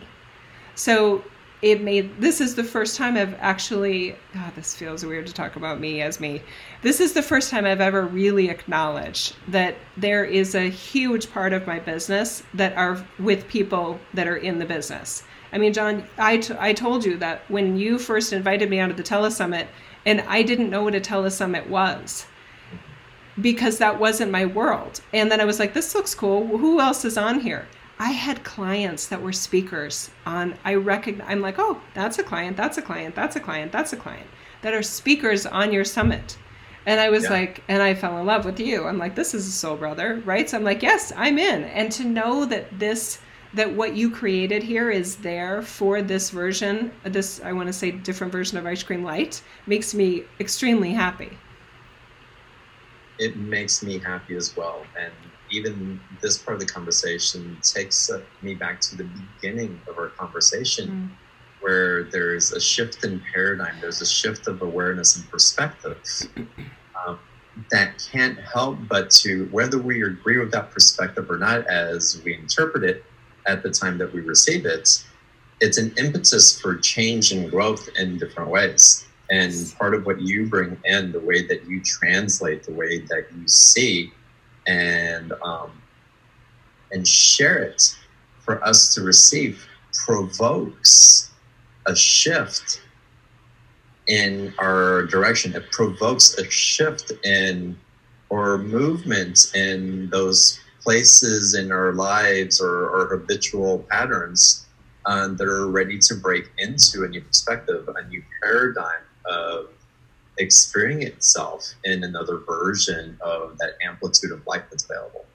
[0.75, 1.23] So
[1.61, 5.55] it made this is the first time I've actually God, this feels weird to talk
[5.55, 6.43] about me as me.
[6.83, 11.53] This is the first time I've ever really acknowledged that there is a huge part
[11.53, 15.23] of my business that are with people that are in the business.
[15.51, 18.95] I mean, John, I, t- I told you that when you first invited me onto
[18.95, 19.67] the telesummit,
[20.05, 22.25] and I didn't know what a telesummit was
[23.39, 25.01] because that wasn't my world.
[25.13, 26.45] And then I was like, this looks cool.
[26.47, 27.67] Who else is on here?
[27.99, 32.55] I had clients that were speakers on I recognize I'm like, "Oh, that's a client,
[32.55, 34.27] that's a client, that's a client, that's a client."
[34.61, 36.37] That are speakers on your summit.
[36.85, 37.31] And I was Yeah.
[37.31, 38.85] like, and I fell in love with you.
[38.85, 40.49] I'm like, this is a soul brother, right?
[40.49, 41.63] So I'm like, yes, I'm in.
[41.65, 43.19] And to know that this,
[43.53, 47.91] that what you created here is there for this version, this, I want to say
[47.91, 51.37] different version of Ice Cream Light, makes me extremely happy.
[53.19, 54.85] it makes me happy as well.
[54.99, 55.11] And
[55.49, 58.09] even this part of the conversation takes
[58.41, 59.05] me back to the
[59.39, 61.15] beginning of our conversation,
[61.61, 65.97] where there's a shift in paradigm, there's a shift of awareness and perspective
[67.07, 67.19] um,
[67.71, 72.35] that can't help but to, whether we agree with that perspective or not, as we
[72.35, 73.03] interpret it
[73.47, 75.03] at the time that we receive it,
[75.59, 79.05] it's an impetus for change and growth in different ways.
[79.29, 83.25] And part of what you bring in, the way that you translate, the way that
[83.35, 84.13] you see,
[84.67, 85.71] and um,
[86.91, 87.95] and share it
[88.39, 89.65] for us to receive,
[90.05, 91.31] provokes
[91.85, 92.81] a shift
[94.07, 95.53] in our direction.
[95.55, 97.77] It provokes a shift in
[98.29, 104.65] or movement in those places in our lives or, or habitual patterns
[105.05, 109.67] um, that are ready to break into a new perspective, a new paradigm of
[110.37, 115.25] experiencing itself in another version of that amplitude of life that's available.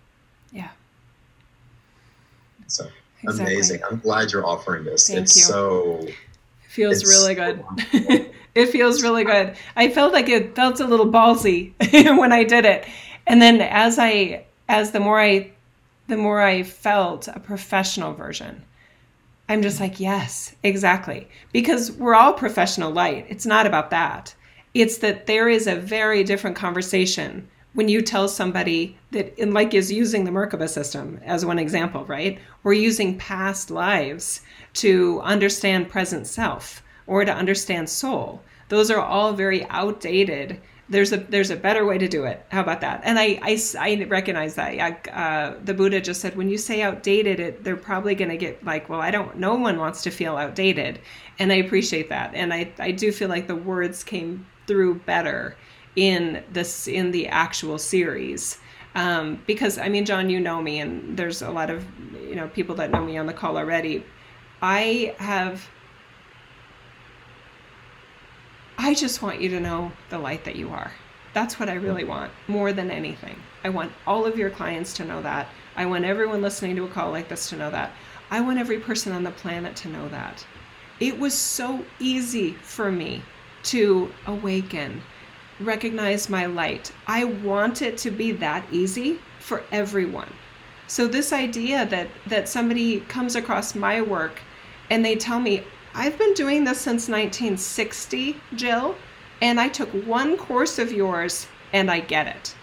[0.53, 0.71] Yeah.
[2.67, 2.87] So
[3.23, 3.55] Exactly.
[3.55, 3.81] amazing.
[3.91, 5.09] I'm glad you're offering this.
[5.09, 5.43] Thank it's you.
[5.43, 6.07] so
[6.69, 7.55] Feels really so
[7.93, 8.31] good.
[8.55, 9.55] it feels really good.
[9.77, 11.75] I felt like it felt a little ballsy
[12.19, 12.87] when I did it.
[13.27, 15.53] And then as I as the more I
[16.09, 18.64] the more I felt a professional version.
[19.49, 21.29] I'm just like, yes, exactly.
[21.53, 23.27] Because we're all professional light.
[23.29, 24.35] It's not about that.
[24.75, 29.75] It's that there is a very different conversation when you tell somebody that, and like
[29.75, 32.39] is using the Merkaba system as one example, right?
[32.62, 34.41] We're using past lives
[34.75, 38.43] to understand present self or to understand soul.
[38.70, 40.61] Those are all very outdated.
[40.89, 42.45] There's a there's a better way to do it.
[42.51, 43.03] How about that?
[43.05, 44.74] And I I, I recognize that.
[44.74, 48.37] Yeah, uh, the Buddha just said when you say outdated, it, they're probably going to
[48.37, 49.37] get like, well, I don't.
[49.39, 51.01] No one wants to feel outdated,
[51.39, 52.35] and I appreciate that.
[52.35, 55.57] And I I do feel like the words came through better
[55.97, 58.59] in this in the actual series
[58.95, 62.49] um, because I mean, John, you know me, and there's a lot of you know
[62.49, 64.05] people that know me on the call already.
[64.61, 65.68] I have.
[68.79, 70.93] I just want you to know the light that you are.
[71.35, 73.37] That's what I really want more than anything.
[73.64, 75.49] I want all of your clients to know that.
[75.77, 77.93] I want everyone listening to a call like this to know that.
[78.31, 80.45] I want every person on the planet to know that.
[81.01, 83.23] It was so easy for me
[83.64, 85.03] to awaken,
[85.61, 86.93] recognize my light.
[87.07, 90.33] I want it to be that easy for everyone.
[90.87, 94.41] So this idea that that somebody comes across my work
[94.91, 95.64] and they tell me
[95.95, 98.97] I've been doing this since 1960, Jill,
[99.40, 102.55] and I took one course of yours and I get it.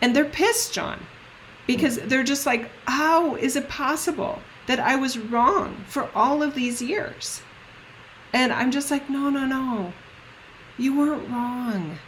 [0.00, 1.04] And they're pissed, John,
[1.66, 2.08] because hmm.
[2.08, 6.80] they're just like, how is it possible that I was wrong for all of these
[6.80, 7.42] years?
[8.32, 9.92] And I'm just like, no, no, no.
[10.76, 11.98] You weren't wrong.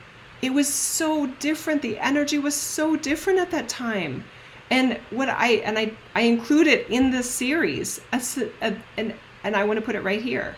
[0.43, 1.83] It was so different.
[1.83, 4.25] The energy was so different at that time.
[4.71, 9.15] And what I and I I include it in this series, as a, a, and
[9.45, 10.57] and I want to put it right here.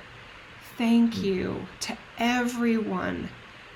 [0.76, 1.24] Thank hmm.
[1.24, 3.28] you to everyone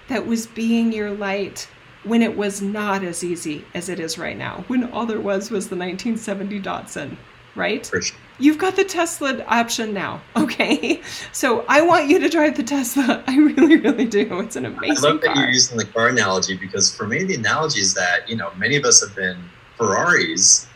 [0.09, 1.69] that was being your light
[2.05, 4.65] when it was not as easy as it is right now.
[4.69, 7.17] When all there was was the 1970 Datsun,
[7.55, 7.85] right?
[7.85, 8.17] for sure.
[8.39, 11.01] You've got the Tesla option now, okay?
[11.33, 13.25] So I want you to drive the Tesla.
[13.27, 14.41] I really, really do.
[14.41, 15.05] It's an amazing.
[15.05, 18.29] I love that you're using the car analogy because for me, the analogy is that
[18.29, 19.39] you know many of us have been
[19.77, 20.69] Ferraris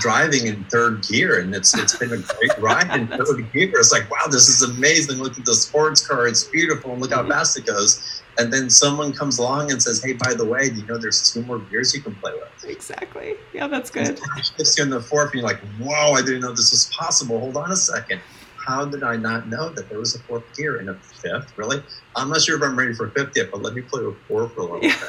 [0.00, 3.70] driving in third gear, and it's it's been a great ride in third gear.
[3.74, 5.18] It's like wow, this is amazing.
[5.18, 6.92] Look at the sports car; it's beautiful.
[6.92, 8.22] and Look how fast it goes.
[8.38, 11.32] And then someone comes along and says, "Hey, by the way, do you know there's
[11.32, 13.34] two more gears you can play with?" Exactly.
[13.52, 14.20] Yeah, that's good.
[14.36, 17.40] Shifts you in the fourth, and you're like, "Whoa, I didn't know this was possible."
[17.40, 18.20] Hold on a second.
[18.56, 21.56] How did I not know that there was a fourth gear and a fifth?
[21.56, 21.82] Really?
[22.14, 24.48] I'm not sure if I'm ready for fifth yet, but let me play with four
[24.50, 24.94] for a little bit.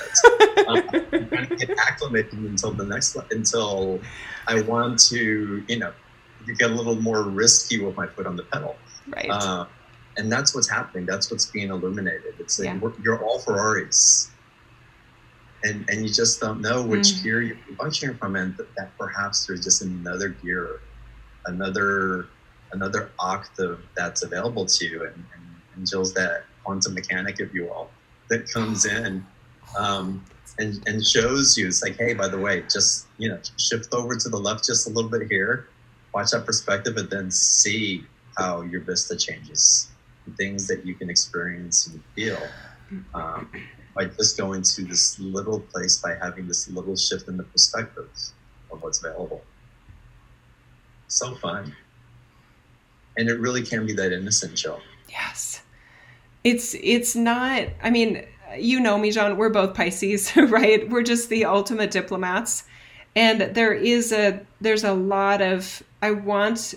[0.69, 0.78] Um, I'm trying to
[1.57, 4.01] get acclimated until the next until
[4.47, 5.93] I want to, you know,
[6.57, 8.75] get a little more risky with my foot on the pedal.
[9.07, 9.29] right.
[9.29, 9.65] Uh,
[10.17, 11.05] and that's what's happening.
[11.05, 12.35] That's what's being illuminated.
[12.39, 12.77] It's like Yeah.
[12.79, 14.31] we're, you're all Ferraris,
[15.63, 17.23] and and you just don't know which Mm.
[17.23, 20.81] gear you're functioning from, and that, that perhaps there's just another gear,
[21.45, 22.27] another
[22.71, 25.43] another octave that's available to you, and, and,
[25.75, 27.89] and Jill's that quantum mechanic, if you will,
[28.29, 29.25] that comes in.
[29.77, 30.23] Um,
[30.59, 34.15] and, and shows you it's like hey by the way just you know shift over
[34.15, 35.67] to the left just a little bit here
[36.13, 38.03] watch that perspective and then see
[38.37, 39.89] how your vista changes,
[40.37, 42.39] things that you can experience and feel
[43.13, 43.49] um,
[43.95, 48.09] by just going to this little place by having this little shift in the perspective
[48.71, 49.43] of what's available.
[51.07, 51.75] So fun.
[53.17, 54.79] And it really can be that innocent, Joe.
[55.09, 55.61] Yes.
[56.43, 58.25] It's it's not I mean,
[58.57, 60.89] you know me, John, we're both Pisces, right?
[60.89, 62.63] We're just the ultimate diplomats.
[63.15, 66.75] And there is a there's a lot of I want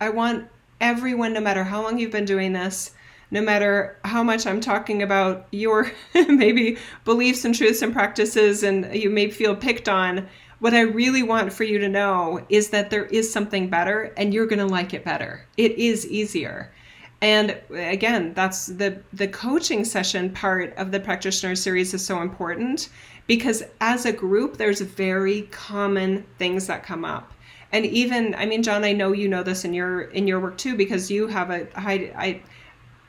[0.00, 0.48] I want
[0.80, 2.92] everyone, no matter how long you've been doing this,
[3.30, 8.94] no matter how much I'm talking about your maybe beliefs and truths and practices, and
[8.94, 10.28] you may feel picked on,
[10.60, 14.34] what I really want for you to know is that there is something better and
[14.34, 15.46] you're going to like it better.
[15.56, 16.72] It is easier.
[17.20, 22.90] And again, that's the the coaching session part of the practitioner series is so important
[23.26, 27.32] because as a group there's very common things that come up.
[27.70, 30.56] And even i mean john i know you know this in your in your work
[30.56, 32.40] too because you have a high i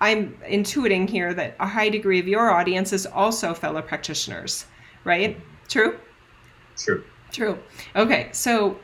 [0.01, 4.65] i'm intuiting here that a high degree of your audience is also fellow practitioners
[5.05, 5.39] right?
[5.67, 5.97] True?
[6.77, 7.03] True.
[7.31, 7.57] true.
[7.95, 8.77] Okay so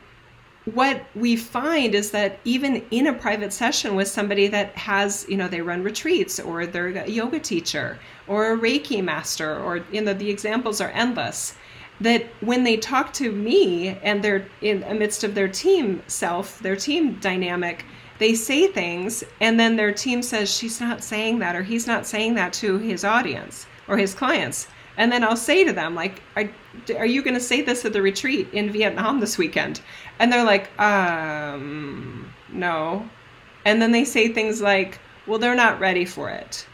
[0.74, 5.36] what we find is that even in a private session with somebody that has you
[5.36, 10.00] know they run retreats or they're a yoga teacher or a reiki master or you
[10.00, 11.54] know the examples are endless
[12.00, 16.76] that when they talk to me and they're in amidst of their team self their
[16.76, 17.84] team dynamic
[18.18, 22.06] they say things and then their team says she's not saying that or he's not
[22.06, 24.66] saying that to his audience or his clients.
[24.96, 26.50] And then i'll say to them like are,
[26.96, 29.80] are you going to say this at the retreat in vietnam this weekend?
[30.18, 33.08] And they're like um no.
[33.64, 36.66] And then they say things like well they're not ready for it.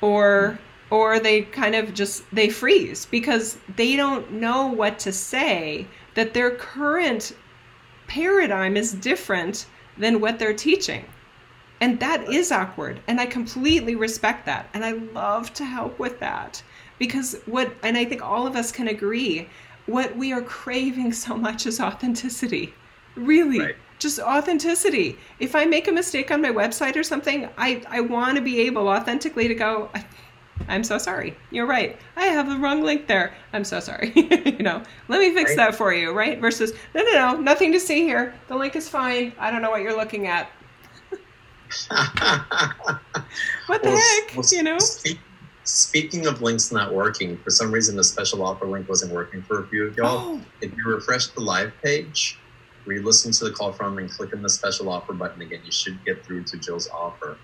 [0.00, 0.58] Or
[0.90, 6.34] or they kind of just they freeze because they don't know what to say that
[6.34, 7.32] their current
[8.06, 9.66] paradigm is different
[9.98, 11.04] than what they're teaching.
[11.80, 13.00] And that is awkward.
[13.08, 14.68] And i completely respect that.
[14.74, 16.62] And i love to help with that
[16.98, 19.48] because what and i think all of us can agree
[19.86, 22.72] what we are craving so much is authenticity.
[23.16, 23.76] Really Right.
[23.98, 25.18] just authenticity.
[25.40, 28.60] If i make a mistake on my website or something i i want to be
[28.62, 30.04] able authentically to go "I-
[30.68, 31.36] i'm so sorry.
[31.50, 31.98] You're right.
[32.16, 33.34] I have the wrong link there.
[33.52, 34.12] I'm so sorry.
[34.46, 35.56] You know let me fix Right.
[35.58, 36.40] that for you right?
[36.40, 38.34] Versus no no no nothing to see here.
[38.48, 39.32] The link is fine.
[39.38, 40.48] I don't know what you're looking at.
[43.66, 43.96] What the Well,
[44.26, 44.78] heck well, you know?
[44.78, 45.20] speak-
[45.64, 49.64] speaking of links not working, for some reason the special offer link wasn't working for
[49.64, 50.08] a few of y'all.
[50.18, 52.38] oh If you refresh the live page,
[52.84, 55.60] where you listen to the call from and click on the special offer button again,
[55.64, 57.38] you should get through to Jill's offer.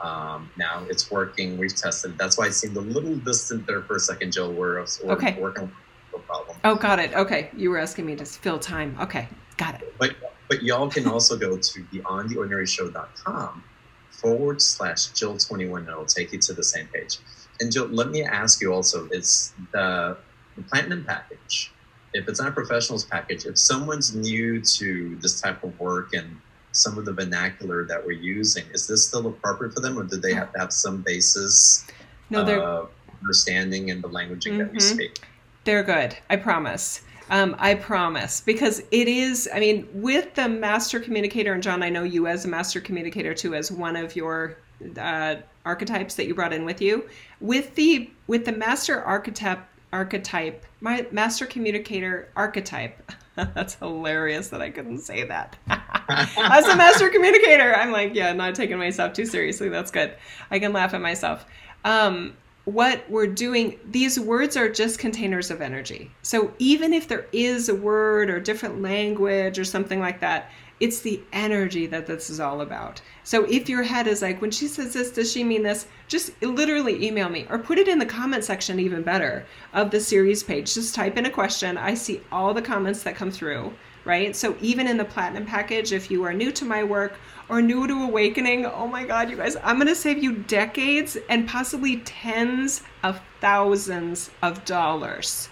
[0.00, 1.56] Um, now it's working.
[1.58, 2.12] We've tested.
[2.12, 2.18] it.
[2.18, 4.52] That's why it seemed a little distant there for a second, Jill.
[4.52, 5.36] We're, we're Okay.
[5.40, 5.70] working.
[6.12, 6.56] No problem.
[6.64, 9.28] oh got it okay you were asking me to fill time okay
[9.58, 10.16] got it But
[10.48, 13.62] but y'all can also go to beyondtheordinaryshow.com
[14.10, 15.82] forward slash Jill twenty one.
[15.82, 17.18] and It'll take you to the same page.
[17.60, 20.16] And Jill, let me ask you also: Is the,
[20.56, 21.72] the platinum package?
[22.14, 26.40] If it's not a professionals package, if someone's new to this type of work and
[26.72, 30.16] some of the vernacular that we're using, is this still appropriate for them, or do
[30.16, 31.86] they have to have some basis
[32.30, 35.18] no they're of understanding in the languaging that we speak?
[35.64, 36.16] They're good.
[36.30, 37.02] I promise.
[37.28, 38.40] Um, I promise.
[38.40, 42.44] Because it is, I mean, with the master communicator, and John, I know you as
[42.44, 44.58] a master communicator too, as one of your
[44.98, 47.08] uh, archetypes that you brought in with you.
[47.40, 53.12] With the with the master archetype archetype, my master communicator archetype.
[53.36, 55.56] That's hilarious that I couldn't say that.
[55.68, 59.68] as a master communicator, I'm like, yeah, not taking myself too seriously.
[59.68, 60.14] That's good.
[60.50, 61.44] I can laugh at myself.
[61.84, 62.34] Um,
[62.64, 66.10] what we're doing, these words are just containers of energy.
[66.22, 71.00] So even if there is a word or different language or something like that, it's
[71.00, 73.00] the energy that this is all about.
[73.24, 75.86] So if your head is like, when she says this, does she mean this?
[76.06, 80.00] Just literally email me or put it in the comment section, even better, of the
[80.00, 80.74] series page.
[80.74, 81.78] Just type in a question.
[81.78, 83.72] I see all the comments that come through,
[84.04, 84.36] right?
[84.36, 87.14] So even in the platinum package, if you are new to my work
[87.48, 91.16] or new to awakening, oh my God, you guys, I'm going to save you decades
[91.30, 95.48] and possibly tens of thousands of dollars.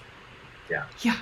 [0.69, 0.85] Yeah.
[1.01, 1.17] Yeah.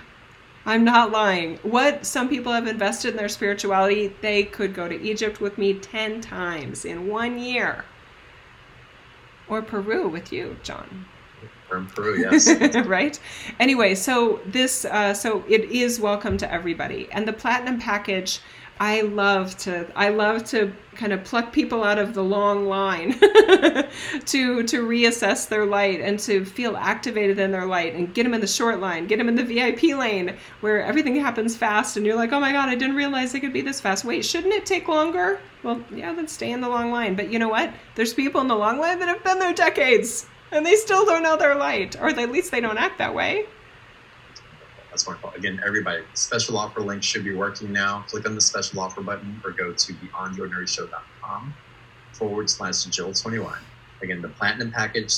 [0.65, 1.59] I'm not lying.
[1.63, 5.75] What some people have invested in their spirituality, they could go to Egypt with me
[5.75, 7.85] 10 times in one year.
[9.49, 11.07] Or Peru with you, John.
[11.69, 12.77] From Peru, yes.
[12.87, 13.19] right?
[13.59, 17.09] Anyway, so this, uh, so it is welcome to everybody.
[17.11, 18.41] And the platinum package,
[18.83, 23.13] I love to I love to kind of pluck people out of the long line
[23.21, 28.35] to to reassess their light and to feel activated in their light and get them
[28.35, 32.05] in the short line, get them in the VIP lane where everything happens fast and
[32.05, 34.05] you're like, "Oh my god, I didn't realize it could be this fast.
[34.05, 37.15] Wait, shouldn't it take longer?" Well, yeah, then stay in the long line.
[37.15, 37.73] But you know what?
[37.95, 41.23] There's people in the long line that have been there decades and they still don't
[41.23, 43.47] know their light or at least they don't act that way.
[44.93, 45.31] That's wonderful.
[45.31, 48.05] Again, everybody, special offer link should be working now.
[48.09, 51.55] Click on the special offer button or go to beyondtheordinaryshow.com
[52.13, 53.57] forward slash Jill21.
[54.03, 55.15] Again, the platinum package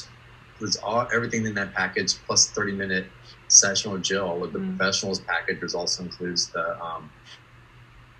[0.53, 3.07] includes all everything in that package plus 30 minute
[3.49, 4.39] session with Jill.
[4.39, 4.77] With the Mm.
[4.79, 7.11] professionals package, there's also includes the um,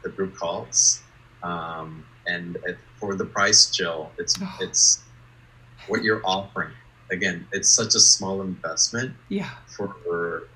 [0.03, 1.03] the group calls.
[1.45, 4.57] Um, and it, for the price, Jill, it's Oh.
[4.61, 5.05] it's
[5.87, 6.73] what you're offering.
[7.13, 9.51] Again, it's such a small investment Yeah.
[9.69, 10.49] for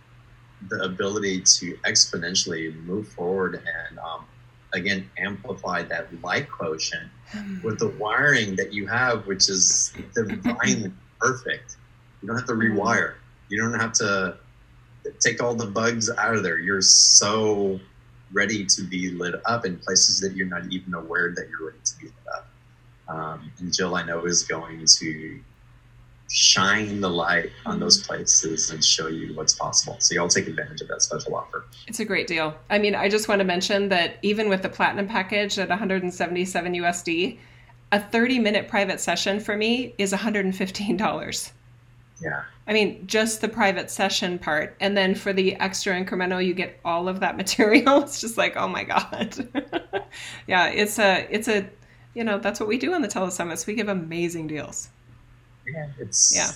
[0.68, 4.24] the ability to exponentially move forward and um,
[4.72, 7.09] again amplify that light quotient
[7.62, 11.76] with the wiring that you have which is divinely perfect.
[12.22, 13.14] You don't have to rewire.
[13.48, 14.36] You don't have to
[15.20, 16.59] take all the bugs out of there.
[16.59, 17.80] You're so
[18.32, 21.78] ready to be lit up in places that you're not even aware that you're ready
[21.85, 22.48] to be lit up.
[23.09, 25.40] Um, and jill i know is going to
[26.29, 29.97] shine the light on those places and show you what's possible.
[29.99, 31.65] So y'all take advantage of that special offer.
[31.87, 32.55] It's a great deal.
[32.69, 36.73] I mean, I just want to mention that even with the platinum package at 177
[36.75, 37.39] USD,
[37.93, 41.53] a 30 minute private session for me is $115.
[42.21, 42.43] Yeah.
[42.67, 44.77] I mean, just the private session part.
[44.81, 48.03] And then for the extra incremental, you get all of that material.
[48.03, 49.49] It's just like, oh my God.
[50.47, 51.69] yeah, it's a, it's a,
[52.15, 53.67] you know, that's what we do on the telesummits.
[53.67, 54.91] We give amazing deals.
[55.73, 55.89] Yeah.
[55.99, 56.51] It's Yeah.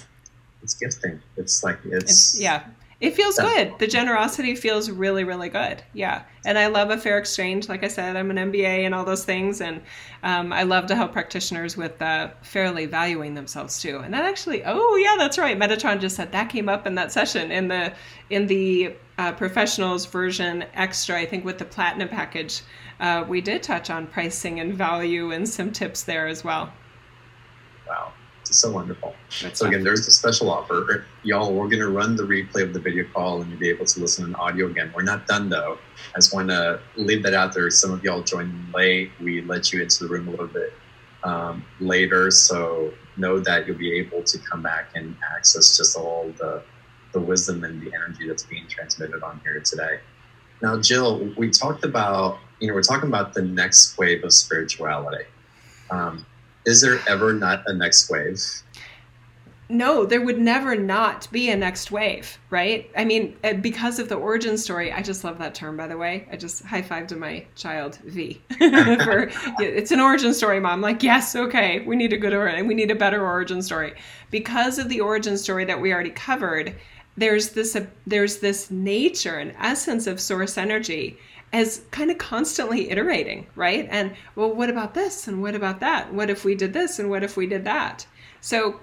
[0.63, 1.21] It's gifting.
[1.37, 2.65] It's like it's, It's, yeah.
[3.03, 3.77] It feels good.
[3.81, 5.83] The generosity feels really, really good.
[5.93, 6.23] Yeah.
[6.47, 7.69] And I love a fair exchange.
[7.69, 9.61] Like I said, I'm an MBA and all those things.
[9.61, 9.83] And
[10.23, 13.99] um, I love to help practitioners with uh, fairly valuing themselves too.
[13.99, 15.59] And that actually, oh yeah, that's right.
[15.59, 17.93] Metatron just said that came up in that session in the
[18.31, 21.19] in the uh, professionals version extra.
[21.19, 22.63] I think with the platinum package,
[23.01, 26.73] uh, we did touch on pricing and value and some tips there as well.
[27.89, 28.13] Wow.
[28.53, 29.15] It's so wonderful.
[29.55, 31.07] So again, there's a special offer.
[31.23, 33.99] Y'all, we're gonna run the replay of the video call and you'll be able to
[33.99, 34.93] listen in audio again.
[34.95, 35.79] We're not done though.
[36.15, 37.71] I just wanna leave that out there.
[37.71, 39.11] Some of y'all joined late.
[39.23, 40.75] We let you into the room a little bit
[41.25, 42.31] um, later.
[42.31, 46.63] So know that you'll be able to come back and access just all the
[47.13, 50.01] the wisdom and the energy that's being transmitted on here today.
[50.61, 55.25] Now, Jill, we talked about, you know, we're talking about the next wave of spirituality.
[55.91, 56.27] Um,
[56.67, 58.39] is there ever not a next wave?
[59.69, 62.91] No, there would never not be a next wave, right?
[62.95, 65.97] I mean, uh, because of the origin story, I just love that term, by the
[65.97, 66.29] way.
[66.31, 68.39] I just high five to my child, V.
[68.59, 69.31] For,
[69.61, 70.83] it's an origin story, mom.
[70.83, 73.95] Like, yes, okay, we need a good origin, we need a better origin story.
[74.31, 76.77] Because of the origin story that we already covered,
[77.17, 81.19] there's this uh, there's this nature and essence of source energy
[81.53, 83.87] as kind of constantly iterating, right?
[83.91, 85.29] And well, what about this?
[85.29, 86.13] And what about that?
[86.13, 86.99] What if we did this?
[86.99, 88.07] And what if we did that?
[88.41, 88.81] So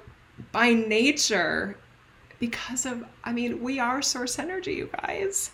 [0.52, 1.78] by nature,
[2.40, 5.52] because of, I mean, we are source energy, you guys.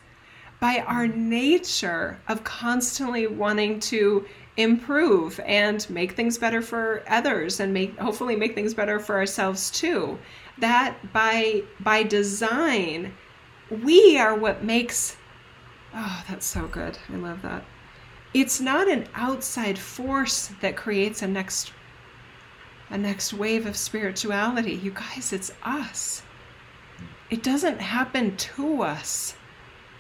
[0.60, 4.26] By our nature of constantly wanting to
[4.58, 9.70] improve and make things better for others and make hopefully make things better for ourselves
[9.70, 10.18] too
[10.58, 13.14] that by by design
[13.84, 15.18] we are what makes
[15.96, 17.64] oh that's so good i love that
[18.34, 21.72] it's not an outside force that creates a next
[22.90, 24.74] a next wave of spirituality.
[24.74, 26.22] You guys, it's us.
[27.30, 29.36] It doesn't happen to us,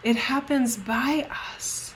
[0.04, 1.96] it happens by us.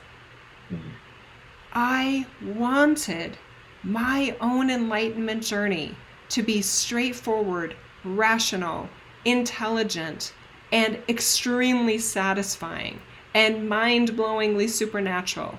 [1.72, 3.38] I wanted
[3.84, 5.96] my own enlightenment journey
[6.30, 8.90] to be straightforward, rational,
[9.26, 10.34] intelligent,
[10.72, 13.00] and extremely satisfying
[13.40, 15.58] and mind blowingly supernatural.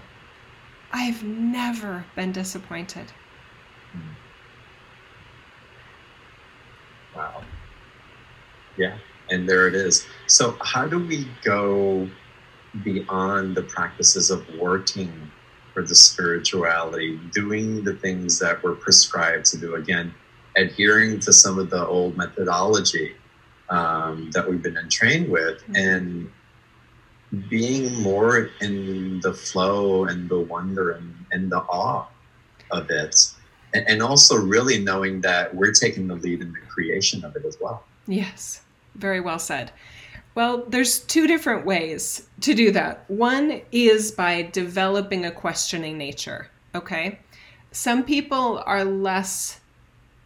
[0.92, 3.10] I've never been disappointed.
[7.16, 7.42] Wow.
[8.76, 8.98] Yeah,
[9.30, 10.06] and there it is.
[10.26, 12.06] So, how do we go
[12.84, 15.30] beyond the practices of working
[15.72, 19.76] for the spirituality, doing the things that we're prescribed to do?
[19.76, 20.14] Again,
[20.54, 23.14] adhering to some of the old methodology
[23.70, 26.30] um, that we've been entrained with, and
[27.48, 32.06] being more in the flow and the wonder and, and the awe
[32.70, 33.32] of it
[33.74, 37.44] and, and also really knowing that we're taking the lead in the creation of it
[37.44, 37.84] as well.
[38.06, 38.62] Yes,
[38.96, 39.72] very well said.
[40.34, 43.04] Well, there's two different ways to do that.
[43.08, 47.18] One is by developing a questioning nature, okay?
[47.72, 49.60] Some people are less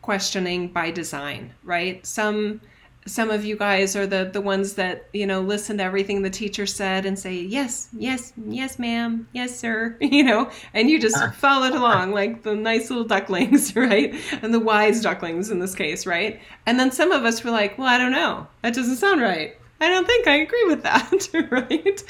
[0.02, 2.04] questioning by design, right?
[2.06, 2.60] Some
[3.06, 6.30] some of you guys are the the ones that you know listen to everything the
[6.30, 11.22] teacher said and say yes yes yes ma'am yes sir you know and you just
[11.34, 14.14] followed along like the nice little ducklings right?
[14.42, 16.40] And the wise ducklings in this case right?
[16.66, 18.46] And then some of us were like well i don't know.
[18.62, 19.56] That doesn't sound right.
[19.80, 22.02] I don't think i agree with that right?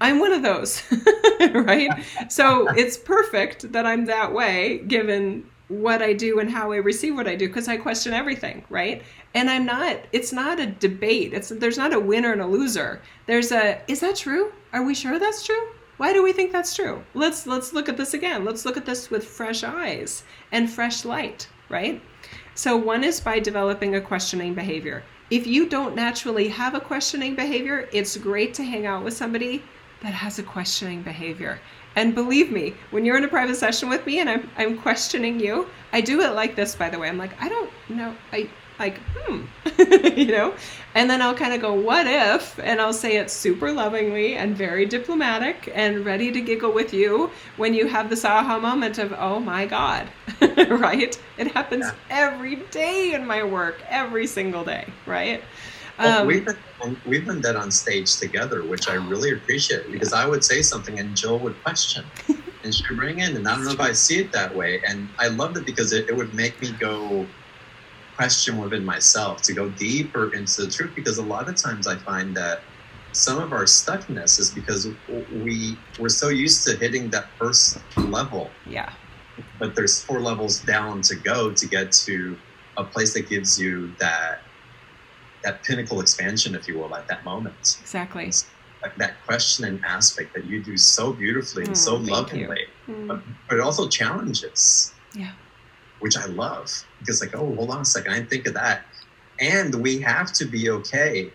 [0.00, 0.82] I'm one of those
[1.52, 2.04] right?
[2.28, 7.14] So it's perfect that i'm that way given what I do and how I receive
[7.14, 9.02] what I do because I question everything, right?
[9.34, 11.32] And I'm not it's not a debate.
[11.32, 13.00] It's there's not a winner and a loser.
[13.26, 14.52] There's a is that true?
[14.72, 15.68] Are we sure that's true?
[15.96, 17.04] Why do we think that's true?
[17.14, 18.44] Let's let's look at this again.
[18.44, 22.02] Let's look at this with fresh eyes and fresh light, right?
[22.54, 25.04] So one is by developing a questioning behavior.
[25.30, 29.62] If you don't naturally have a questioning behavior, it's great to hang out with somebody
[30.02, 31.60] that has a questioning behavior
[31.96, 35.40] and believe me, when you're in a private session with me and I'm, I'm questioning
[35.40, 37.08] you, I do it like this, by the way.
[37.08, 38.14] I'm like, I don't know.
[38.32, 38.48] I
[38.80, 39.42] like, hmm,
[40.18, 40.54] you know?
[40.94, 42.58] And then I'll kind of go, what if?
[42.58, 47.30] And I'll say it super lovingly and very diplomatic and ready to giggle with you
[47.58, 50.08] when you have this aha moment of, oh my God,
[50.40, 51.20] right?
[51.36, 51.94] It happens yeah.
[52.08, 55.42] every day in my work, every single day, right?
[56.00, 60.14] Well, um, we've, been, we've been that on stage together, which I really appreciate because
[60.14, 62.04] I would say something and Jill would question
[62.64, 63.36] and she'd bring in.
[63.36, 64.80] And I don't know if I see it that way.
[64.86, 67.26] And I loved it because it, it would make me go
[68.16, 71.96] question within myself to go deeper into the truth because a lot of times I
[71.96, 72.62] find that
[73.12, 74.88] some of our stuckness is because
[75.42, 78.50] we we're so used to hitting that first level.
[78.66, 78.92] Yeah.
[79.58, 82.38] But there's four levels down to go to get to
[82.76, 84.40] a place that gives you that
[85.42, 87.78] that pinnacle expansion, if you will, at that moment.
[87.80, 88.30] Exactly.
[88.82, 93.08] Like that questioning aspect that you do so beautifully and mm, so lovingly, mm.
[93.08, 94.92] but, but it also challenges.
[95.14, 95.32] Yeah.
[96.00, 98.84] Which I love because, like, oh, hold on a second, I didn't think of that.
[99.38, 101.30] And we have to be okay.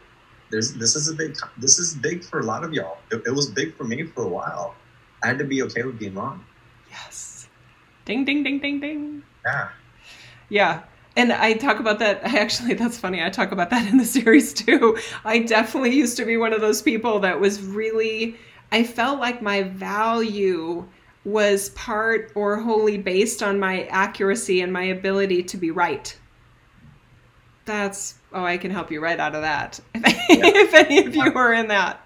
[0.50, 2.98] There's this is a big this is big for a lot of y'all.
[3.12, 4.76] It, it was big for me for a while.
[5.24, 6.44] I had to be okay with being wrong.
[6.90, 7.48] Yes.
[8.06, 9.24] Ding ding ding ding ding.
[9.46, 9.70] Yeah.
[10.50, 10.82] Yeah
[11.16, 12.26] and I talk about that.
[12.26, 13.24] I Actually, that's funny.
[13.24, 14.98] I talk about that in the series too.
[15.24, 18.38] I definitely used to be one of those people that was really,
[18.72, 20.88] I felt like my value
[21.24, 26.16] was part or wholly based on my accuracy and my ability to be right.
[27.66, 30.02] That's, oh, I can help you right out of that yeah.
[30.30, 32.00] if any of you are in that.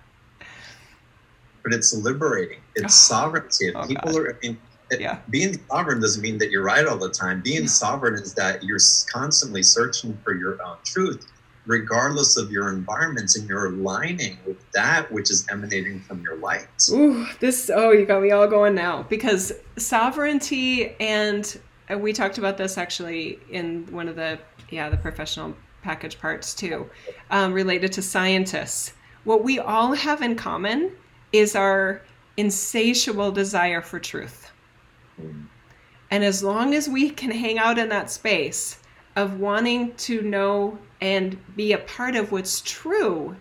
[1.64, 2.60] But it's liberating.
[2.76, 3.74] It's oh, sovereignty.
[3.76, 4.22] Oh, people God.
[4.22, 4.58] are, I mean,
[4.98, 5.20] yeah.
[5.30, 7.42] being sovereign doesn't mean that you're right all the time.
[7.42, 7.68] Being yeah.
[7.68, 8.80] sovereign is that you're
[9.12, 11.28] constantly searching for your own truth,
[11.66, 16.68] regardless of your environments, and you're aligning with that which is emanating from your light.
[16.92, 21.60] Ooh, this, oh, you got me all going now because sovereignty, and
[21.92, 24.40] uh, we talked about this actually in one of the,
[24.70, 26.90] yeah, the professional package parts too,
[27.32, 28.94] um, related to scientists.
[29.24, 30.92] What we all have in common
[31.32, 32.02] is our
[32.38, 34.49] insatiable desire for truth
[36.12, 38.80] and as long as we can hang out in that space
[39.16, 43.36] of wanting to know and be a part of what's true,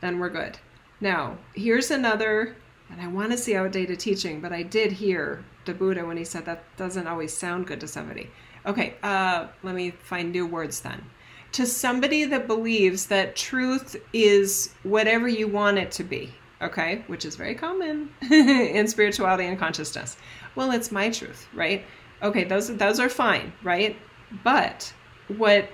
[0.00, 0.58] then we're good.
[1.00, 2.56] Now, here's another,
[2.90, 6.24] and I want to see outdated teaching, but I did hear the Buddha when he
[6.24, 8.30] said that doesn't always sound good to somebody.
[8.66, 11.04] Okay, uh, let me find new words then.
[11.52, 17.24] To somebody that believes that truth is whatever you want it to be, okay, which
[17.24, 20.16] is very common in spirituality and consciousness
[20.54, 21.84] well, it's my truth, right?
[22.22, 23.96] Okay, those those are fine, right?
[24.44, 24.92] But
[25.28, 25.68] what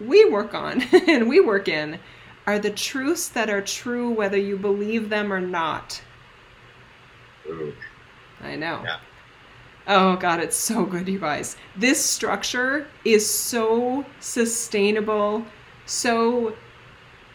[0.00, 1.98] we work on and we work in
[2.46, 6.02] are the truths that are true whether you believe them or not.
[7.46, 7.72] Ooh.
[8.40, 8.82] I know.
[8.84, 8.98] Yeah.
[9.86, 11.56] Oh god, it's so good, you guys.
[11.76, 15.44] This structure is so sustainable,
[15.86, 16.54] so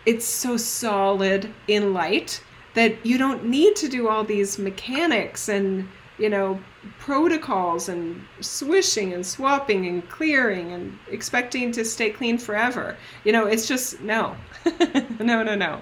[0.06, 2.42] it's so solid in light
[2.74, 6.60] that you don't need to do all these mechanics and, you know,
[7.00, 12.98] protocols and swishing and swapping and clearing and expecting to stay clean forever.
[13.24, 14.36] You know, it's just no,
[15.20, 15.82] no, no, no.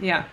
[0.00, 0.24] Yeah,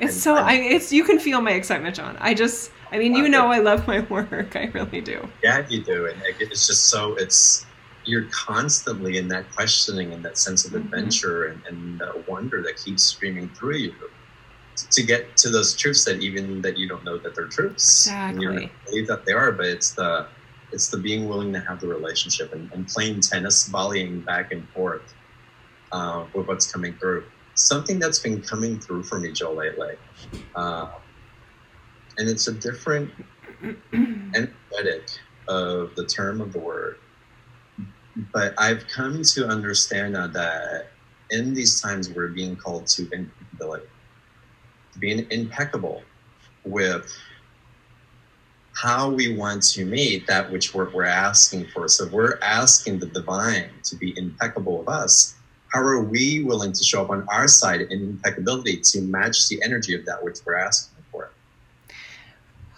[0.00, 2.16] it's so I it's you can feel my excitement, John.
[2.20, 4.56] I just I mean you know I love my work.
[4.56, 5.28] I really do.
[5.42, 7.66] Yeah, you do, and it's just so it's
[8.04, 10.84] you're constantly in that questioning and that sense of mm-hmm.
[10.84, 11.66] adventure mm-hmm.
[11.66, 13.94] and, and wonder that keeps streaming through you
[14.76, 18.06] to get to those truths that even that you don't know that they're truths.
[18.06, 18.46] Exactly.
[18.46, 20.28] And you believe that they are, but it's the
[20.72, 24.68] it's the being willing to have the relationship and, and playing tennis, volleying back and
[24.70, 25.14] forth
[25.92, 27.24] uh, with what's coming through.
[27.54, 29.94] something that's been coming through for me, Joe, lately.
[30.56, 30.88] Uh,
[32.18, 33.12] and it's a different
[33.94, 35.08] energetic
[35.48, 36.96] of the term of the word.
[38.32, 40.92] But I've come to understand now that
[41.30, 43.86] in these times we're being called to impeccability,
[44.98, 46.02] being impeccable
[46.64, 47.10] with
[48.72, 51.88] how we want to meet that which we're, we're asking for.
[51.88, 55.34] So we're asking the divine to be impeccable of us.
[55.72, 59.62] How are we willing to show up on our side in impeccability to match the
[59.62, 61.30] energy of that which we're asking for?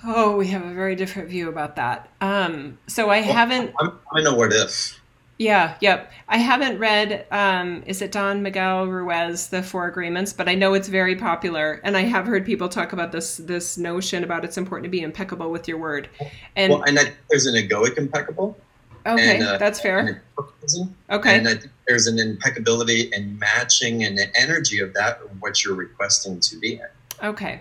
[0.04, 2.08] Oh, we have a very different view about that.
[2.20, 3.74] Um, so I Well, haven't.
[3.80, 5.00] I'm, I know what if.
[5.38, 6.10] Yeah, yep.
[6.28, 10.72] I haven't read, um, is it Don Miguel Ruiz, The Four Agreements, but I know
[10.72, 11.80] it's very popular.
[11.84, 15.02] And I have heard people talk about this this notion about it's important to be
[15.02, 16.08] impeccable with your word.
[16.56, 18.56] And well, and I think there's an egoic impeccable.
[19.04, 20.22] okay, and, uh, that's fair.
[20.36, 20.92] a perfectionism.
[21.10, 21.36] Okay.
[21.36, 25.74] And I think there's an impeccability and matching and the energy of that what you're
[25.74, 26.88] requesting to be in.
[27.22, 27.60] Okay.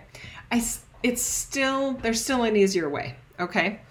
[0.49, 0.63] I
[1.03, 3.81] it's still there's still an easier way, okay?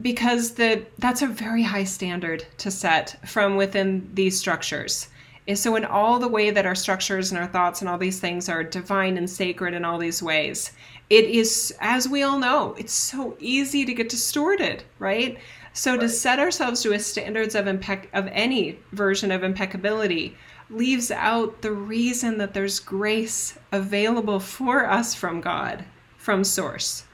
[0.00, 5.08] Because the that's a very high standard to set from within these structures.
[5.48, 8.18] And so in all the way that our structures and our thoughts and all these
[8.18, 10.72] things are divine and sacred in all these ways,
[11.08, 15.38] it is as we all know, it's so easy to get distorted, right?
[15.72, 20.36] So to set ourselves to a standards of impec- of any version of impeccability
[20.68, 25.84] leaves out the reason that there's grace available for us from God,
[26.16, 27.04] from source.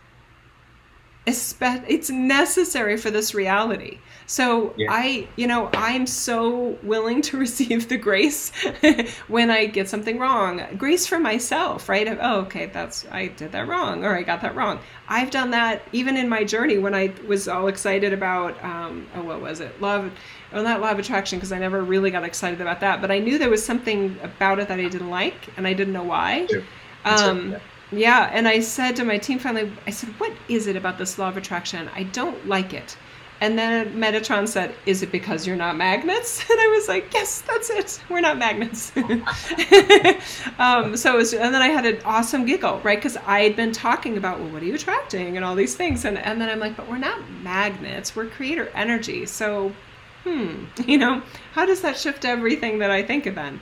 [1.26, 3.98] It's necessary for this reality.
[4.26, 4.88] So Yeah.
[4.90, 8.50] I, you know, I'm so willing to receive the grace
[9.28, 10.62] when I get something wrong.
[10.76, 12.08] Grace for myself, right?
[12.08, 14.80] Of, oh, okay, that's I did that wrong, or I got that wrong.
[15.08, 19.22] I've done that even in my journey when I was all excited about, um, oh,
[19.22, 19.80] what was it?
[19.80, 20.12] Love,
[20.52, 23.00] well, not law of attraction, because I never really got excited about that.
[23.00, 25.92] But I knew there was something about it that I didn't like, and I didn't
[25.92, 26.46] know why.
[26.46, 26.62] Sure.
[27.04, 27.60] Um, right.
[27.60, 27.71] yeah,
[28.32, 31.28] and I said to my team finally, I said, "What is it about this law
[31.28, 31.90] of attraction?
[31.94, 32.96] I don't like it."
[33.42, 37.40] And then Metatron said, "Is it because you're not magnets?" And I was like, "Yes,
[37.42, 38.00] that's it.
[38.08, 38.92] We're not magnets."
[40.58, 42.98] um, so, it was, and then I had an awesome giggle, right?
[42.98, 46.04] Because I had been talking about, well, what are you attracting, and all these things,
[46.04, 48.14] and and then I'm like, "But we're not magnets.
[48.16, 49.72] We're creator energy." So,
[50.24, 53.60] hmm, you know, how does that shift everything that I think of then?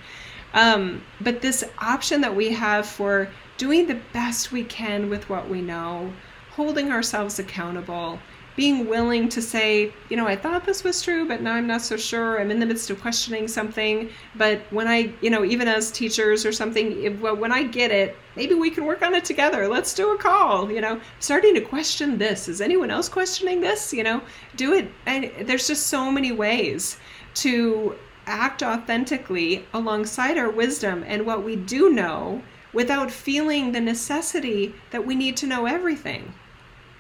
[0.52, 3.28] Um, but this option that we have for
[3.60, 6.10] doing the best we can with what we know,
[6.52, 8.18] holding ourselves accountable,
[8.56, 11.82] being willing to say, you know, I thought this was true, but now I'm not
[11.82, 12.40] so sure.
[12.40, 14.08] I'm in the midst of questioning something.
[14.34, 17.90] But when I, you know, even as teachers or something, if, well, when I get
[17.90, 19.68] it, maybe we can work on it together.
[19.68, 20.72] Let's do a call.
[20.72, 22.48] You know, starting to question this.
[22.48, 23.92] Is anyone else questioning this?
[23.92, 24.22] You know,
[24.56, 24.90] do it.
[25.04, 26.96] And there's just so many ways
[27.34, 27.94] to
[28.26, 32.42] act authentically alongside our wisdom and what we do know
[32.72, 36.22] without feeling the necessity that we need to know everything.
[36.26, 36.36] Well,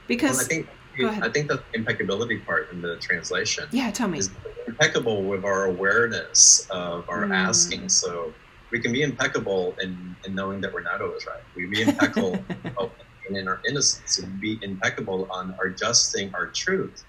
[0.08, 0.68] Because I think
[1.22, 4.18] I think the impeccability part in the translation yeah, tell me.
[4.18, 4.28] is
[4.66, 7.34] impeccable with our awareness of our Mm.
[7.48, 7.88] asking.
[7.88, 8.34] So
[8.72, 11.42] we can be impeccable in, in knowing that we're not always right.
[11.56, 12.44] We be impeccable
[13.30, 17.04] in our innocence and be impeccable on our adjusting our truth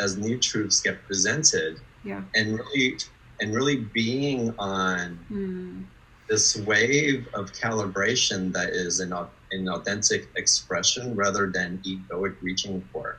[0.00, 2.22] as new truths get presented Yeah.
[2.34, 2.98] and really
[3.40, 5.82] and really being on Hmm.
[6.28, 9.12] This wave of calibration that is an,
[9.52, 13.18] an authentic expression rather than egoic reaching for.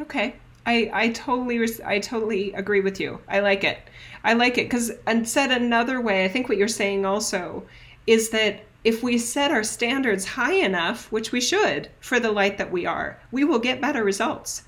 [0.00, 0.36] Okay.
[0.66, 3.20] I, I totally res- I totally agree with you.
[3.28, 3.78] I like it.
[4.24, 7.66] I like it because and said another way, I think what you're saying also
[8.06, 12.58] is that if we set our standards high enough, which we should for the light
[12.58, 14.62] that we are, we will get better results,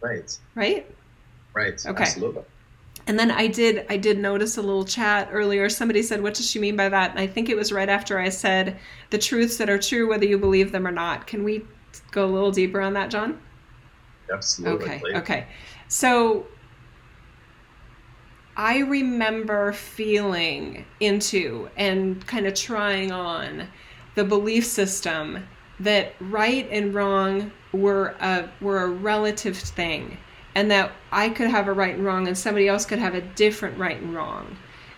[0.00, 0.86] Right, right?
[1.54, 2.02] right, Okay.
[2.02, 2.42] absolutely.
[3.08, 5.68] And then I did I did notice a little chat earlier.
[5.70, 8.18] Somebody said, "What does she mean by that?" And I think it was right after
[8.18, 8.78] I said
[9.08, 11.26] the truths that are true, whether you believe them or not.
[11.26, 11.64] Can we
[12.10, 13.40] go a little deeper on that, John?
[14.30, 14.86] Absolutely.
[14.86, 15.16] Okay.
[15.16, 15.46] Okay.
[15.88, 16.46] So
[18.58, 23.68] I remember feeling into and kind of trying on
[24.16, 25.48] the belief system
[25.80, 30.18] that right and wrong were a were a relative thing
[30.58, 33.20] and that I could have a right and wrong and somebody else could have a
[33.20, 34.56] different right and wrong.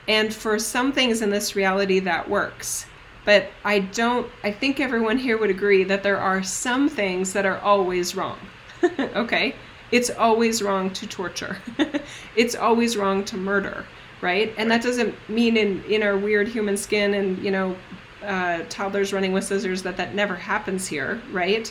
[0.08, 2.86] And for some things in this reality that works.
[3.26, 7.44] But I don't I think everyone here would agree that there are some things that
[7.44, 8.38] are always wrong.
[8.98, 9.54] okay?
[9.92, 11.58] It's always wrong to torture.
[12.36, 13.84] it's always wrong to murder,
[14.22, 14.54] right?
[14.56, 17.76] And that doesn't mean in in our weird human skin and, you know,
[18.24, 21.70] uh, toddlers running with scissors that that never happens here, right?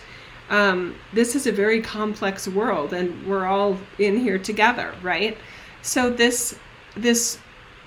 [0.49, 5.37] Um, this is a very complex world, and we're all in here together, right?
[5.81, 6.57] So this
[6.95, 7.39] this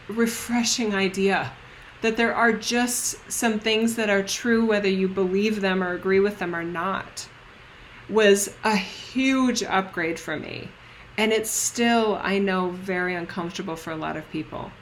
[0.09, 1.53] refreshing idea
[2.03, 6.21] that there are just some things that are true, whether you believe them or agree
[6.21, 7.29] with them or not,
[8.09, 10.69] was a huge upgrade for me.
[11.17, 14.73] And it's still, I know, very uncomfortable for a lot of people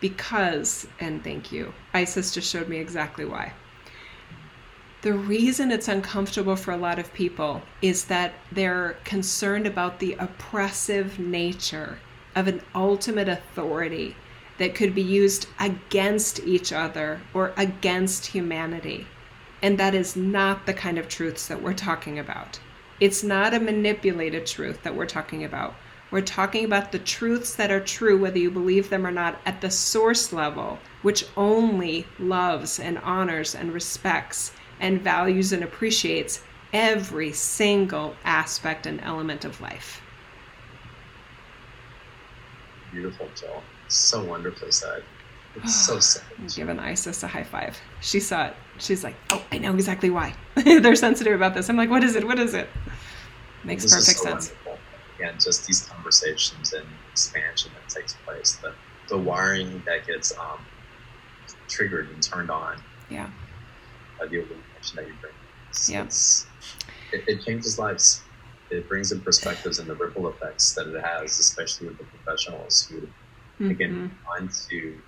[0.00, 3.52] because, and thank you, Isis just showed me exactly why.
[5.06, 10.14] The reason it's uncomfortable for a lot of people is that they're concerned about the
[10.14, 12.00] oppressive nature
[12.34, 14.16] of an ultimate authority
[14.58, 19.06] that could be used against each other or against humanity.
[19.62, 22.58] And that is not the kind of truths that we're talking about.
[22.98, 25.76] It's not a manipulated truth that we're talking about.
[26.10, 29.60] We're talking about the truths that are true, whether you believe them or not, at
[29.60, 34.50] the source level, which only loves and honors and respects
[34.80, 36.42] and values and appreciates
[36.72, 40.00] every single aspect and element of life.
[42.92, 43.62] Beautiful, Jill.
[43.88, 45.02] So wonderfully said.
[45.56, 46.24] It's so sad.
[46.54, 47.76] Giving Isis a high five.
[48.00, 48.56] She saw it.
[48.78, 50.34] She's like, "Oh, I know exactly why.
[50.54, 52.26] They're sensitive about this." I'm like, "What is it?
[52.26, 52.68] What is it?"
[53.64, 54.48] Makes This is perfect so sense.
[54.64, 54.78] wonderful.
[55.18, 58.74] Again, just these conversations and expansion that takes place, the
[59.08, 60.58] the wiring that gets um,
[61.68, 63.30] triggered and turned on Yeah.
[64.18, 64.38] by the
[64.92, 65.32] illumination that you bring.
[65.70, 66.00] It's, Yeah.
[66.02, 66.46] it's-
[67.12, 68.22] it, it changes lives.
[68.70, 72.86] It brings in perspectives and the ripple effects that it has, especially with the professionals
[72.86, 73.08] who
[73.60, 73.70] Mhm.
[73.70, 75.00] again want to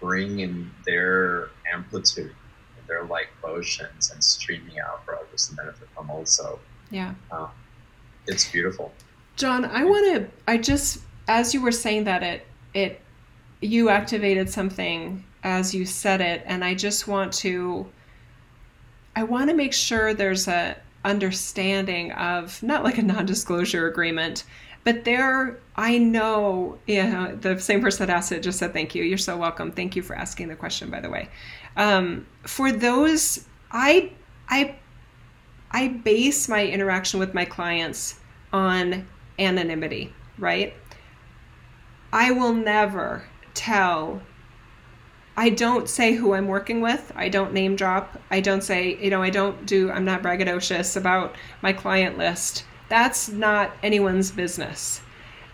[0.00, 2.34] bring in their amplitude,
[2.88, 6.10] their light motions, and streaming out for others to benefit from.
[6.10, 6.58] Also,
[6.90, 7.14] Yeah.
[8.26, 8.92] it's beautiful.
[9.36, 10.28] John, I want to.
[10.48, 10.98] I just,
[11.28, 13.00] as you were saying that, it, it,
[13.60, 17.88] you activated something as you said it, and I just want to.
[19.16, 24.44] I want to make sure there's a understanding of not like a non-disclosure agreement,
[24.84, 25.58] but there.
[25.74, 29.02] I know, yeah, the same person that asked it just said thank you.
[29.04, 29.72] You're so welcome.
[29.72, 31.28] Thank you for asking the question, by the way.
[31.76, 34.12] Um, for those, I,
[34.48, 34.76] I,
[35.70, 38.20] I base my interaction with my clients
[38.52, 39.06] on
[39.38, 40.74] anonymity, right?
[42.12, 43.24] I will never
[43.54, 44.22] tell.
[45.36, 47.12] I don't say who I'm working with.
[47.14, 48.18] I don't name drop.
[48.30, 52.64] I don't say, you know, I don't do, I'm not braggadocious about my client list.
[52.88, 55.00] That's not anyone's business.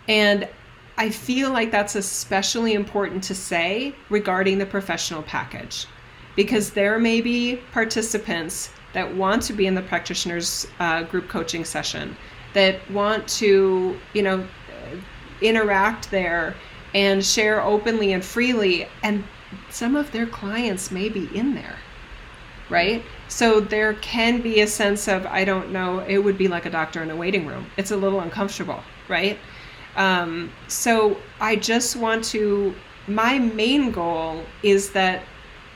[0.07, 0.47] And
[0.97, 5.87] I feel like that's especially important to say regarding the professional package
[6.35, 11.65] because there may be participants that want to be in the practitioners uh, group coaching
[11.65, 12.15] session
[12.53, 14.47] that want to you know
[15.41, 16.55] interact there
[16.93, 19.23] and share openly and freely and
[19.73, 21.75] some of their clients may be in there
[22.69, 26.65] right so there can be a sense of i don't know it would be like
[26.65, 29.37] a doctor in a waiting room it's a little uncomfortable right
[29.95, 32.73] um, so i just want to
[33.07, 35.23] my main goal is that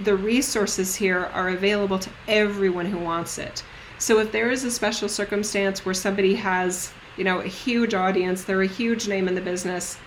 [0.02, 3.64] the resources here are available to everyone who wants it.
[3.98, 8.44] So if there is a special circumstance where somebody has, you know, a huge audience,
[8.44, 9.98] they're a huge name in the business,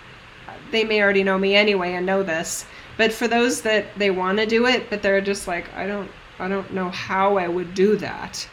[0.71, 2.65] they may already know me anyway and know this.
[3.01, 6.11] But for those that they want to do it, but they're just like, I don't
[6.39, 8.47] I don't know how I would do that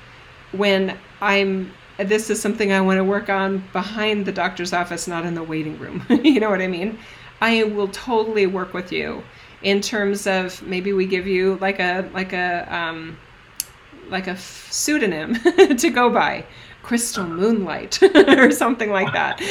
[0.54, 5.26] when I'm this is something I want to work on behind the doctor's office, not
[5.26, 6.06] in the waiting room.
[6.10, 6.98] you know what I mean?
[7.42, 9.22] I will totally work with you
[9.64, 13.18] in terms of maybe we give you like a like a um,
[14.08, 15.36] like a f- pseudonym
[15.78, 16.46] to go by
[16.84, 19.42] crystal moonlight or something like that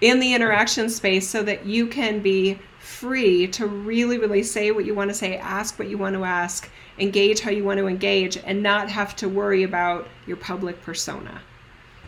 [0.00, 2.58] in the interaction space so that you can be
[3.02, 6.22] free to really really say what you want to say ask what you want to
[6.22, 10.80] ask engage how you want to engage and not have to worry about your public
[10.82, 11.40] persona.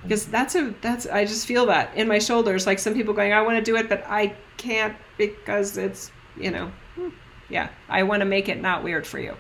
[0.03, 3.33] Because that's a that's i just feel that in my shoulders like some people going
[3.33, 7.09] i want to do it but i can't because it's you know hmm,
[7.49, 9.35] yeah i want to make it not weird for you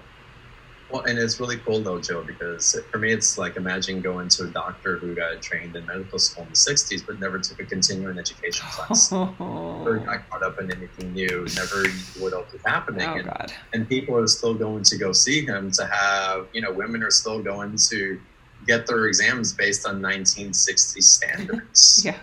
[0.95, 4.45] Well, and it's really cool though, Joe, because for me, it's like imagine going to
[4.45, 7.65] a doctor who got trained in medical school in the '60s, but never took a
[7.65, 12.53] continuing education class, never oh got caught up in anything new, never knew what else
[12.53, 16.47] was happening, and, god and people are still going to go see him to have,
[16.53, 18.21] you know, women are still going to
[18.65, 22.03] get their exams based on 1960 standards.
[22.05, 22.19] yeah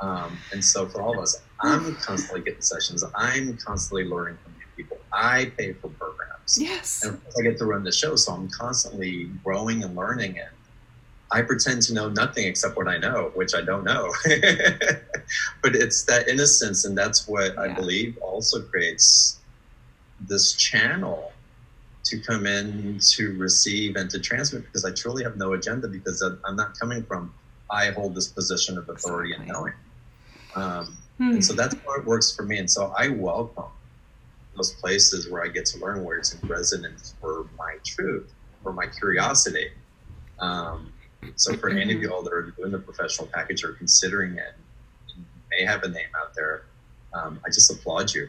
[0.00, 3.02] Um, and so for all of us, I'm constantly getting sessions.
[3.16, 4.98] I'm constantly learning from new people.
[5.12, 6.33] I pay for programs.
[6.56, 10.38] Yes And I get to run the show, so I'm constantly growing and learning.
[10.38, 10.48] And
[11.32, 14.12] I pretend to know nothing except what I know, which I don't know.
[15.62, 19.40] but it's that innocence, and that's what I believe also creates
[20.20, 21.32] this channel
[22.04, 26.22] to come in to receive and to transmit because I truly have no agenda because
[26.22, 27.32] I'm not coming from
[27.70, 29.72] I hold this position of authority and knowing.
[30.54, 31.30] Um, Hmm.
[31.30, 32.58] and so that's how it works for me.
[32.58, 33.70] And so I welcome
[34.56, 38.32] those places where I get to learn where it's in resonance for my truth,
[38.62, 39.68] for my curiosity.
[40.38, 40.92] Um,
[41.36, 44.54] so for any of y'all that are doing the professional package or considering it,
[45.16, 46.62] you may have a name out there.
[47.12, 48.28] Um, I just applaud you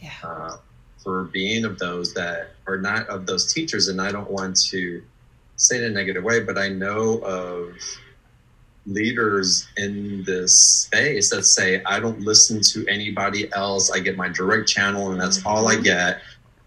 [0.00, 0.10] Yeah.
[0.22, 0.56] uh,
[1.02, 3.88] for being of those that are not of those teachers.
[3.88, 5.02] And I don't want to
[5.56, 7.76] say it in a negative way, but I know of
[8.86, 13.90] leaders in this space that say, I don't listen to anybody else.
[13.90, 16.20] I get my direct channel and that's all I get.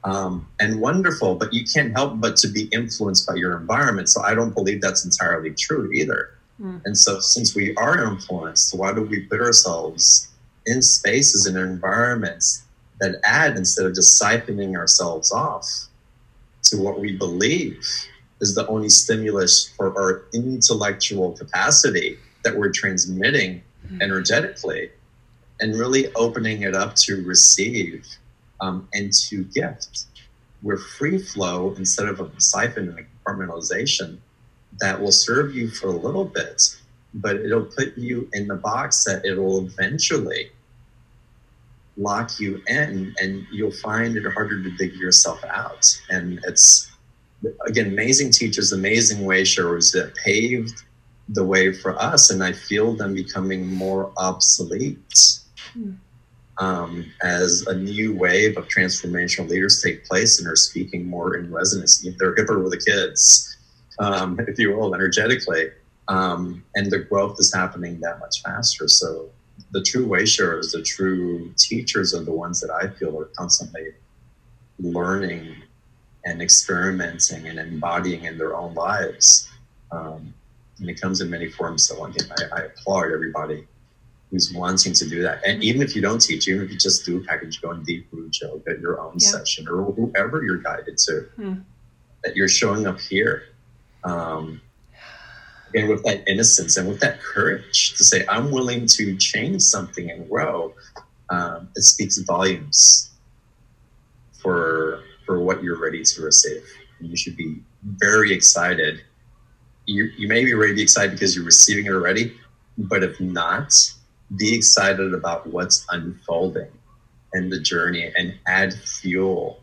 [0.04, 4.08] Um, and wonderful, but you can't help but to be influenced by your environment.
[4.08, 6.32] So I don't believe that's entirely true either.
[6.62, 6.82] Mm.
[6.86, 10.30] And so, since we are influenced, why do we put ourselves
[10.66, 12.64] in spaces and environments
[13.02, 15.68] that add instead of just siphoning ourselves off
[16.64, 17.86] to what we believe
[18.42, 24.02] is the only stimulus for our intellectual capacity that we're transmitting Mm.
[24.02, 24.90] energetically
[25.60, 28.06] and really opening it up to receive
[28.62, 30.06] um, and to gift.
[30.64, 34.18] We're free flow instead of a siphon and a compartmentalization
[34.80, 36.76] that will serve you for a little bit,
[37.14, 40.52] but it'll put you in the box that it'll eventually
[41.98, 45.86] lock you in and you'll find it harder to dig yourself out.
[46.10, 46.92] And it's,
[47.68, 50.84] again, amazing teachers, amazing way showers that paved
[51.30, 52.30] the way for us.
[52.30, 55.40] And I feel them becoming more obsolete
[55.74, 55.92] Hmm.
[56.58, 61.52] um, as a new wave of transformational leaders take place and are speaking more in
[61.52, 62.00] resonance.
[62.18, 63.58] They're hipper with the kids,
[64.00, 65.72] um, if you will, energetically.
[66.08, 68.88] Um, and the growth is happening that much faster.
[68.88, 69.30] So
[69.72, 73.88] the true way showers, the true teachers are the ones that I feel are constantly
[74.80, 75.56] learning
[76.26, 79.48] and experimenting and embodying in their own lives.
[79.92, 80.34] Um,
[80.80, 81.88] and it comes in many forms.
[81.88, 83.66] So again, I, I applaud everybody
[84.32, 85.42] who's wanting to do that.
[85.46, 87.84] And even if you don't teach, even if you just do a package, go in
[87.84, 89.30] deep root joke at your own Yeah.
[89.30, 91.54] session or whoever you're guided to, Hmm.
[92.24, 93.44] that you're showing up here.
[94.04, 94.62] Um,
[95.76, 100.10] and with that innocence and with that courage to say, I'm willing to change something
[100.10, 100.74] and grow,
[101.30, 103.12] um, it speaks volumes
[104.42, 106.64] for for what you're ready to receive.
[107.00, 109.02] And you should be very excited.
[109.86, 112.36] You, you may be ready to be excited because you're receiving it already,
[112.78, 113.74] but if not,
[114.38, 116.70] be excited about what's unfolding
[117.34, 119.62] and the journey and add fuel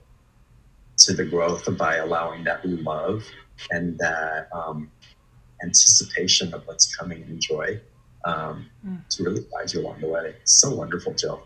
[0.99, 3.25] to the growth by allowing that love
[3.71, 4.91] and that um,
[5.65, 7.81] anticipation of what's coming and joy
[8.25, 9.01] um, Mm.
[9.09, 10.35] to really guide you along the way.
[10.41, 11.43] It's so wonderful, Jill.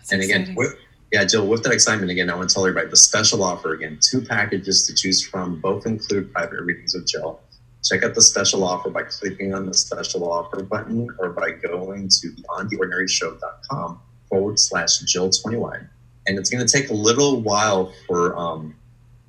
[0.00, 0.56] It's and again, exciting.
[0.56, 0.76] with,
[1.12, 3.98] yeah, Jill, with that excitement, again, I want to tell everybody the special offer again,
[4.00, 5.60] two packages to choose from.
[5.60, 7.38] Both include private readings with Jill.
[7.84, 12.08] Check out the special offer by clicking on the special offer button or by going
[12.08, 15.86] to beyondtheordinaryshow.com forward slash Jill21.
[16.26, 18.74] And it's going to take a little while for um,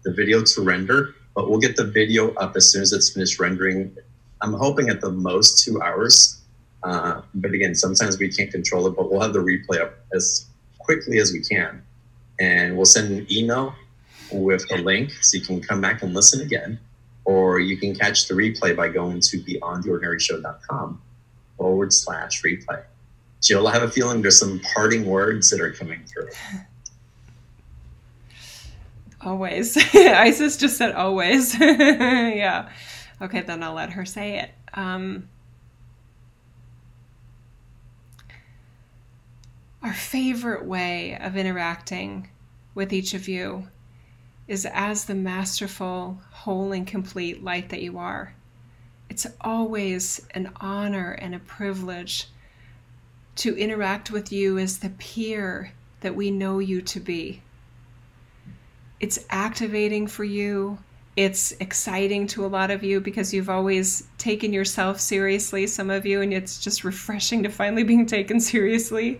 [0.06, 3.40] the video to render, but we'll get the video up as soon as it's finished
[3.40, 3.98] rendering.
[4.42, 6.40] I'm hoping at the most two hours.
[6.84, 10.46] Uh, but again, sometimes we can't control it, but we'll have the replay up as
[10.84, 11.84] quickly as we can.
[12.40, 13.76] And we'll send an email
[14.32, 16.80] with a link so you can come back and listen again.
[17.26, 21.02] Or you can catch the replay by going to beyondtheordinaryshow.com
[21.58, 22.84] forward slash replay.
[23.42, 26.30] Jill, I have a feeling there's some parting words that are coming through.
[29.26, 29.78] Always.
[29.96, 31.58] Isis just said always.
[31.60, 32.70] yeah.
[33.22, 34.52] Okay, then I'll let her say it.
[34.74, 35.30] Um,
[39.84, 42.30] our favorite way of interacting
[42.74, 43.68] with each of you
[44.48, 48.34] is as the masterful, whole, and complete light that you are.
[49.10, 52.28] It's always an honor and a privilege
[53.36, 57.42] to interact with you as the peer that we know you to be
[59.04, 60.78] it's activating for you.
[61.18, 66.06] It's exciting to a lot of you because you've always taken yourself seriously, some of
[66.06, 69.20] you, and it's just refreshing to finally being taken seriously.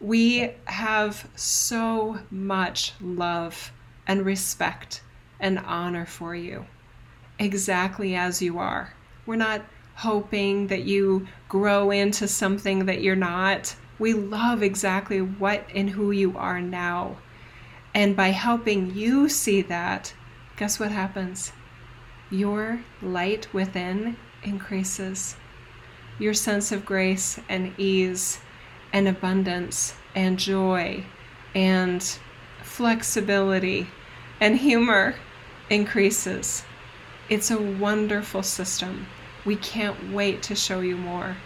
[0.00, 3.70] We have so much love
[4.06, 5.02] and respect
[5.38, 6.64] and honor for you,
[7.38, 8.94] exactly as you are.
[9.26, 9.62] We're not
[9.96, 13.76] hoping that you grow into something that you're not.
[13.98, 17.18] We love exactly what and who you are now.
[17.94, 20.14] And by helping you see that,
[20.56, 21.52] guess what happens?
[22.30, 25.36] Your light within increases.
[26.18, 28.38] Your sense of grace and ease
[28.92, 31.04] and abundance and joy
[31.54, 32.18] and
[32.62, 33.86] flexibility
[34.40, 35.14] and humor
[35.68, 36.64] increases.
[37.28, 39.06] It's a wonderful system.
[39.44, 41.36] We can't wait to show you more.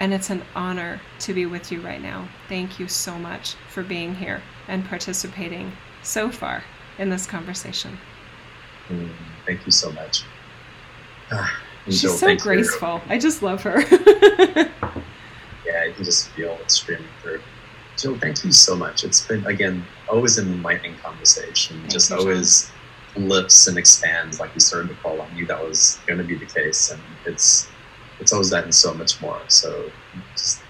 [0.00, 2.28] And it's an honor to be with you right now.
[2.48, 6.64] Thank you so much for being here and participating so far
[6.98, 7.96] in this conversation.
[8.88, 9.10] Mm,
[9.46, 10.24] thank you so much.
[11.30, 13.00] Ah, She's Jill, so graceful.
[13.08, 13.84] I just love her.
[15.94, 17.40] Can just feel it streaming through.
[17.96, 19.04] Jill, thank you so much.
[19.04, 21.78] It's been again always an enlightening conversation.
[21.80, 22.70] Thank just you, always
[23.16, 25.20] lifts and expands like you started to call.
[25.22, 27.68] I knew that was going to be the case, and it's
[28.20, 29.40] it's always that and so much more.
[29.48, 29.90] So
[30.32, 30.60] just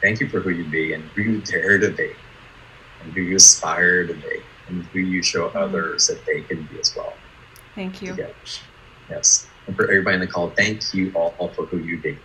[0.00, 2.12] thank you for who you be and who you dare to be,
[3.02, 5.56] and who you aspire to be, and who you show Mm.
[5.56, 7.12] others that they can be as well.
[7.74, 8.10] Thank you.
[8.10, 8.34] together.
[9.08, 9.46] Yes.
[9.66, 12.18] And for everybody in the call, thank you all for who you be,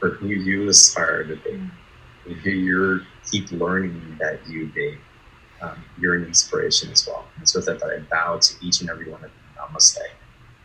[0.00, 1.60] for who you aspire to be,
[2.26, 4.98] You're keep learning that you be.
[5.60, 7.26] Um, you're an inspiration as well.
[7.34, 9.60] And it's with that that I bow to each and every one of you.
[9.60, 9.98] Namaste.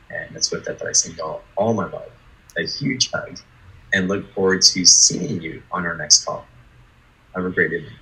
[0.09, 2.11] And it's with that that I send y'all all my love,
[2.57, 3.39] a huge hug,
[3.93, 6.45] and look forward to seeing you on our next call.
[7.35, 7.93] Have a great evening.